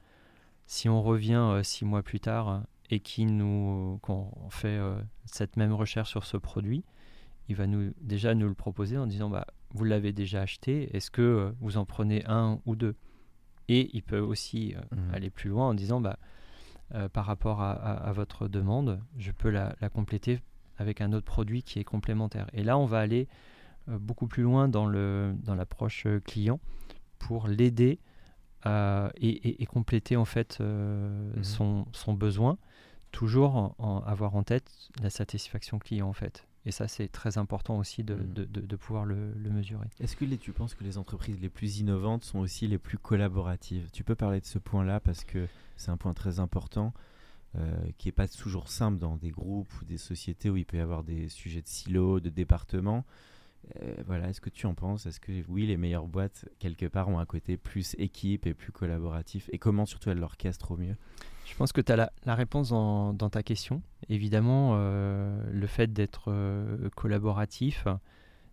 si 0.66 0.88
on 0.88 1.02
revient 1.02 1.34
euh, 1.34 1.62
six 1.62 1.84
mois 1.84 2.02
plus 2.02 2.20
tard 2.20 2.62
et 2.90 3.00
qu'on 3.00 4.30
fait 4.50 4.78
euh, 4.78 4.96
cette 5.24 5.56
même 5.56 5.72
recherche 5.72 6.10
sur 6.10 6.24
ce 6.24 6.36
produit, 6.36 6.84
il 7.48 7.56
va 7.56 7.66
nous, 7.66 7.92
déjà 8.00 8.34
nous 8.34 8.48
le 8.48 8.54
proposer 8.54 8.96
en 8.96 9.06
disant 9.06 9.28
bah, 9.28 9.46
Vous 9.70 9.84
l'avez 9.84 10.12
déjà 10.12 10.42
acheté, 10.42 10.94
est-ce 10.96 11.10
que 11.10 11.22
euh, 11.22 11.52
vous 11.60 11.76
en 11.76 11.84
prenez 11.84 12.24
un 12.26 12.60
ou 12.64 12.76
deux? 12.76 12.96
Et 13.68 13.90
il 13.94 14.02
peut 14.02 14.20
aussi 14.20 14.74
mmh. 14.74 15.14
aller 15.14 15.30
plus 15.30 15.50
loin 15.50 15.68
en 15.68 15.74
disant 15.74 16.00
bah, 16.00 16.18
Par 17.14 17.24
rapport 17.24 17.62
à, 17.62 18.12
votre 18.12 18.46
demande, 18.46 19.00
je 19.16 19.32
peux 19.32 19.48
la 19.48 19.74
compléter 19.90 20.40
avec 20.78 21.00
un 21.00 21.12
autre 21.12 21.26
produit 21.26 21.62
qui 21.62 21.78
est 21.78 21.84
complémentaire. 21.84 22.48
Et 22.52 22.62
là, 22.62 22.78
on 22.78 22.86
va 22.86 22.98
aller 22.98 23.28
euh, 23.88 23.98
beaucoup 23.98 24.26
plus 24.26 24.42
loin 24.42 24.68
dans, 24.68 24.86
le, 24.86 25.34
dans 25.42 25.54
l'approche 25.54 26.06
euh, 26.06 26.20
client 26.20 26.60
pour 27.18 27.48
l'aider 27.48 27.98
et, 28.66 29.62
et, 29.62 29.66
compléter 29.66 30.16
en 30.16 30.24
fait 30.24 30.56
euh, 30.62 31.34
mhm. 31.36 31.44
son, 31.44 31.86
son, 31.92 32.14
besoin, 32.14 32.56
toujours 33.12 33.74
en, 33.78 34.02
avoir 34.06 34.36
en 34.36 34.42
tête 34.42 34.70
la 35.02 35.10
satisfaction 35.10 35.78
client 35.78 36.08
en 36.08 36.14
fait. 36.14 36.46
Et 36.64 36.70
ça, 36.70 36.88
c'est 36.88 37.08
très 37.08 37.36
important 37.36 37.76
aussi 37.76 38.04
de, 38.04 38.14
mhm. 38.14 38.32
de, 38.32 38.44
de, 38.46 38.76
pouvoir 38.76 39.04
le, 39.04 39.34
le 39.34 39.50
mesurer. 39.50 39.86
Est-ce 40.00 40.16
que 40.16 40.24
les, 40.24 40.38
tu 40.38 40.52
penses 40.52 40.74
que 40.74 40.82
les 40.82 40.96
entreprises 40.96 41.38
les 41.42 41.50
plus 41.50 41.80
innovantes 41.80 42.24
sont 42.24 42.38
aussi 42.38 42.66
les 42.66 42.78
plus 42.78 42.96
collaboratives? 42.96 43.90
Tu 43.92 44.02
peux 44.02 44.14
parler 44.14 44.40
de 44.40 44.46
ce 44.46 44.58
point-là 44.58 44.98
parce 44.98 45.24
que 45.24 45.46
c'est 45.76 45.90
un 45.90 45.98
point 45.98 46.14
très 46.14 46.40
important. 46.40 46.94
Euh, 47.56 47.72
qui 47.98 48.08
n'est 48.08 48.12
pas 48.12 48.26
toujours 48.26 48.68
simple 48.68 48.98
dans 48.98 49.16
des 49.16 49.30
groupes 49.30 49.72
ou 49.80 49.84
des 49.84 49.96
sociétés 49.96 50.50
où 50.50 50.56
il 50.56 50.64
peut 50.64 50.76
y 50.76 50.80
avoir 50.80 51.04
des 51.04 51.28
sujets 51.28 51.62
de 51.62 51.68
silos, 51.68 52.18
de 52.18 52.28
départements. 52.28 53.04
Euh, 53.80 53.94
voilà, 54.06 54.28
est-ce 54.28 54.40
que 54.40 54.50
tu 54.50 54.66
en 54.66 54.74
penses? 54.74 55.06
Est-ce 55.06 55.20
que 55.20 55.30
oui, 55.48 55.64
les 55.64 55.76
meilleures 55.76 56.08
boîtes, 56.08 56.46
quelque 56.58 56.86
part, 56.86 57.08
ont 57.08 57.20
un 57.20 57.26
côté 57.26 57.56
plus 57.56 57.94
équipe 57.98 58.46
et 58.46 58.54
plus 58.54 58.72
collaboratif? 58.72 59.48
Et 59.52 59.58
comment 59.58 59.86
surtout 59.86 60.10
elles 60.10 60.18
l'orchestrent 60.18 60.72
au 60.72 60.76
mieux? 60.76 60.96
Je 61.46 61.54
pense 61.54 61.72
que 61.72 61.80
tu 61.80 61.92
as 61.92 62.10
la, 62.24 62.34
réponse 62.34 62.70
dans, 62.70 63.12
dans, 63.12 63.30
ta 63.30 63.44
question. 63.44 63.82
Évidemment, 64.08 64.72
euh, 64.74 65.40
le 65.52 65.66
fait 65.68 65.92
d'être 65.92 66.34
collaboratif, 66.96 67.86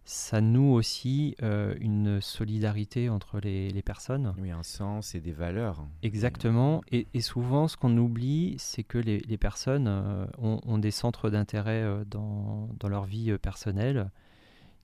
ça 0.04 0.42
noue 0.42 0.74
aussi 0.74 1.36
euh, 1.44 1.76
une 1.80 2.22
solidarité 2.22 3.10
entre 3.10 3.40
les, 3.40 3.82
personnes. 3.82 4.34
Oui, 4.40 4.52
un 4.52 4.64
sens 4.64 5.16
et 5.16 5.22
des 5.22 5.32
valeurs. 5.32 5.86
Exactement. 6.02 6.82
Et, 6.92 7.22
souvent, 7.22 7.68
ce 7.68 7.78
qu'on 7.78 7.96
oublie, 7.98 8.56
c'est 8.58 8.84
que 8.84 8.98
les, 8.98 9.38
personnes 9.38 9.88
euh, 9.88 10.26
ont, 10.40 10.78
des 10.80 10.92
centres 10.92 11.30
d'intérêt 11.30 11.84
euh, 11.84 12.04
dans, 12.06 12.68
leur 12.84 13.06
vie 13.06 13.38
personnelle 13.38 14.10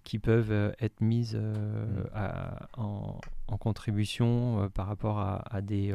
qui 0.03 0.19
peuvent 0.19 0.73
être 0.79 1.01
mises 1.01 1.35
mm. 1.35 2.77
en, 2.77 3.19
contribution 3.59 4.69
par, 4.73 4.87
rapport 4.87 5.19
à, 5.19 5.61
des, 5.61 5.93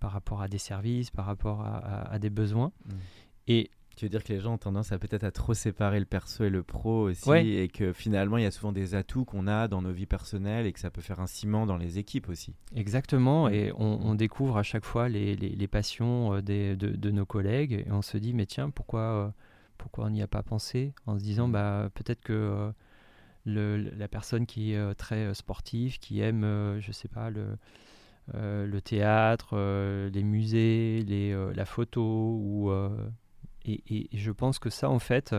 par 0.00 0.10
rapport 0.10 0.42
à 0.42 0.48
des 0.48 0.58
services, 0.58 1.10
par 1.10 1.24
rapport 1.24 1.62
à, 1.64 2.18
des 2.18 2.30
besoins. 2.30 2.72
Mm. 2.84 2.92
Et 3.48 3.70
tu 3.96 4.04
veux 4.04 4.08
dire 4.08 4.24
que 4.24 4.32
les 4.32 4.40
gens 4.40 4.54
ont 4.54 4.58
tendance 4.58 4.92
à 4.92 4.98
peut-être 4.98 5.24
à 5.24 5.30
trop 5.30 5.54
séparer 5.54 6.00
le 6.00 6.06
perso 6.06 6.44
et 6.44 6.50
le 6.50 6.62
pro 6.62 7.08
aussi, 7.08 7.30
et 7.30 7.68
que 7.68 7.92
finalement 7.92 8.38
il 8.38 8.44
y 8.44 8.46
a 8.46 8.50
souvent 8.50 8.72
des 8.72 8.94
atouts 8.94 9.24
qu'on 9.24 9.46
a 9.46 9.68
dans 9.68 9.82
nos 9.82 9.92
vies 9.92 10.06
personnelles 10.06 10.66
et 10.66 10.72
que 10.72 10.80
ça 10.80 10.90
peut 10.90 11.00
faire 11.00 11.20
un 11.20 11.26
ciment 11.26 11.66
dans 11.66 11.76
les 11.76 11.98
équipes 11.98 12.28
aussi. 12.28 12.54
Exactement, 12.74 13.48
et 13.48 13.72
on, 13.76 14.14
découvre 14.14 14.58
à 14.58 14.62
chaque 14.62 14.84
fois 14.84 15.08
les, 15.08 15.34
les, 15.34 15.66
passions 15.66 16.34
euh, 16.34 16.42
des, 16.42 16.76
de, 16.76 16.88
de, 16.88 17.10
nos 17.10 17.26
collègues, 17.26 17.84
et 17.86 17.90
on 17.90 18.02
se 18.02 18.18
dit 18.18 18.34
mais 18.34 18.46
tiens 18.46 18.70
pourquoi 18.70 19.00
euh, 19.00 19.28
pourquoi 19.78 20.04
on 20.06 20.10
n'y 20.10 20.22
a 20.22 20.26
pas 20.26 20.42
pensé 20.42 20.92
en 21.06 21.18
se 21.18 21.24
disant 21.24 21.48
bah 21.48 21.90
peut-être 21.94 22.20
que 22.20 22.32
euh, 22.32 22.70
le, 23.44 23.76
la 23.76 24.08
personne 24.08 24.46
qui 24.46 24.72
est 24.72 24.94
très 24.94 25.34
sportive, 25.34 25.98
qui 25.98 26.20
aime 26.20 26.78
je 26.80 26.92
sais 26.92 27.08
pas 27.08 27.30
le 27.30 27.56
le 28.34 28.80
théâtre, 28.80 29.56
les 30.12 30.22
musées, 30.22 31.04
les, 31.06 31.34
la 31.54 31.64
photo 31.64 32.38
ou 32.40 32.70
et, 33.64 34.08
je 34.12 34.30
pense 34.30 34.58
que 34.58 34.70
ça, 34.70 34.90
en 34.90 34.98
fait, 34.98 35.34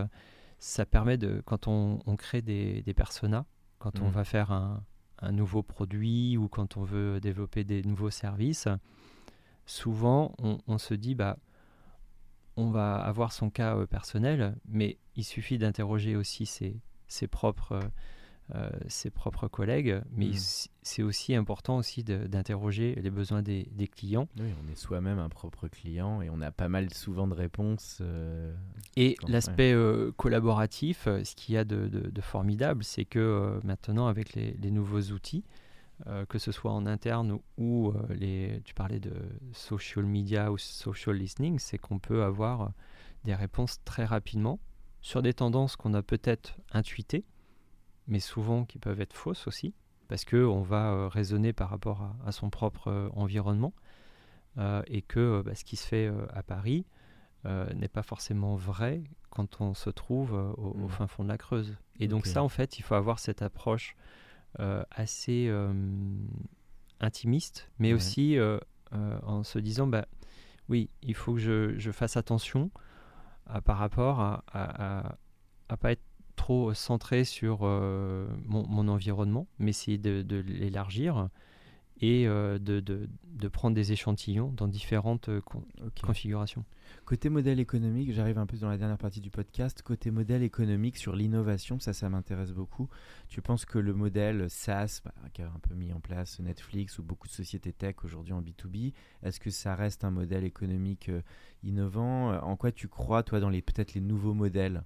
ça 0.60 0.86
permet 0.86 1.18
de, 1.18 1.42
quand 1.46 1.68
on, 1.68 2.00
crée 2.18 2.42
des, 2.42 2.82
des 2.84 2.94
personas, 2.94 3.46
quand 3.80 4.00
on 4.00 4.08
mm. 4.08 4.12
va 4.12 4.24
faire 4.24 4.52
un, 4.52 4.84
nouveau 5.32 5.64
produit 5.64 6.36
ou 6.36 6.50
quand 6.50 6.76
on 6.76 6.84
veut 6.84 7.22
développer 7.22 7.64
des 7.64 7.82
nouveaux 7.84 8.10
services, 8.10 8.68
souvent 9.66 10.36
on, 10.40 10.78
se 10.78 10.94
dit, 10.94 11.16
bah, 11.16 11.38
on 12.58 12.70
va 12.72 12.96
avoir 12.96 13.32
son 13.32 13.50
cas 13.50 13.78
euh, 13.78 13.86
personnel, 13.86 14.58
mais 14.68 14.98
il 15.16 15.24
suffit 15.24 15.58
d'interroger 15.58 16.18
aussi 16.18 16.46
ses, 16.46 16.82
ses 17.08 17.28
propres 17.28 17.74
euh, 17.74 17.82
ses 18.88 19.10
propres 19.10 19.48
collègues, 19.48 20.02
mais 20.12 20.30
mm. 20.30 20.68
c'est 20.84 21.02
aussi 21.02 21.34
important 21.34 21.78
aussi 21.78 22.04
d'interroger 22.04 22.96
les 22.96 23.10
besoins 23.10 23.42
des, 23.42 23.66
clients. 23.88 24.28
Oui, 24.40 24.50
on 24.64 24.72
est 24.72 24.76
soi-même 24.76 25.20
un 25.20 25.30
propre 25.30 25.68
client 25.68 26.22
et 26.22 26.30
on 26.30 26.40
a 26.42 26.52
pas 26.52 26.70
mal 26.70 26.94
souvent 26.94 27.28
de 27.28 27.34
réponses. 27.34 28.00
Euh, 28.02 28.54
et 28.96 29.16
l'aspect 29.28 29.74
euh, 29.74 30.12
collaboratif, 30.18 31.06
ce 31.06 31.36
qu'il 31.36 31.56
y 31.56 31.58
a 31.58 31.64
de, 31.64 32.22
formidable, 32.22 32.84
c'est 32.84 33.06
que 33.06 33.60
maintenant 33.64 34.08
avec 34.08 34.34
les, 34.34 34.72
nouveaux 34.72 35.02
outils, 35.12 35.44
que 36.30 36.38
ce 36.38 36.52
soit 36.52 36.72
en 36.72 36.86
interne 36.86 37.40
ou 37.58 37.94
les, 38.10 38.62
tu 38.66 38.74
parlais 38.74 39.00
de 39.00 39.14
social 39.52 40.06
media 40.06 40.52
ou 40.52 40.58
social 40.58 41.16
listening, 41.16 41.60
c'est 41.60 41.78
qu'on 41.78 42.00
peut 42.00 42.24
avoir 42.24 42.72
des 43.24 43.36
réponses 43.36 43.80
très 43.84 44.06
rapidement 44.06 44.60
sur 45.02 45.22
des 45.22 45.34
tendances 45.34 45.76
qu'on 45.76 45.94
a 45.94 46.02
peut-être 46.02 46.58
intuitées 46.72 47.26
mais 48.08 48.20
souvent 48.20 48.66
qui 48.66 48.80
peuvent 48.80 49.02
être 49.02 49.14
fausses 49.16 49.48
aussi. 49.48 49.74
parce 50.10 50.26
qu'on 50.26 50.62
va 50.62 50.92
euh, 50.92 51.08
raisonner 51.08 51.54
par 51.54 51.70
rapport 51.70 52.08
à, 52.26 52.32
son 52.32 52.50
propre 52.50 52.90
euh, 52.90 53.10
environnement 53.16 53.74
et 54.88 55.02
que 55.02 55.42
bah, 55.44 55.56
ce 55.56 55.64
qui 55.64 55.76
se 55.78 55.88
fait 55.88 56.12
à 56.32 56.44
Paris 56.44 56.86
n'est 57.46 57.88
pas 57.88 58.04
forcément 58.04 58.56
vrai 58.56 59.04
quand 59.32 59.62
on 59.62 59.74
se 59.74 59.90
trouve 59.90 60.34
au, 60.58 60.76
Mm. 60.78 60.90
fin 60.90 61.08
fond 61.08 61.24
de 61.24 61.30
la 61.30 61.40
Creuse. 61.40 61.76
Et 62.00 62.08
donc 62.08 62.28
ça, 62.28 62.44
en 62.44 62.50
fait, 62.50 62.78
il 62.78 62.84
faut 62.84 62.94
avoir 62.94 63.18
cette 63.18 63.42
approche 63.42 63.96
assez 64.92 65.50
intimiste, 67.00 67.70
mais 67.80 67.90
Ouais. 67.90 67.94
aussi 67.96 68.38
euh, 68.38 68.60
euh, 68.94 69.20
en 69.24 69.44
se 69.44 69.60
disant, 69.60 69.88
bah, 69.88 70.06
oui, 70.70 70.90
il 71.02 71.16
faut 71.16 71.34
que 71.34 71.40
je, 71.40 71.78
je 71.78 71.92
fasse 71.92 72.16
attention 72.18 72.72
à- 73.48 73.62
par 73.62 73.78
rapport 73.78 74.20
à, 74.20 74.44
à, 74.52 75.00
à- 75.08 75.18
à 75.70 75.78
pas 75.78 75.92
être 75.94 76.04
trop 76.44 76.74
centré 76.74 77.24
sur 77.24 77.60
euh, 77.62 78.28
mon, 78.46 78.68
mon 78.68 78.90
environnement, 78.90 79.48
mais 79.60 79.70
essayer 79.70 79.98
de, 79.98 80.22
de 80.22 80.36
l'élargir 80.36 81.30
et 82.02 82.28
euh, 82.28 82.60
de, 82.60 82.82
de- 82.82 83.08
de 83.34 83.48
prendre 83.48 83.76
des 83.76 83.94
échantillons 83.94 84.52
dans 84.58 84.68
différentes 84.68 85.30
euh, 85.30 85.40
con- 85.40 85.64
configurations. 86.06 86.66
Côté 87.06 87.30
modèle 87.30 87.62
économique, 87.62 88.12
j'arrive 88.12 88.40
un 88.40 88.46
peu 88.46 88.58
dans 88.58 88.68
la 88.68 88.78
dernière 88.78 88.98
partie 88.98 89.22
du 89.22 89.30
podcast. 89.30 89.82
Côté 89.84 90.12
modèle 90.12 90.44
économique 90.44 90.98
sur 90.98 91.16
l'innovation, 91.16 91.80
ça, 91.80 91.94
ça 91.94 92.10
m'intéresse 92.10 92.52
beaucoup. 92.52 92.90
Tu 93.30 93.42
penses 93.42 93.64
que 93.64 93.80
le 93.80 93.94
modèle 93.94 94.50
SaaS, 94.50 95.00
bah, 95.06 95.14
qui 95.34 95.44
a 95.44 95.48
un 95.48 95.60
peu 95.62 95.76
mis 95.76 95.94
en 95.94 96.02
place 96.02 96.42
Netflix 96.42 97.00
ou 97.00 97.04
beaucoup 97.04 97.28
de 97.30 97.34
sociétés 97.34 97.72
tech 97.72 97.96
aujourd'hui 98.04 98.34
en 98.34 98.42
B2B, 98.42 98.92
est-ce 99.24 99.40
que 99.40 99.50
ça 99.50 99.76
reste 99.76 100.04
un 100.04 100.12
modèle 100.12 100.44
économique 100.44 101.08
euh, 101.08 101.22
innovant? 101.64 102.38
En 102.42 102.58
quoi 102.58 102.74
tu 102.74 102.90
crois, 102.90 103.24
toi, 103.24 103.40
dans 103.40 103.50
les 103.50 103.62
peut-être 103.62 103.94
les 103.94 104.02
nouveaux 104.02 104.34
modèles? 104.34 104.84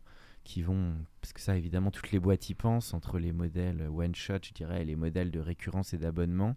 Qui 0.47 0.61
vont, 0.61 0.95
parce 1.19 1.33
que 1.33 1.41
ça, 1.41 1.57
évidemment, 1.57 1.91
toutes 1.91 2.11
les 2.11 2.19
boîtes 2.19 2.49
y 2.49 2.55
pensent, 2.55 2.93
entre 2.93 3.19
les 3.19 3.33
modèles 3.33 3.89
one 3.93 4.15
shot, 4.15 4.39
je 4.43 4.53
dirais, 4.53 4.81
et 4.81 4.85
les 4.85 4.95
modèles 4.95 5.29
de 5.29 5.41
récurrence 5.41 5.93
et 5.93 5.97
d'abonnement. 5.97 6.55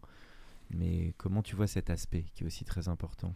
Mais 0.70 1.12
comment 1.18 1.43
tu 1.43 1.57
vois 1.57 1.66
cet 1.66 1.91
aspect 1.91 2.24
qui 2.32 2.45
est 2.45 2.47
aussi 2.47 2.64
très 2.64 2.88
important? 2.88 3.34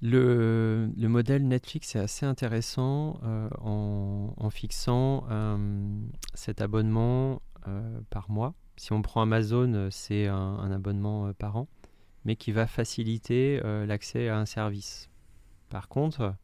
Le, 0.00 0.90
le 0.96 1.08
modèle 1.08 1.48
Netflix 1.48 1.96
est 1.96 1.98
assez 1.98 2.24
intéressant 2.24 3.18
euh, 3.24 3.48
en, 3.60 4.50
fixant 4.50 5.24
euh, 5.28 5.56
cet 6.34 6.60
abonnement 6.60 7.42
euh, 7.66 8.00
par 8.10 8.30
mois. 8.30 8.54
Si 8.76 8.92
on 8.92 9.02
prend 9.02 9.22
Amazon, 9.22 9.88
c'est 9.90 10.28
un, 10.28 10.70
abonnement 10.70 11.32
par 11.32 11.56
an, 11.56 11.66
mais 12.24 12.36
qui 12.36 12.52
va 12.52 12.68
faciliter 12.68 13.60
l'accès 13.86 14.28
à 14.28 14.38
un 14.38 14.46
service. 14.46 15.08
Par 15.68 15.88
contre, 15.88 16.34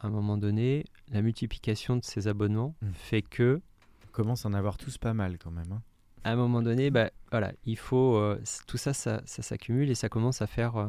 à 0.00 0.06
un 0.06 0.10
moment 0.10 0.38
donné, 0.38 0.84
la 1.12 1.22
multiplication 1.22 1.96
de 1.96 2.04
ces 2.04 2.28
abonnements 2.28 2.74
Mm. 2.82 2.90
fait 2.92 3.22
que 3.22 3.60
On 4.08 4.10
commence 4.12 4.46
à 4.46 4.48
en 4.48 4.54
avoir 4.54 4.76
tous 4.76 4.98
pas 4.98 5.14
mal 5.14 5.38
quand 5.38 5.50
même. 5.50 5.70
hein. 5.72 5.82
à 6.24 6.32
un 6.32 6.36
moment 6.36 6.62
donné, 6.62 6.90
bah, 6.90 7.10
voilà, 7.30 7.52
il 7.64 7.76
faut 7.76 8.16
euh, 8.16 8.40
tout 8.66 8.76
ça, 8.78 8.92
ça, 8.94 9.20
ça 9.26 9.42
s'accumule 9.42 9.90
et 9.90 9.94
ça 9.94 10.08
commence 10.08 10.40
à 10.42 10.46
faire 10.46 10.76
euh, 10.76 10.88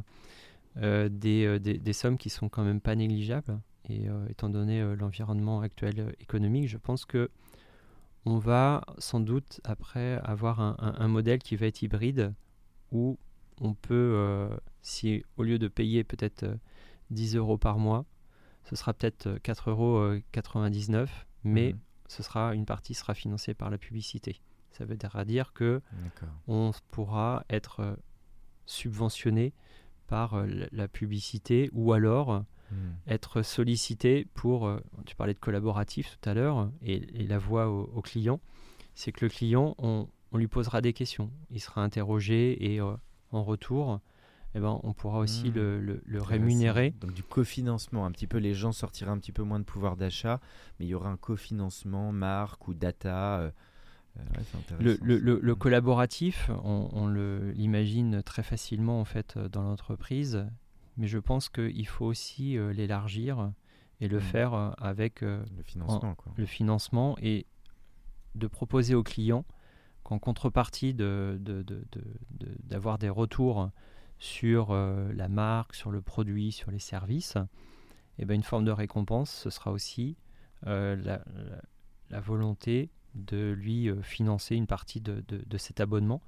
euh, 0.77 1.09
des, 1.09 1.59
des, 1.59 1.77
des 1.77 1.93
sommes 1.93 2.17
qui 2.17 2.29
sont 2.29 2.47
quand 2.49 2.63
même 2.63 2.79
pas 2.81 2.95
négligeables. 2.95 3.59
Et 3.89 4.07
étant 4.29 4.49
donné 4.49 4.81
l'environnement 4.95 5.61
actuel 5.61 6.15
économique, 6.19 6.67
je 6.67 6.77
pense 6.77 7.05
que 7.05 7.29
on 8.25 8.39
va 8.39 8.83
sans 8.97 9.19
doute 9.19 9.61
après 9.63 10.19
avoir 10.23 10.59
un, 10.59 10.75
un- 10.79 10.95
un 10.99 11.07
modèle 11.07 11.37
qui 11.37 11.55
va 11.55 11.67
être 11.67 11.83
hybride 11.83 12.33
où 12.91 13.19
on 13.61 13.75
peut, 13.75 14.49
si 14.81 15.23
au 15.37 15.43
lieu 15.43 15.59
de 15.59 15.67
payer 15.67 16.03
peut-être 16.03 16.43
euh, 16.43 16.55
10 17.11 17.35
euros 17.35 17.59
par 17.59 17.77
mois, 17.77 18.05
ce 18.65 18.75
sera 18.75 18.93
peut-être 18.93 19.27
euh, 19.27 19.37
4,99 19.39 19.69
euros, 19.69 20.19
99, 20.31 21.25
mais 21.43 21.73
Mhm. 21.73 21.79
ce 22.07 22.23
sera 22.23 22.53
une 22.53 22.65
partie 22.65 22.93
sera 22.93 23.13
financée 23.13 23.53
par 23.53 23.69
la 23.69 23.77
publicité. 23.77 24.41
Ça 24.71 24.83
veut 24.85 24.97
dire 25.25 25.53
que 25.53 25.81
on 26.47 26.71
pourra 26.91 27.45
être 27.49 27.79
euh, 27.79 27.95
subventionné 28.65 29.53
par 30.07 30.35
euh, 30.35 30.45
la- 30.71 30.87
publicité 30.87 31.69
ou 31.73 31.93
alors 31.93 32.43
Hmm. 32.71 32.93
être 33.05 33.43
sollicité 33.43 34.25
pour, 34.33 34.65
euh, 34.65 34.79
tu 35.05 35.15
parlais 35.15 35.35
de 35.35 35.39
collaboratif 35.39 36.17
tout 36.19 36.27
à 36.27 36.33
l'heure, 36.33 36.71
et, 36.81 36.95
et 37.21 37.27
la 37.27 37.37
voix 37.37 37.69
au, 37.69 37.83
au 37.93 38.01
client, 38.01 38.39
c'est 38.95 39.11
que 39.11 39.23
le 39.23 39.29
client, 39.29 39.75
on, 39.77 40.07
on 40.31 40.37
lui 40.39 40.47
posera 40.47 40.81
des 40.81 40.91
questions, 40.91 41.29
il 41.51 41.61
sera 41.61 41.83
interrogé 41.83 42.73
et 42.73 42.81
euh, 42.81 42.95
en 43.31 43.43
retour, 43.43 43.99
eh 44.55 44.59
ben, 44.61 44.79
on 44.83 44.93
pourra 44.93 45.19
aussi 45.19 45.49
Hmm. 45.49 45.55
le, 45.55 45.79
le- 46.05 46.21
rémunérer. 46.21 46.93
Donc 47.01 47.13
du 47.13 47.23
cofinancement, 47.23 48.05
un 48.05 48.11
petit 48.11 48.25
peu 48.27 48.37
les 48.37 48.53
gens 48.53 48.71
sortiraient 48.71 49.11
un 49.11 49.17
petit 49.19 49.33
peu 49.33 49.43
moins 49.43 49.59
de 49.59 49.65
pouvoir 49.65 49.97
d'achat, 49.97 50.39
mais 50.79 50.85
il 50.85 50.89
y 50.89 50.93
aura 50.95 51.09
un 51.09 51.17
cofinancement 51.17 52.11
marque 52.11 52.67
ou 52.67 52.73
data. 52.73 53.39
euh, 53.39 53.51
euh, 54.17 54.21
ouais, 54.79 54.97
Le, 55.01 55.39
le- 55.39 55.55
collaboratif, 55.55 56.49
on, 56.63 56.89
on 56.93 57.05
le- 57.07 57.51
l'imagine 57.51 58.23
très 58.23 58.43
facilement 58.43 59.01
en 59.01 59.05
fait 59.05 59.37
dans 59.37 59.61
l'entreprise, 59.61 60.45
mais 60.95 61.07
je 61.07 61.19
pense 61.19 61.49
qu'il 61.49 61.85
faut 61.87 62.05
aussi 62.05 62.57
euh, 62.57 62.71
l'élargir 62.71 63.51
et 63.99 64.07
le 64.07 64.17
Mm. 64.17 64.21
faire 64.21 64.53
euh, 64.53 64.71
avec 64.77 65.19
Le 65.21 65.43
financement, 65.63 66.15
quoi. 66.15 66.31
le 66.37 66.45
financement 66.45 67.17
et 67.21 67.45
de 68.35 68.47
proposer 68.47 68.95
aux 68.95 69.03
clients 69.03 69.43
qu'en 70.03 70.19
contrepartie 70.19 70.93
de, 70.93 71.37
de- 71.41 71.61
de- 71.63 71.85
de- 71.91 72.03
de- 72.39 72.55
d'avoir 72.63 72.97
des 72.99 73.09
retours 73.09 73.69
sur 74.19 74.71
euh, 74.71 75.11
la 75.13 75.27
marque, 75.27 75.75
sur 75.75 75.91
le 75.91 76.01
produit, 76.01 76.51
sur 76.51 76.71
les 76.71 76.79
services, 76.79 77.37
et 78.17 78.25
ben 78.25 78.33
une 78.35 78.43
forme 78.43 78.65
de 78.65 78.71
récompense, 78.71 79.29
ce 79.31 79.49
sera 79.49 79.71
aussi 79.71 80.15
euh, 80.67 80.95
la, 80.95 81.21
volonté 82.21 82.89
de 83.13 83.51
lui 83.51 83.89
euh, 83.89 84.01
financer 84.01 84.55
une 84.55 84.67
partie 84.67 85.01
de, 85.01 85.23
de- 85.27 85.43
de 85.45 85.57
cet 85.57 85.79
abonnement. 85.81 86.21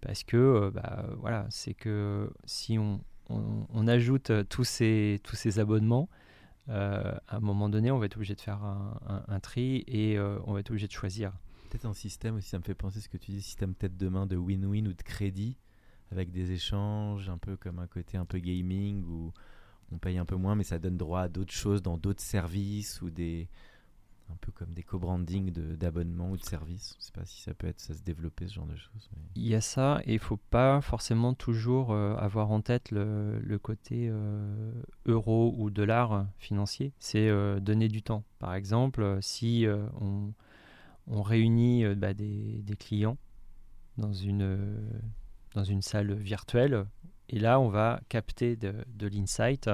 Parce 0.00 0.22
que, 0.22 0.70
bah, 0.72 1.06
voilà, 1.18 1.46
c'est 1.50 1.74
que 1.74 2.30
si 2.44 2.78
on, 2.78 3.00
on- 3.28 3.86
ajoute 3.88 4.30
tous 4.48 4.62
ces, 4.64 5.20
tous 5.24 5.34
ces 5.34 5.58
abonnements, 5.58 6.08
à 6.68 7.20
un 7.30 7.40
moment 7.40 7.68
donné, 7.68 7.90
on 7.90 7.98
va 7.98 8.06
être 8.06 8.16
obligé 8.16 8.34
de 8.34 8.40
faire 8.40 8.62
un, 8.62 9.40
tri 9.40 9.82
et 9.88 10.18
on 10.20 10.52
va 10.52 10.60
être 10.60 10.70
obligé 10.70 10.86
de 10.86 10.92
choisir. 10.92 11.32
Peut-être 11.70 11.86
un 11.86 11.94
système 11.94 12.36
aussi, 12.36 12.48
ça 12.48 12.58
me 12.58 12.62
fait 12.62 12.74
penser 12.74 13.00
ce 13.00 13.08
que 13.08 13.16
tu 13.16 13.32
dis, 13.32 13.42
système 13.42 13.74
peut-être 13.74 13.96
demain 13.96 14.26
de 14.26 14.36
win-win 14.36 14.86
ou 14.86 14.92
de 14.92 15.02
crédit, 15.02 15.56
avec 16.10 16.30
des 16.30 16.52
échanges, 16.52 17.28
un 17.28 17.38
peu 17.38 17.56
comme 17.56 17.78
un 17.78 17.86
côté 17.86 18.16
un 18.16 18.24
peu 18.24 18.38
gaming, 18.38 19.04
où 19.04 19.32
on 19.92 19.98
paye 19.98 20.18
un 20.18 20.24
peu 20.24 20.36
moins, 20.36 20.54
mais 20.54 20.64
ça 20.64 20.78
donne 20.78 20.96
droit 20.96 21.22
à 21.22 21.28
d'autres 21.28 21.52
choses 21.52 21.82
dans 21.82 21.96
d'autres 21.96 22.22
services, 22.22 23.00
ou 23.02 23.10
des 23.10 23.48
un 24.30 24.36
peu 24.40 24.52
comme 24.52 24.72
des 24.72 24.82
co-branding 24.82 25.52
d'abonnements 25.76 26.30
ou 26.30 26.36
de 26.36 26.42
services. 26.42 26.96
Je 26.98 27.06
sais 27.06 27.12
pas 27.12 27.24
si 27.24 27.40
ça 27.42 27.54
peut 27.54 27.66
être, 27.66 27.80
ça 27.80 27.94
se 27.94 28.02
développer 28.02 28.46
ce 28.46 28.54
genre 28.54 28.66
de 28.66 28.76
choses. 28.76 29.08
Il 29.34 29.46
y 29.46 29.54
a 29.54 29.60
ça 29.60 30.00
et 30.04 30.14
il 30.14 30.18
faut 30.18 30.36
pas 30.36 30.80
forcément 30.80 31.34
toujours 31.34 31.92
euh, 31.92 32.14
avoir 32.16 32.50
en 32.50 32.60
tête 32.60 32.90
le, 32.90 33.38
le 33.40 33.58
côté 33.58 34.08
euh, 34.10 34.72
euro 35.06 35.54
ou 35.56 35.70
dollar 35.70 36.26
financier. 36.38 36.92
C'est 36.98 37.28
euh, 37.28 37.60
donner 37.60 37.88
du 37.88 38.02
temps. 38.02 38.24
Par 38.38 38.54
exemple, 38.54 39.18
si 39.20 39.66
on, 40.00 40.32
on 41.06 41.22
réunit 41.22 41.94
bah, 41.94 42.14
des, 42.14 42.62
des 42.62 42.76
clients 42.76 43.16
dans 43.96 44.12
une, 44.12 44.78
dans 45.54 45.64
une 45.64 45.82
salle 45.82 46.14
virtuelle, 46.14 46.86
et 47.28 47.38
là 47.38 47.60
on 47.60 47.68
va 47.68 48.00
capter 48.08 48.56
de, 48.56 48.74
de 48.94 49.06
l'insight. 49.06 49.70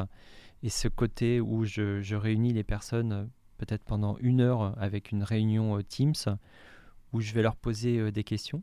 Et 0.63 0.71
ce 0.71 0.89
côté 0.89 1.41
où 1.41 1.65
je, 1.65 2.01
je 2.01 2.17
réunis 2.17 2.53
les 2.53 2.65
personnes 2.65 3.29
peut-être 3.59 3.85
pendant 3.85 4.17
une 4.19 4.41
heure 4.41 4.75
avec 4.81 5.13
une 5.13 5.23
réunion 5.23 5.77
euh, 5.79 5.83
Teams, 5.83 6.15
où 7.13 7.21
je 7.21 7.33
vais 7.35 7.43
leur 7.43 7.57
poser 7.57 7.99
euh, 7.99 8.11
des 8.11 8.25
questions. 8.25 8.63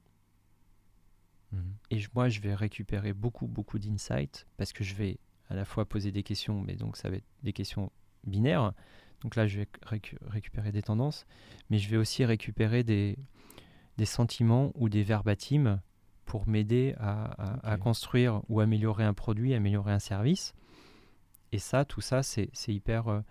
Mhm. 1.51 1.73
Et 1.91 1.99
je- 1.99 2.09
moi, 2.15 2.29
je 2.29 2.39
vais 2.41 2.55
récupérer 2.55 3.13
beaucoup, 3.13 3.47
beaucoup 3.47 3.79
d'insights 3.79 4.47
parce 4.57 4.73
que 4.73 4.83
je 4.83 4.95
vais 4.95 5.19
à 5.49 5.55
la 5.55 5.65
fois 5.65 5.85
poser 5.85 6.11
des 6.11 6.23
questions, 6.23 6.61
mais 6.61 6.75
donc 6.75 6.97
ça 6.97 7.09
va 7.09 7.17
être 7.17 7.25
des 7.43 7.53
questions 7.53 7.91
binaires. 8.25 8.73
Donc 9.21 9.35
là, 9.35 9.47
je 9.47 9.59
vais 9.59 9.67
récu- 9.85 10.17
récupérer 10.27 10.71
des 10.71 10.81
tendances, 10.81 11.25
mais 11.69 11.77
je 11.77 11.89
vais 11.89 11.97
aussi 11.97 12.25
récupérer 12.25 12.83
des, 12.83 13.17
des 13.97 14.05
sentiments 14.05 14.71
ou 14.75 14.89
des 14.89 15.03
verbatims 15.03 15.79
pour 16.25 16.47
m'aider 16.47 16.95
à, 16.99 17.25
à- 17.59 17.71
à 17.71 17.75
Ok. 17.75 17.81
construire 17.81 18.41
ou 18.49 18.59
améliorer 18.59 19.03
un 19.03 19.13
produit, 19.13 19.53
améliorer 19.53 19.91
un 19.91 19.99
service. 19.99 20.53
Et 21.51 21.59
ça, 21.59 21.83
tout 21.85 22.01
ça, 22.01 22.23
c'est 22.23 22.49
hyper... 22.67 23.07
euh, 23.09 23.21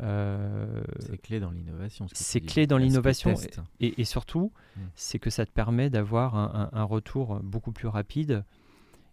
euh, 0.00 0.82
C'est 1.00 1.18
clé 1.18 1.40
dans 1.40 1.50
l'innovation. 1.50 2.06
c'est 2.12 2.40
clé 2.40 2.66
dans 2.68 2.78
l'innovation 2.78 3.34
et, 3.80 4.00
et 4.00 4.04
surtout, 4.04 4.52
Mm. 4.76 4.80
c'est 4.94 5.18
que 5.18 5.30
ça 5.30 5.44
te 5.44 5.50
permet 5.50 5.90
d'avoir 5.90 6.36
un, 6.36 6.70
un- 6.72 6.78
un 6.78 6.84
retour 6.84 7.40
beaucoup 7.42 7.72
plus 7.72 7.88
rapide. 7.88 8.44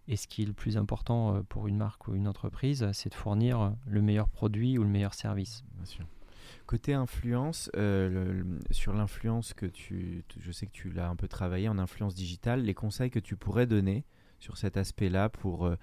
Et 0.06 0.14
ce 0.14 0.28
qui 0.28 0.42
est 0.42 0.46
le 0.46 0.52
plus 0.52 0.76
important 0.76 1.34
euh, 1.34 1.42
pour 1.48 1.66
une 1.66 1.76
marque 1.76 2.06
ou 2.06 2.14
une 2.14 2.28
entreprise, 2.28 2.88
c'est 2.92 3.08
de 3.08 3.14
fournir 3.16 3.72
le 3.88 4.00
meilleur 4.00 4.28
produit 4.28 4.78
ou 4.78 4.84
le 4.84 4.88
meilleur 4.88 5.14
service. 5.14 5.64
Bien 5.74 5.84
sûr. 5.86 6.04
Côté 6.66 6.94
influence, 6.94 7.70
euh, 7.76 8.42
sur 8.70 8.92
l'influence 8.92 9.54
que 9.54 9.66
tu, 9.66 10.24
je 10.38 10.52
sais 10.52 10.66
que 10.66 10.72
tu 10.72 10.90
l'as 10.90 11.08
un 11.08 11.16
peu 11.16 11.28
travaillé 11.28 11.68
en 11.68 11.78
influence 11.78 12.14
digitale, 12.14 12.62
les 12.62 12.74
conseils 12.74 13.10
que 13.10 13.18
tu 13.18 13.36
pourrais 13.36 13.66
donner 13.66 14.04
sur 14.40 14.56
cet 14.56 14.76
aspect-là 14.76 15.28
pour 15.28 15.66
euh, 15.66 15.76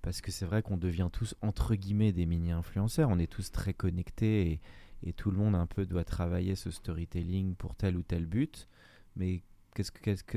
parce 0.00 0.20
que 0.20 0.32
c'est 0.32 0.46
vrai 0.46 0.62
qu'on 0.62 0.76
devient 0.76 1.08
tous 1.12 1.34
entre 1.42 1.74
guillemets 1.74 2.12
des 2.12 2.26
mini-influenceurs, 2.26 3.08
on 3.10 3.18
est 3.18 3.30
tous 3.30 3.52
très 3.52 3.74
connectés 3.74 4.60
et, 5.04 5.12
tout 5.16 5.32
le 5.32 5.36
monde 5.36 5.56
un 5.56 5.66
peu 5.66 5.84
doit 5.84 6.04
travailler 6.04 6.54
ce 6.54 6.70
storytelling 6.70 7.56
pour 7.56 7.74
tel 7.74 7.96
ou 7.96 8.02
tel 8.02 8.24
but, 8.24 8.68
mais 9.16 9.42
qu'est-ce 9.74 9.90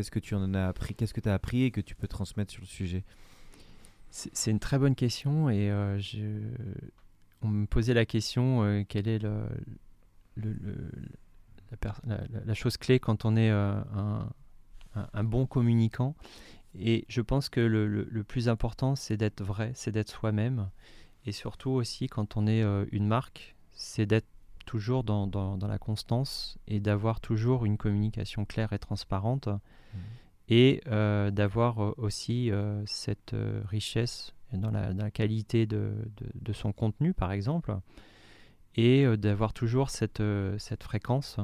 que, 0.09 0.19
tu 0.19 0.33
en 0.33 0.55
as 0.55 0.67
appris 0.67 0.95
Qu'est-ce 0.95 1.13
que 1.13 1.21
tu 1.21 1.29
as 1.29 1.35
appris 1.35 1.63
et 1.63 1.71
que 1.71 1.81
tu 1.81 1.93
peux 1.93 2.07
transmettre 2.07 2.51
sur 2.51 2.61
le 2.61 2.67
sujet? 2.67 3.03
C'est 4.09 4.49
une 4.49 4.59
très 4.59 4.79
bonne 4.79 4.95
question 4.95 5.51
et 5.51 5.67
je... 5.99 6.41
on 7.41 7.47
me 7.47 7.65
posait 7.65 7.93
la 7.93 8.05
question 8.05 8.83
quelle 8.87 9.07
est 9.07 9.19
le, 9.19 9.47
le, 10.35 10.55
la, 12.05 12.19
la, 12.45 12.53
chose 12.53 12.77
clé 12.77 12.99
quand 12.99 13.25
on 13.25 13.35
est 13.35 13.49
un, 13.49 14.29
un, 15.13 15.23
bon 15.23 15.45
communicant. 15.45 16.15
Et 16.77 17.05
je 17.07 17.21
pense 17.21 17.49
que 17.49 17.59
le, 17.61 17.87
le, 17.87 18.23
plus 18.23 18.49
important, 18.49 18.95
c'est 18.95 19.17
d'être 19.17 19.43
vrai, 19.43 19.71
c'est 19.75 19.91
d'être 19.91 20.09
soi-même. 20.09 20.69
Et 21.25 21.31
surtout 21.31 21.71
aussi, 21.71 22.07
quand 22.07 22.37
on 22.37 22.47
est 22.47 22.63
une 22.91 23.07
marque, 23.07 23.55
c'est 23.71 24.05
d'être 24.05 24.27
toujours 24.65 25.03
dans, 25.03 25.27
dans, 25.27 25.57
dans, 25.57 25.67
la 25.67 25.77
constance 25.77 26.57
et 26.67 26.79
d'avoir 26.79 27.19
toujours 27.21 27.65
une 27.65 27.77
communication 27.77 28.45
claire 28.45 28.73
et 28.73 28.79
transparente 28.79 29.47
mmh. 29.47 29.97
et 30.49 30.81
euh, 30.87 31.31
d'avoir 31.31 31.83
euh, 31.83 31.93
aussi 31.97 32.51
euh, 32.51 32.83
cette 32.85 33.35
richesse 33.65 34.33
dans 34.57 34.71
la, 34.71 35.11
qualité 35.11 35.65
de, 35.65 35.93
de, 36.17 36.27
de, 36.33 36.53
son 36.53 36.71
contenu, 36.71 37.13
par 37.13 37.31
exemple, 37.31 37.77
et 38.75 39.05
d'avoir 39.17 39.53
toujours 39.53 39.89
cette, 39.89 40.21
cette 40.57 40.83
fréquence 40.83 41.39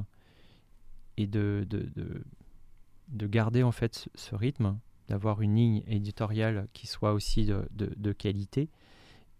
et 1.18 1.28
de, 1.28 1.66
de, 1.70 3.28
garder 3.28 3.64
en 3.64 3.72
fait 3.72 4.10
ce 4.16 4.36
rythme, 4.36 4.78
d'avoir 5.08 5.42
une 5.42 5.56
ligne 5.56 5.84
éditoriale 5.88 6.68
qui 6.74 6.88
soit 6.88 7.14
aussi 7.14 7.46
de, 7.46 8.12
qualité. 8.14 8.70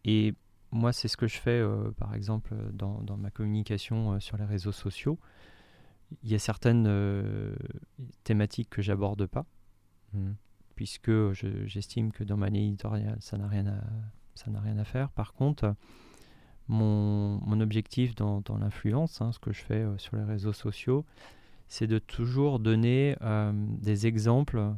Et 0.06 0.34
moi, 0.72 0.94
c'est 0.94 1.08
ce 1.08 1.18
que 1.18 1.28
je 1.28 1.38
fais, 1.38 1.60
euh, 1.60 1.92
par 1.92 2.16
exemple, 2.16 2.56
dans, 2.74 3.02
dans, 3.02 3.18
ma 3.18 3.30
communication 3.30 4.14
euh, 4.14 4.20
sur 4.20 4.38
les 4.38 4.46
réseaux 4.46 4.72
sociaux. 4.72 5.20
Il 6.24 6.32
y 6.32 6.36
a 6.36 6.40
certaines 6.40 6.86
euh, 6.88 7.54
thématiques 8.24 8.70
que 8.70 8.82
j'aborde 8.82 9.26
pas, 9.26 9.46
mmh. 10.14 10.32
Puisque 10.82 11.12
j'estime 11.68 12.12
que 12.12 12.24
dans 12.24 12.38
ma 12.38 12.50
ligne 12.50 12.70
éditoriale, 12.70 13.18
ça 13.20 13.38
n'a 13.38 13.48
rien, 13.48 13.68
à, 13.68 14.60
rien 14.62 14.80
à 14.80 14.84
faire. 14.84 15.12
Par 15.12 15.34
contre, 15.34 15.76
mon, 16.68 17.40
mon 17.42 17.62
objectif 17.62 18.16
dans, 18.16 18.42
dans 18.42 18.58
l'influence, 18.58 19.22
hein, 19.22 19.32
ce 19.32 19.38
que 19.38 19.54
je 19.54 19.62
fais 19.62 19.86
sur 19.98 20.18
les 20.18 20.24
réseaux 20.24 20.54
sociaux, 20.54 21.06
c'est 21.68 21.86
de 21.86 22.00
toujours 22.00 22.58
donner 22.58 23.16
des 23.54 24.08
exemples 24.08 24.74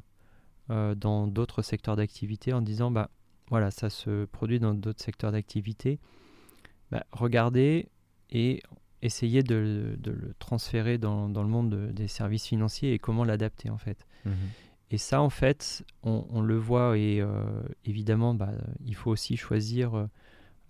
dans 0.68 1.28
d'autres 1.28 1.62
secteurs 1.62 1.96
d'activité 1.96 2.52
en 2.52 2.62
disant, 2.62 2.92
bah, 2.92 3.10
voilà, 3.48 3.72
ça 3.72 3.90
se 3.90 4.26
produit 4.26 4.60
dans 4.60 4.74
d'autres 4.74 5.02
secteurs 5.02 5.32
d'activité, 5.32 6.02
bah, 6.92 7.06
regardez 7.14 7.88
et 8.30 8.62
essayez 9.02 9.42
de, 9.42 9.98
le 10.04 10.34
transférer 10.38 10.98
dans, 10.98 11.30
le 11.30 11.48
monde 11.48 11.94
des 11.94 12.10
services 12.10 12.48
financiers 12.48 12.92
et 12.92 13.00
comment 13.00 13.24
l'adapter 13.24 13.70
en 13.70 13.78
fait. 13.78 14.06
Mmh 14.26 14.32
et 14.94 14.98
ça, 14.98 15.22
en 15.22 15.30
fait, 15.30 15.84
on, 16.04 16.42
le 16.42 16.58
voit 16.58 16.98
et 16.98 17.20
euh, 17.20 17.44
évidemment, 17.84 18.34
bah, 18.34 18.52
il 18.86 18.96
faut 18.96 19.12
aussi 19.12 19.36
choisir 19.36 20.08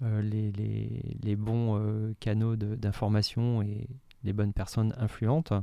euh, 0.01 0.21
les, 0.21 1.35
bons 1.35 1.77
euh, 1.77 2.13
canaux 2.19 2.55
d'information 2.55 3.61
et 3.61 3.87
les 4.23 4.33
bonnes 4.33 4.53
personnes 4.53 4.93
influentes 4.97 5.53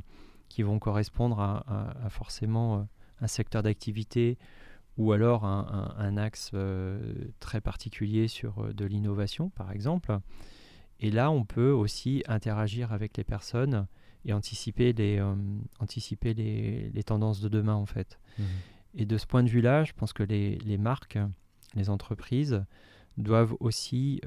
qui 0.47 0.63
vont 0.63 0.79
correspondre 0.79 1.39
à 1.39 2.09
forcément 2.09 2.87
un 3.21 3.27
secteur 3.27 3.63
d'activité 3.63 4.37
ou 4.97 5.13
alors 5.13 5.45
un, 5.45 6.17
axe 6.17 6.51
euh, 6.53 6.99
très 7.39 7.61
particulier 7.61 8.27
sur 8.27 8.59
euh, 8.59 8.73
de 8.73 8.85
l'innovation, 8.85 9.49
par 9.49 9.71
exemple. 9.71 10.19
Et 10.99 11.11
là, 11.11 11.31
on 11.31 11.45
peut 11.45 11.71
aussi 11.71 12.23
interagir 12.27 12.91
avec 12.91 13.17
les 13.17 13.23
personnes 13.23 13.87
et 14.25 14.33
anticiper 14.33 14.93
les, 14.93 15.19
euh, 15.19 15.35
anticiper 15.79 16.33
les, 16.33 17.03
tendances 17.03 17.41
de 17.41 17.49
demain, 17.49 17.75
en 17.75 17.85
fait. 17.85 18.19
Mmh. 18.37 18.43
Et 18.95 19.05
de 19.05 19.17
ce 19.17 19.25
point 19.25 19.43
de 19.43 19.49
vue-là, 19.49 19.83
je 19.83 19.93
pense 19.93 20.13
que 20.13 20.23
les, 20.23 20.57
les, 20.59 20.77
marques, 20.77 21.17
les 21.75 21.89
entreprises 21.89 22.63
doivent 23.17 23.55
aussi 23.59 24.21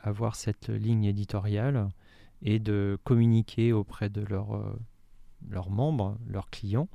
avoir 0.00 0.34
cette 0.36 0.68
ligne 0.68 1.04
éditoriale 1.04 1.88
et 2.42 2.58
de 2.58 2.98
communiquer 3.04 3.72
auprès 3.72 4.08
de 4.08 4.22
leurs 4.22 5.70
membres, 5.70 6.18
leurs 6.26 6.48
clients, 6.50 6.88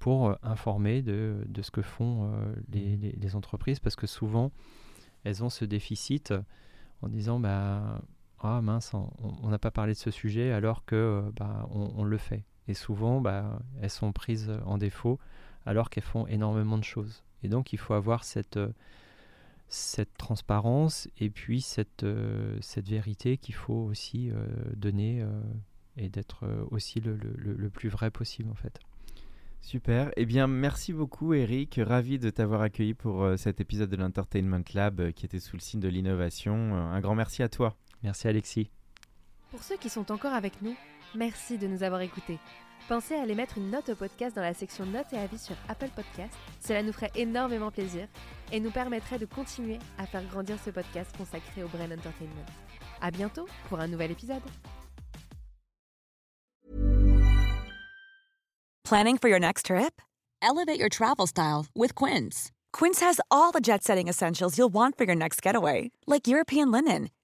pour 0.00 0.30
euh, 0.30 0.34
informer 0.42 1.02
de, 1.02 1.44
de, 1.46 1.62
ce 1.62 1.70
que 1.70 1.82
font 1.82 2.32
euh, 2.32 2.54
les, 2.72 2.96
mmh. 2.96 3.00
les, 3.00 3.12
les, 3.12 3.36
entreprises 3.36 3.78
parce 3.78 3.94
que 3.94 4.08
souvent 4.08 4.50
elles 5.22 5.44
ont 5.44 5.50
ce 5.50 5.64
déficit 5.64 6.34
en 7.02 7.08
disant 7.08 7.38
bah 7.38 8.02
ah 8.40 8.60
mince 8.62 8.92
on 8.94 9.48
n'a 9.48 9.58
pas 9.58 9.70
parlé 9.70 9.92
de 9.92 9.98
ce 9.98 10.10
sujet 10.10 10.52
alors 10.52 10.84
que 10.84 10.96
euh, 10.96 11.22
bah, 11.36 11.68
on, 11.70 12.04
le 12.04 12.18
fait 12.18 12.44
et 12.68 12.74
souvent 12.74 13.20
bah, 13.20 13.60
elles 13.80 13.90
sont 13.90 14.12
prises 14.12 14.52
en 14.64 14.78
défaut 14.78 15.18
alors 15.66 15.90
qu'elles 15.90 16.04
font 16.04 16.26
énormément 16.26 16.78
de 16.78 16.84
choses 16.84 17.22
et 17.42 17.48
donc 17.48 17.72
il 17.72 17.78
faut 17.78 17.94
avoir 17.94 18.24
cette 18.24 18.58
cette 19.68 20.16
transparence 20.16 21.08
et 21.18 21.30
puis 21.30 21.60
cette, 21.60 22.04
cette 22.60 22.88
vérité 22.88 23.36
qu'il 23.36 23.54
faut 23.54 23.72
aussi 23.72 24.32
donner 24.74 25.24
et 25.96 26.08
d'être 26.08 26.44
aussi 26.72 27.00
le, 27.00 27.14
le, 27.16 27.54
le 27.54 27.70
plus 27.70 27.88
vrai 27.88 28.10
possible 28.10 28.50
en 28.50 28.56
fait. 28.56 28.80
Super. 29.60 30.10
Eh 30.16 30.26
bien, 30.26 30.46
merci 30.46 30.92
beaucoup, 30.92 31.34
Eric. 31.34 31.80
Ravi 31.82 32.18
de 32.18 32.30
t'avoir 32.30 32.62
accueilli 32.62 32.94
pour 32.94 33.22
euh, 33.22 33.36
cet 33.36 33.60
épisode 33.60 33.90
de 33.90 33.96
l'Entertainment 33.96 34.64
Lab 34.74 35.00
euh, 35.00 35.12
qui 35.12 35.26
était 35.26 35.38
sous 35.38 35.56
le 35.56 35.60
signe 35.60 35.80
de 35.80 35.88
l'innovation. 35.88 36.54
Euh, 36.54 36.78
un 36.78 37.00
grand 37.00 37.14
merci 37.14 37.42
à 37.42 37.48
toi. 37.48 37.76
Merci, 38.02 38.28
Alexis. 38.28 38.70
Pour 39.50 39.62
ceux 39.62 39.76
qui 39.76 39.88
sont 39.88 40.10
encore 40.12 40.32
avec 40.32 40.62
nous, 40.62 40.76
merci 41.14 41.58
de 41.58 41.66
nous 41.66 41.82
avoir 41.82 42.00
écoutés. 42.00 42.38
Pensez 42.88 43.14
à 43.14 43.22
aller 43.22 43.34
mettre 43.34 43.58
une 43.58 43.70
note 43.70 43.88
au 43.90 43.94
podcast 43.94 44.34
dans 44.34 44.42
la 44.42 44.54
section 44.54 44.86
notes 44.86 45.12
et 45.12 45.18
avis 45.18 45.38
sur 45.38 45.54
Apple 45.68 45.90
Podcast. 45.94 46.34
Cela 46.60 46.82
nous 46.82 46.92
ferait 46.92 47.12
énormément 47.14 47.70
plaisir 47.70 48.08
et 48.52 48.60
nous 48.60 48.70
permettrait 48.70 49.18
de 49.18 49.26
continuer 49.26 49.78
à 49.98 50.06
faire 50.06 50.24
grandir 50.24 50.58
ce 50.64 50.70
podcast 50.70 51.14
consacré 51.16 51.62
au 51.62 51.68
Brain 51.68 51.90
Entertainment. 51.90 52.46
À 53.00 53.10
bientôt 53.10 53.46
pour 53.68 53.78
un 53.80 53.86
nouvel 53.86 54.10
épisode. 54.10 54.42
Planning 58.84 59.18
for 59.18 59.28
your 59.28 59.38
next 59.38 59.66
trip? 59.66 60.00
Elevate 60.42 60.78
your 60.80 60.88
travel 60.88 61.26
style 61.26 61.66
with 61.76 61.94
Quince. 61.94 62.50
Quince 62.72 63.00
has 63.00 63.20
all 63.30 63.52
the 63.52 63.60
jet 63.60 63.84
setting 63.84 64.08
essentials 64.08 64.58
you'll 64.58 64.72
want 64.72 64.96
for 64.96 65.04
your 65.04 65.14
next 65.14 65.42
getaway, 65.42 65.90
like 66.06 66.26
European 66.26 66.72
linen, 66.72 67.10